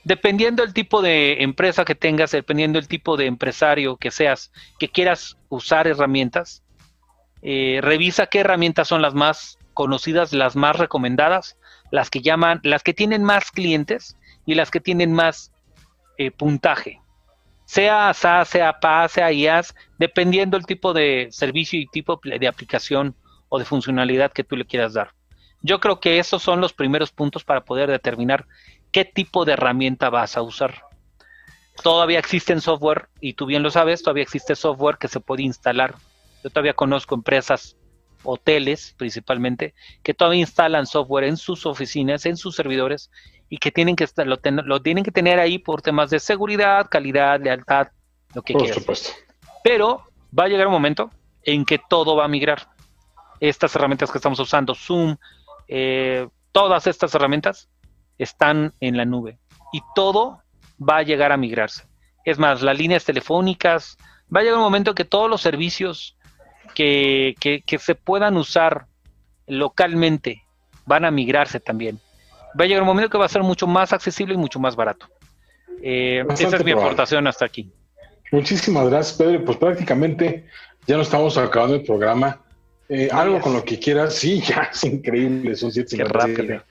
dependiendo 0.04 0.62
del 0.62 0.74
tipo 0.74 1.02
de 1.02 1.42
empresa 1.42 1.84
que 1.84 1.94
tengas, 1.94 2.32
dependiendo 2.32 2.78
del 2.78 2.88
tipo 2.88 3.16
de 3.16 3.26
empresario 3.26 3.96
que 3.96 4.10
seas, 4.10 4.52
que 4.78 4.88
quieras 4.88 5.38
usar 5.48 5.86
herramientas, 5.86 6.62
eh, 7.40 7.80
revisa 7.82 8.26
qué 8.26 8.40
herramientas 8.40 8.88
son 8.88 9.02
las 9.02 9.14
más 9.14 9.58
conocidas, 9.74 10.32
las 10.32 10.54
más 10.54 10.76
recomendadas 10.76 11.56
las 11.92 12.10
que 12.10 12.22
llaman, 12.22 12.58
las 12.64 12.82
que 12.82 12.94
tienen 12.94 13.22
más 13.22 13.52
clientes 13.52 14.16
y 14.46 14.54
las 14.54 14.70
que 14.70 14.80
tienen 14.80 15.12
más 15.12 15.52
eh, 16.16 16.30
puntaje. 16.30 17.00
Sea 17.66 18.12
SaaS, 18.14 18.48
sea 18.48 18.80
PaaS, 18.80 19.12
sea 19.12 19.30
IaaS, 19.30 19.74
dependiendo 19.98 20.56
del 20.56 20.66
tipo 20.66 20.94
de 20.94 21.28
servicio 21.30 21.78
y 21.78 21.86
tipo 21.86 22.18
de 22.24 22.48
aplicación 22.48 23.14
o 23.50 23.58
de 23.58 23.66
funcionalidad 23.66 24.32
que 24.32 24.42
tú 24.42 24.56
le 24.56 24.64
quieras 24.64 24.94
dar. 24.94 25.12
Yo 25.60 25.80
creo 25.80 26.00
que 26.00 26.18
esos 26.18 26.42
son 26.42 26.62
los 26.62 26.72
primeros 26.72 27.12
puntos 27.12 27.44
para 27.44 27.64
poder 27.64 27.90
determinar 27.90 28.46
qué 28.90 29.04
tipo 29.04 29.44
de 29.44 29.52
herramienta 29.52 30.08
vas 30.08 30.38
a 30.38 30.42
usar. 30.42 30.82
Todavía 31.82 32.18
existen 32.18 32.62
software, 32.62 33.10
y 33.20 33.34
tú 33.34 33.44
bien 33.44 33.62
lo 33.62 33.70
sabes, 33.70 34.02
todavía 34.02 34.24
existe 34.24 34.56
software 34.56 34.96
que 34.96 35.08
se 35.08 35.20
puede 35.20 35.42
instalar. 35.42 35.94
Yo 36.42 36.48
todavía 36.48 36.72
conozco 36.72 37.14
empresas 37.14 37.76
hoteles 38.24 38.94
principalmente, 38.96 39.74
que 40.02 40.14
todavía 40.14 40.40
instalan 40.40 40.86
software 40.86 41.24
en 41.24 41.36
sus 41.36 41.66
oficinas, 41.66 42.26
en 42.26 42.36
sus 42.36 42.54
servidores, 42.54 43.10
y 43.48 43.58
que 43.58 43.70
tienen 43.70 43.96
que 43.96 44.04
estar, 44.04 44.26
lo, 44.26 44.38
tienen 44.82 45.04
que 45.04 45.10
tener 45.10 45.38
ahí 45.38 45.58
por 45.58 45.82
temas 45.82 46.10
de 46.10 46.20
seguridad, 46.20 46.88
calidad, 46.88 47.40
lealtad, 47.40 47.88
lo 48.34 48.42
que 48.42 48.54
por 48.54 48.66
Supuesto. 48.68 49.10
Pero 49.62 50.04
va 50.36 50.44
a 50.44 50.48
llegar 50.48 50.66
un 50.66 50.72
momento 50.72 51.10
en 51.42 51.64
que 51.64 51.78
todo 51.78 52.16
va 52.16 52.24
a 52.24 52.28
migrar. 52.28 52.68
Estas 53.40 53.74
herramientas 53.76 54.10
que 54.10 54.18
estamos 54.18 54.38
usando, 54.38 54.74
Zoom, 54.74 55.16
eh, 55.68 56.28
todas 56.52 56.86
estas 56.86 57.14
herramientas 57.14 57.68
están 58.18 58.72
en 58.80 58.96
la 58.96 59.04
nube 59.04 59.38
y 59.72 59.82
todo 59.94 60.42
va 60.80 60.98
a 60.98 61.02
llegar 61.02 61.32
a 61.32 61.36
migrarse. 61.36 61.86
Es 62.24 62.38
más, 62.38 62.62
las 62.62 62.78
líneas 62.78 63.04
telefónicas, 63.04 63.98
va 64.34 64.40
a 64.40 64.42
llegar 64.42 64.58
un 64.58 64.64
momento 64.64 64.94
que 64.94 65.04
todos 65.04 65.28
los 65.28 65.42
servicios 65.42 66.16
que, 66.74 67.34
que, 67.38 67.78
se 67.78 67.94
puedan 67.94 68.36
usar 68.36 68.86
localmente 69.46 70.42
van 70.86 71.04
a 71.04 71.10
migrarse 71.10 71.60
también. 71.60 71.98
Va 72.58 72.64
a 72.64 72.68
llegar 72.68 72.82
un 72.82 72.88
momento 72.88 73.10
que 73.10 73.18
va 73.18 73.26
a 73.26 73.28
ser 73.28 73.42
mucho 73.42 73.66
más 73.66 73.92
accesible 73.92 74.34
y 74.34 74.36
mucho 74.36 74.58
más 74.58 74.76
barato. 74.76 75.06
Eh, 75.82 76.24
esa 76.30 76.56
es 76.56 76.64
mi 76.64 76.72
aportación 76.72 77.26
hasta 77.26 77.44
aquí. 77.44 77.70
Muchísimas 78.30 78.88
gracias, 78.88 79.18
Pedro. 79.18 79.44
Pues 79.44 79.58
prácticamente 79.58 80.46
ya 80.86 80.96
no 80.96 81.02
estamos 81.02 81.36
acabando 81.36 81.76
el 81.76 81.82
programa. 81.82 82.40
Eh, 82.88 83.08
algo 83.10 83.40
con 83.40 83.52
lo 83.52 83.64
que 83.64 83.78
quieras. 83.78 84.14
Sí, 84.14 84.40
ya 84.46 84.68
es 84.72 84.84
increíble. 84.84 85.54
Son 85.56 85.72
siete 85.72 86.02
rápido. 86.04 86.62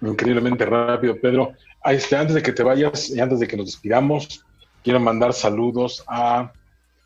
Increíblemente 0.00 0.66
rápido, 0.66 1.16
Pedro. 1.20 1.52
Este, 1.84 2.16
antes 2.16 2.34
de 2.34 2.42
que 2.42 2.52
te 2.52 2.62
vayas 2.62 3.10
y 3.10 3.20
antes 3.20 3.40
de 3.40 3.46
que 3.46 3.56
nos 3.56 3.66
despidamos, 3.66 4.44
quiero 4.82 5.00
mandar 5.00 5.32
saludos 5.32 6.04
a 6.06 6.52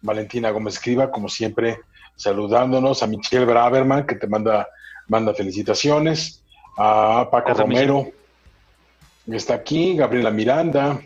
Valentina 0.03 0.51
Gómez 0.51 0.75
Escriba, 0.75 1.11
como 1.11 1.29
siempre, 1.29 1.79
saludándonos, 2.19 3.03
a 3.03 3.07
Michelle 3.07 3.47
Braverman, 3.47 4.07
que 4.07 4.17
te 4.17 4.27
manda, 4.27 4.69
manda 5.07 5.33
felicitaciones, 5.33 6.45
a 6.77 7.29
Paco 7.31 7.55
Romero, 7.55 8.11
que 9.25 9.37
está 9.37 9.55
aquí, 9.55 9.97
Gabriela 9.97 10.31
Miranda, 10.31 11.01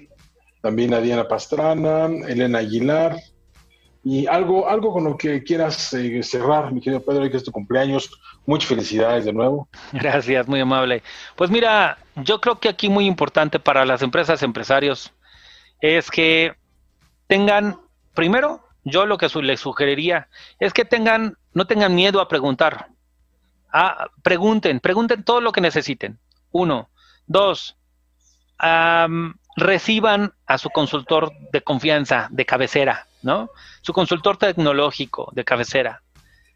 también 0.61 0.95
a 0.95 1.01
Diana 1.01 1.29
Pastrana, 1.29 2.07
Elena 2.27 2.59
Aguilar, 2.59 3.17
y 4.05 4.27
algo, 4.27 4.69
algo 4.69 4.93
con 4.93 5.05
lo 5.05 5.17
que 5.17 5.45
quieras 5.45 5.93
eh, 5.93 6.23
cerrar, 6.23 6.73
mi 6.73 6.81
querido 6.81 7.05
Pedro, 7.05 7.31
que 7.31 7.37
es 7.37 7.45
tu 7.45 7.53
cumpleaños. 7.53 8.11
Muchas 8.47 8.69
felicidades 8.69 9.25
de 9.25 9.33
nuevo. 9.33 9.69
Gracias, 9.93 10.49
muy 10.49 10.61
amable. 10.61 11.03
Pues 11.37 11.51
mira, 11.51 11.99
yo 12.17 12.41
creo 12.41 12.59
que 12.59 12.69
aquí 12.69 12.89
muy 12.89 13.07
importante 13.07 13.61
para 13.61 13.85
las 13.85 14.03
empresas, 14.03 14.43
empresarios, 14.43 15.13
es 15.81 16.11
que 16.11 16.55
tengan, 17.29 17.79
primero, 18.15 18.65
yo 18.85 19.07
lo 19.07 19.19
que 19.19 19.29
les 19.43 19.61
sugeriría 19.61 20.29
es 20.59 20.73
que 20.73 20.85
tengan, 20.85 21.37
no 21.55 21.67
tengan 21.67 21.95
miedo 21.95 22.21
a 22.21 22.29
preguntar. 22.29 22.89
Ah, 23.73 24.09
pregunten, 24.23 24.81
pregunten 24.81 25.25
todo 25.25 25.41
lo 25.41 25.53
que 25.53 25.61
necesiten. 25.61 26.19
Uno. 26.51 26.91
Dos, 27.27 27.77
reciban 29.57 30.33
a 30.47 30.59
su 30.59 30.71
consultor 30.71 31.33
de 31.53 31.63
confianza, 31.63 32.29
de 32.31 32.45
cabecera, 32.45 33.07
¿no? 33.23 33.51
Su 33.81 33.93
consultor 33.93 34.37
tecnológico 34.37 35.31
de 35.33 35.45
cabecera. 35.45 36.03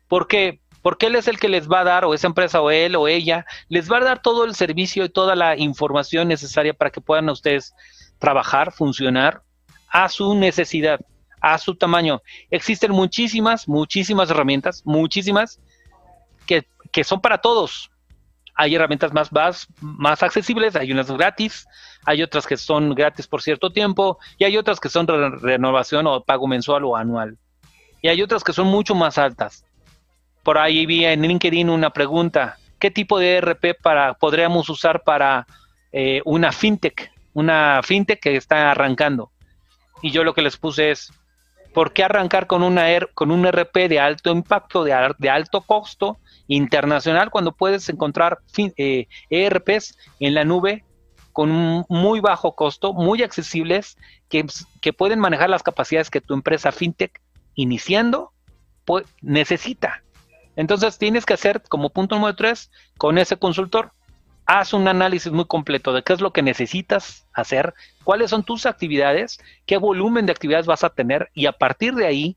¿Por 0.09 0.29
qué? 0.29 0.61
Porque 0.83 1.07
él 1.07 1.17
es 1.17 1.27
el 1.27 1.39
que 1.39 1.49
les 1.49 1.69
va 1.69 1.81
a 1.81 1.85
dar, 1.85 2.05
o 2.05 2.15
esa 2.15 2.29
empresa, 2.29 2.61
o 2.61 2.71
él, 2.71 2.95
o 2.97 3.09
ella, 3.09 3.45
les 3.69 3.91
va 3.91 3.99
a 3.99 4.05
dar 4.05 4.23
todo 4.23 4.45
el 4.45 4.55
servicio 4.55 5.05
y 5.05 5.09
toda 5.09 5.35
la 5.35 5.57
información 5.57 6.29
necesaria 6.29 6.75
para 6.75 6.91
que 6.91 7.01
puedan 7.01 7.29
ustedes 7.29 7.75
trabajar, 8.19 8.73
funcionar 8.73 9.43
a 9.89 10.09
su 10.09 10.35
necesidad 10.35 11.01
a 11.41 11.59
su 11.59 11.75
tamaño. 11.75 12.23
Existen 12.51 12.93
muchísimas, 12.93 13.69
muchísimas 13.69 14.31
herramientas, 14.31 14.83
muchísimas 14.85 15.61
que, 16.47 17.05
son 17.05 17.21
para 17.21 17.39
todos. 17.39 17.91
Hay 18.55 18.75
herramientas 18.75 19.13
más, 19.13 19.31
más, 19.33 19.67
más 19.81 20.23
accesibles, 20.23 20.77
hay 20.77 20.91
unas 20.91 21.11
gratis, 21.11 21.67
hay 22.07 22.23
otras 22.23 22.47
que 22.47 22.57
son 22.57 22.95
gratis 22.95 23.27
por 23.27 23.43
cierto 23.43 23.71
tiempo 23.71 24.19
y 24.39 24.45
hay 24.45 24.57
otras 24.57 24.81
que 24.81 24.89
son 24.89 25.07
renovación 25.43 26.07
o 26.07 26.23
pago 26.23 26.47
mensual 26.47 26.85
o 26.85 26.97
anual. 26.97 27.37
Y 28.01 28.09
hay 28.09 28.23
otras 28.23 28.43
que 28.45 28.53
son 28.53 28.69
mucho 28.69 28.95
más 28.95 29.19
altas. 29.19 29.65
Por 30.43 30.59
ahí 30.59 30.87
vi 30.87 31.05
en 31.05 31.23
LinkedIn 31.23 31.69
una 31.69 31.91
pregunta, 31.91 32.57
¿qué 32.79 32.91
tipo 32.91 33.19
de 33.19 33.37
ERP 33.37 33.83
para, 33.83 34.15
podríamos 34.15 34.69
usar 34.69 35.03
para 35.03 35.47
eh, 35.93 36.23
una 36.25 36.53
fintech? 36.53 37.11
Una 37.35 37.81
fintech 37.83 38.21
que 38.21 38.37
está 38.37 38.71
arrancando. 38.71 39.33
Y 40.03 40.11
yo 40.11 40.25
lo 40.25 40.35
que 40.35 40.43
les 40.43 40.57
puse 40.57 40.93
es, 40.93 41.13
¿por 41.77 41.93
qué 41.93 42.05
arrancar 42.05 42.47
con, 42.47 42.63
una, 42.63 42.91
e 42.91 43.07
con 43.13 43.31
un 43.31 43.47
RP 43.47 43.87
de 43.91 44.01
alto 44.01 44.31
impacto, 44.31 44.83
de, 44.83 44.95
alto 44.95 45.61
costo 45.61 46.17
internacional, 46.49 47.29
cuando 47.29 47.53
puedes 47.53 47.87
encontrar 47.91 48.39
eh, 48.57 49.09
ERPs 49.29 49.99
en 50.19 50.33
la 50.33 50.47
nube 50.47 50.87
con 51.35 51.51
un 51.51 51.85
muy 51.91 52.21
bajo 52.21 52.55
costo, 52.55 52.95
muy 52.95 53.23
accesibles, 53.23 53.99
que, 54.31 54.47
que, 54.81 54.95
pueden 54.95 55.19
manejar 55.19 55.51
las 55.51 55.63
capacidades 55.63 56.09
que 56.09 56.23
tu 56.23 56.33
empresa 56.33 56.73
fintech 56.73 57.21
iniciando 57.55 58.33
necesita. 59.21 60.03
Entonces 60.57 60.97
tienes 60.97 61.27
que 61.27 61.35
hacer 61.35 61.63
como 61.69 61.91
punto 61.91 62.15
número 62.15 62.35
tres 62.37 62.71
con 62.97 63.19
ese 63.19 63.37
consultor 63.37 63.93
haz 64.47 64.73
un 64.73 64.87
análisis 64.87 65.33
muy 65.33 65.45
completo 65.45 65.93
de 65.93 66.03
qué 66.03 66.13
es 66.13 66.21
lo 66.21 66.33
que 66.33 66.43
necesitas 66.43 67.27
hacer, 67.33 67.75
cuáles 68.05 68.31
son 68.31 68.45
tus 68.45 68.65
actividades, 68.65 69.39
qué 69.67 69.77
volumen 69.77 70.25
de 70.25 70.33
actividades 70.33 70.67
vas 70.67 70.85
a 70.85 70.91
tener 70.91 71.31
y 71.35 71.47
a 71.47 71.53
partir 71.53 71.95
de 71.95 72.07
ahí 72.07 72.37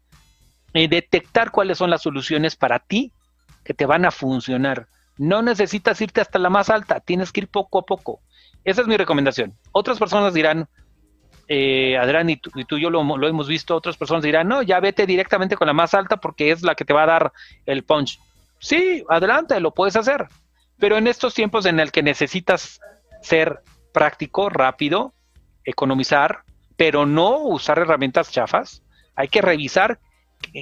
eh, 0.74 0.88
detectar 0.88 1.52
cuáles 1.52 1.78
son 1.78 1.90
las 1.90 2.02
soluciones 2.02 2.56
para 2.56 2.80
ti 2.80 3.12
que 3.64 3.74
te 3.74 3.86
van 3.86 4.06
a 4.06 4.12
funcionar. 4.12 4.88
No 5.18 5.42
necesitas 5.42 6.02
irte 6.02 6.22
hasta 6.22 6.40
la 6.40 6.50
más 6.50 6.70
alta, 6.70 7.00
tienes 7.00 7.32
que 7.32 7.42
ir 7.42 7.48
poco 7.48 7.80
a 7.80 7.86
poco. 7.86 8.20
Esa 8.64 8.82
es 8.82 8.88
mi 8.88 8.98
recomendación. 8.98 9.54
Otras 9.72 10.00
personas 10.00 10.34
dirán, 10.34 10.68
eh, 11.48 11.98
Adrián, 11.98 12.30
y 12.30 12.38
tú, 12.38 12.52
y 12.56 12.82
yo 12.82 12.90
lo, 12.90 13.04
lo, 13.04 13.28
hemos 13.28 13.48
visto, 13.48 13.76
otras 13.76 13.98
personas 13.98 14.24
dirán, 14.24 14.48
no, 14.48 14.62
ya 14.62 14.80
vete 14.80 15.06
directamente 15.06 15.56
con 15.56 15.68
la 15.68 15.74
más 15.74 15.94
alta 15.94 16.18
porque 16.18 16.52
es 16.52 16.64
la 16.64 16.76
que 16.76 16.86
te 16.86 16.94
va 16.94 17.04
a 17.04 17.08
dar 17.08 17.34
el 17.66 17.84
punch. 17.84 18.20
Sí, 18.60 19.04
adelante, 19.10 19.60
lo 19.60 19.72
puedes 19.72 19.96
hacer. 19.96 20.28
Pero 20.80 20.98
en 20.98 21.08
estos 21.08 21.34
tiempos 21.34 21.66
en 21.66 21.80
el 21.80 21.92
que 21.92 22.04
necesitas 22.04 22.80
ser 23.22 23.62
práctico, 23.94 24.50
rápido, 24.50 25.14
economizar, 25.66 26.44
pero 26.78 27.06
no 27.06 27.38
usar 27.40 27.80
herramientas 27.80 28.32
chafas, 28.32 28.84
hay 29.16 29.28
que 29.28 29.42
revisar 29.42 30.00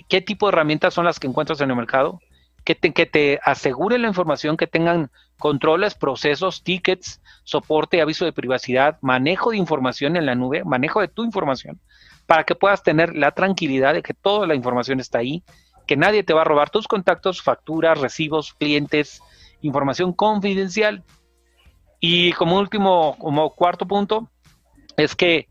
qué, 0.10 0.22
tipo 0.22 0.48
de 0.48 0.54
herramientas 0.54 0.94
son 0.94 1.06
las 1.06 1.20
que 1.20 1.28
encuentras 1.28 1.62
en 1.62 1.70
el 1.70 1.76
mercado, 1.76 2.20
que 2.64 2.76
te, 2.76 2.92
que 2.92 3.06
te 3.06 3.40
aseguren 3.44 4.02
la 4.02 4.08
información, 4.08 4.58
que 4.58 4.68
tengan 4.68 5.12
controles, 5.38 5.94
procesos, 5.94 6.64
tickets, 6.64 7.22
soporte, 7.44 8.02
aviso 8.02 8.26
de 8.26 8.34
privacidad, 8.34 8.98
manejo 9.02 9.52
de 9.52 9.58
información 9.58 10.18
en 10.18 10.26
la 10.26 10.36
nube, 10.36 10.64
manejo 10.64 11.00
de 11.00 11.08
tu 11.08 11.24
información, 11.24 11.80
para 12.26 12.44
que 12.44 12.56
puedas 12.56 12.84
tener 12.84 13.16
la 13.16 13.32
tranquilidad 13.32 13.94
de 13.94 14.02
que 14.02 14.14
toda 14.14 14.48
la 14.48 14.56
información 14.56 15.00
está 15.00 15.20
ahí, 15.20 15.44
que 15.86 15.96
nadie 15.96 16.24
te 16.24 16.34
va 16.34 16.42
a 16.42 16.46
robar 16.46 16.70
tus 16.70 16.88
contactos, 16.88 17.42
facturas, 17.42 18.02
recibos, 18.02 18.54
clientes, 18.54 19.22
información 19.62 20.14
confidencial. 20.14 21.04
Y 22.00 22.32
como 22.34 22.58
último, 22.58 23.16
como 23.18 23.54
cuarto 23.56 23.88
punto, 23.88 24.30
es 24.98 25.16
que 25.16 25.48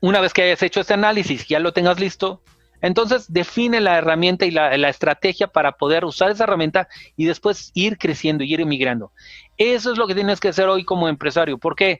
una 0.00 0.20
vez 0.20 0.32
que 0.32 0.42
hayas 0.42 0.62
hecho 0.62 0.80
este 0.80 0.94
análisis, 0.94 1.46
ya 1.46 1.58
lo 1.58 1.72
tengas 1.72 2.00
listo, 2.00 2.42
entonces 2.82 3.30
define 3.32 3.80
la 3.80 3.98
herramienta 3.98 4.46
y 4.46 4.50
la, 4.50 4.88
estrategia 4.88 5.48
para 5.48 5.72
poder 5.72 6.04
usar 6.04 6.30
esa 6.30 6.44
herramienta 6.44 6.88
y 7.16 7.26
después 7.26 7.70
ir 7.74 7.98
creciendo 7.98 8.42
y 8.42 8.52
ir 8.52 8.60
emigrando. 8.60 9.12
Eso 9.58 9.92
es 9.92 9.98
lo 9.98 10.06
que 10.06 10.14
tienes 10.14 10.40
que 10.40 10.48
hacer 10.48 10.68
hoy 10.68 10.84
como 10.84 11.08
empresario. 11.08 11.58
¿Por 11.58 11.76
qué? 11.76 11.98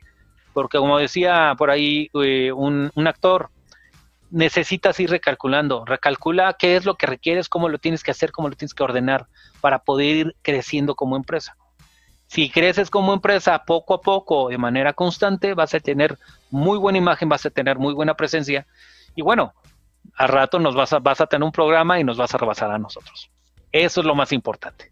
Porque 0.53 0.79
como 0.79 0.97
decía 0.97 1.53
por 1.57 1.69
ahí 1.69 2.09
eh, 2.23 2.51
un, 2.51 2.91
un 2.95 3.07
actor, 3.07 3.49
necesitas 4.31 4.99
ir 4.99 5.09
recalculando. 5.09 5.85
Recalcula 5.85 6.55
qué 6.57 6.75
es 6.75 6.85
lo 6.85 6.95
que 6.95 7.05
requieres, 7.05 7.49
cómo 7.49 7.69
lo 7.69 7.77
tienes 7.77 8.03
que 8.03 8.11
hacer, 8.11 8.31
cómo 8.31 8.49
lo 8.49 8.55
tienes 8.55 8.73
que 8.73 8.83
ordenar 8.83 9.27
para 9.59 9.79
poder 9.79 10.15
ir 10.15 10.35
creciendo 10.41 10.95
como 10.95 11.15
empresa. 11.15 11.55
Si 12.27 12.49
creces 12.49 12.89
como 12.89 13.13
empresa 13.13 13.63
poco 13.65 13.93
a 13.93 14.01
poco, 14.01 14.49
de 14.49 14.57
manera 14.57 14.93
constante, 14.93 15.53
vas 15.53 15.73
a 15.73 15.79
tener 15.81 16.17
muy 16.49 16.77
buena 16.77 16.97
imagen, 16.97 17.27
vas 17.27 17.45
a 17.45 17.49
tener 17.49 17.77
muy 17.77 17.93
buena 17.93 18.15
presencia. 18.15 18.65
Y 19.15 19.21
bueno, 19.21 19.53
al 20.15 20.29
rato 20.29 20.57
nos 20.57 20.73
vas 20.73 20.93
a, 20.93 20.99
vas 20.99 21.19
a 21.19 21.27
tener 21.27 21.43
un 21.43 21.51
programa 21.51 21.99
y 21.99 22.05
nos 22.05 22.17
vas 22.17 22.33
a 22.33 22.37
rebasar 22.37 22.71
a 22.71 22.79
nosotros. 22.79 23.29
Eso 23.71 23.99
es 23.99 24.07
lo 24.07 24.15
más 24.15 24.31
importante. 24.31 24.91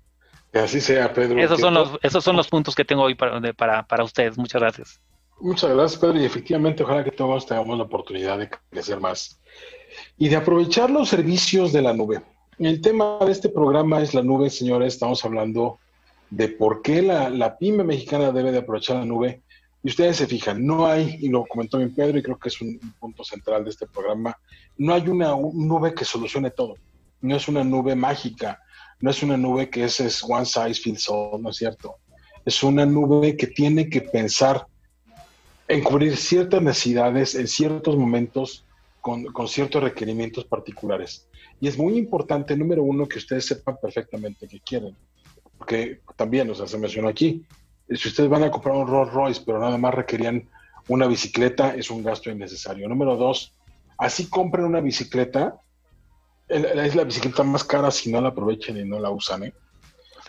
Que 0.51 0.59
así 0.59 0.81
sea, 0.81 1.13
Pedro. 1.13 1.39
Esos 1.39 1.61
son, 1.61 1.73
los, 1.73 1.97
esos 2.01 2.23
son 2.23 2.35
los 2.35 2.47
puntos 2.49 2.75
que 2.75 2.83
tengo 2.83 3.03
hoy 3.03 3.15
para, 3.15 3.39
para, 3.53 3.83
para 3.83 4.03
ustedes. 4.03 4.37
Muchas 4.37 4.61
gracias. 4.61 4.99
Muchas 5.41 5.69
gracias, 5.69 6.01
Pedro, 6.01 6.19
y 6.19 6.25
efectivamente 6.25 6.83
ojalá 6.83 7.03
que 7.03 7.11
todos 7.11 7.45
tengamos 7.45 7.77
la 7.77 7.85
oportunidad 7.85 8.37
de 8.37 8.49
crecer 8.69 8.99
más 8.99 9.39
y 10.17 10.27
de 10.27 10.35
aprovechar 10.35 10.89
los 10.89 11.07
servicios 11.07 11.71
de 11.71 11.81
la 11.81 11.93
nube. 11.93 12.21
El 12.57 12.81
tema 12.81 13.19
de 13.25 13.31
este 13.31 13.47
programa 13.47 14.01
es 14.01 14.13
la 14.13 14.21
nube, 14.21 14.49
señores. 14.49 14.93
Estamos 14.93 15.23
hablando 15.23 15.79
de 16.29 16.49
por 16.49 16.81
qué 16.81 17.01
la, 17.01 17.57
pyme 17.57 17.85
mexicana 17.85 18.33
debe 18.33 18.51
de 18.51 18.57
aprovechar 18.57 18.97
la 18.97 19.05
nube. 19.05 19.41
Y 19.81 19.87
ustedes 19.87 20.17
se 20.17 20.27
fijan, 20.27 20.65
no 20.65 20.85
hay, 20.85 21.17
y 21.21 21.29
lo 21.29 21.45
comentó 21.45 21.77
bien 21.77 21.95
Pedro, 21.95 22.17
y 22.17 22.23
creo 22.23 22.37
que 22.37 22.49
es 22.49 22.59
un, 22.59 22.77
punto 22.99 23.23
central 23.23 23.63
de 23.63 23.69
este 23.69 23.87
programa, 23.87 24.37
no 24.77 24.93
hay 24.93 25.07
una, 25.07 25.29
nube 25.29 25.93
que 25.93 26.03
solucione 26.03 26.51
todo. 26.51 26.75
No 27.21 27.37
es 27.37 27.47
una 27.47 27.63
nube 27.63 27.95
mágica, 27.95 28.61
no 28.99 29.09
es 29.09 29.23
una 29.23 29.37
nube 29.37 29.69
que 29.69 29.85
es, 29.85 30.01
es 30.01 30.21
one 30.21 30.45
size 30.45 30.73
fits 30.73 31.07
all, 31.07 31.41
¿no 31.41 31.51
es 31.51 31.55
cierto? 31.55 31.95
Es 32.43 32.61
una 32.61 32.85
nube 32.85 33.37
que 33.37 33.47
tiene 33.47 33.89
que 33.89 34.01
pensar 34.01 34.67
en 35.69 35.83
cubrir 35.83 36.17
ciertas 36.17 36.61
necesidades 36.61 37.35
en 37.35 37.47
ciertos 37.47 37.95
momentos 37.95 38.65
con, 39.01 39.47
ciertos 39.47 39.81
requerimientos 39.81 40.43
particulares. 40.43 41.27
Y 41.61 41.67
es 41.67 41.77
muy 41.77 41.97
importante, 41.97 42.57
número 42.57 42.83
uno, 42.83 43.07
que 43.07 43.19
ustedes 43.19 43.45
sepan 43.45 43.77
perfectamente 43.81 44.47
qué 44.47 44.59
quieren. 44.59 44.95
Porque 45.57 46.01
también, 46.15 46.49
o 46.49 46.55
sea, 46.55 46.67
se 46.67 46.77
mencionó 46.77 47.07
aquí, 47.07 47.45
si 47.87 48.09
ustedes 48.09 48.29
van 48.29 48.43
a 48.43 48.51
comprar 48.51 48.75
un 48.75 48.87
Rolls 48.87 49.13
Royce, 49.13 49.41
pero 49.45 49.59
nada 49.59 49.77
más 49.77 49.93
requerían 49.93 50.49
una 50.87 51.05
bicicleta, 51.05 51.75
es 51.75 51.91
un 51.91 52.03
gasto 52.03 52.31
innecesario. 52.31 52.89
Número 52.89 53.15
dos, 53.15 53.53
así 53.97 54.27
compren 54.27 54.65
una 54.65 54.81
bicicleta, 54.81 55.59
es 56.47 56.95
la 56.95 57.03
bicicleta 57.03 57.43
más 57.43 57.63
cara 57.63 57.91
si 57.91 58.11
no 58.11 58.21
la 58.21 58.29
aprovechen 58.29 58.77
y 58.77 58.85
no 58.85 58.99
la 58.99 59.11
usan. 59.11 59.43
¿eh? 59.43 59.53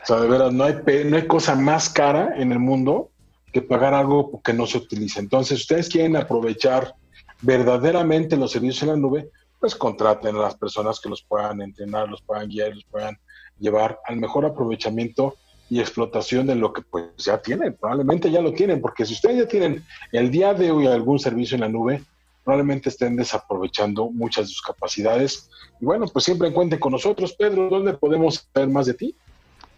O 0.02 0.06
sea, 0.06 0.20
de 0.20 0.28
verdad, 0.28 0.50
no 0.50 0.64
hay, 0.64 0.74
no 1.06 1.16
hay 1.16 1.26
cosa 1.26 1.54
más 1.54 1.88
cara 1.88 2.34
en 2.36 2.52
el 2.52 2.58
mundo 2.58 3.09
que 3.52 3.62
pagar 3.62 3.94
algo 3.94 4.40
que 4.42 4.52
no 4.52 4.66
se 4.66 4.78
utilice. 4.78 5.20
Entonces, 5.20 5.60
ustedes 5.60 5.88
quieren 5.88 6.16
aprovechar 6.16 6.94
verdaderamente 7.42 8.36
los 8.36 8.52
servicios 8.52 8.82
en 8.82 8.88
la 8.88 8.96
nube, 8.96 9.30
pues 9.58 9.74
contraten 9.74 10.36
a 10.36 10.40
las 10.40 10.56
personas 10.56 11.00
que 11.00 11.08
los 11.08 11.22
puedan 11.22 11.60
entrenar, 11.60 12.08
los 12.08 12.22
puedan 12.22 12.48
guiar, 12.48 12.74
los 12.74 12.84
puedan 12.84 13.18
llevar 13.58 13.98
al 14.06 14.16
mejor 14.16 14.46
aprovechamiento 14.46 15.36
y 15.68 15.80
explotación 15.80 16.46
de 16.46 16.56
lo 16.56 16.72
que 16.72 16.82
pues 16.82 17.04
ya 17.18 17.40
tienen, 17.40 17.74
probablemente 17.74 18.30
ya 18.30 18.40
lo 18.40 18.52
tienen, 18.52 18.80
porque 18.80 19.06
si 19.06 19.14
ustedes 19.14 19.36
ya 19.38 19.46
tienen 19.46 19.84
el 20.12 20.30
día 20.30 20.52
de 20.54 20.70
hoy 20.70 20.86
algún 20.86 21.18
servicio 21.18 21.54
en 21.54 21.60
la 21.60 21.68
nube, 21.68 22.02
probablemente 22.44 22.88
estén 22.88 23.16
desaprovechando 23.16 24.10
muchas 24.10 24.46
de 24.46 24.54
sus 24.54 24.62
capacidades. 24.62 25.48
Y 25.80 25.84
bueno, 25.84 26.06
pues 26.08 26.24
siempre 26.24 26.52
cuenten 26.52 26.80
con 26.80 26.92
nosotros. 26.92 27.34
Pedro, 27.34 27.68
¿dónde 27.68 27.94
podemos 27.94 28.48
saber 28.52 28.68
más 28.68 28.86
de 28.86 28.94
ti? 28.94 29.16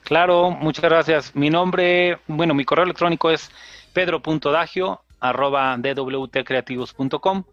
Claro, 0.04 0.50
muchas 0.50 0.84
gracias. 0.84 1.34
Mi 1.34 1.48
nombre, 1.48 2.18
bueno, 2.26 2.54
mi 2.54 2.64
correo 2.64 2.84
electrónico 2.84 3.30
es 3.30 3.50
pedro.dagio 3.92 5.00
arroba 5.20 5.76
dwtcreativos.com. 5.78 7.44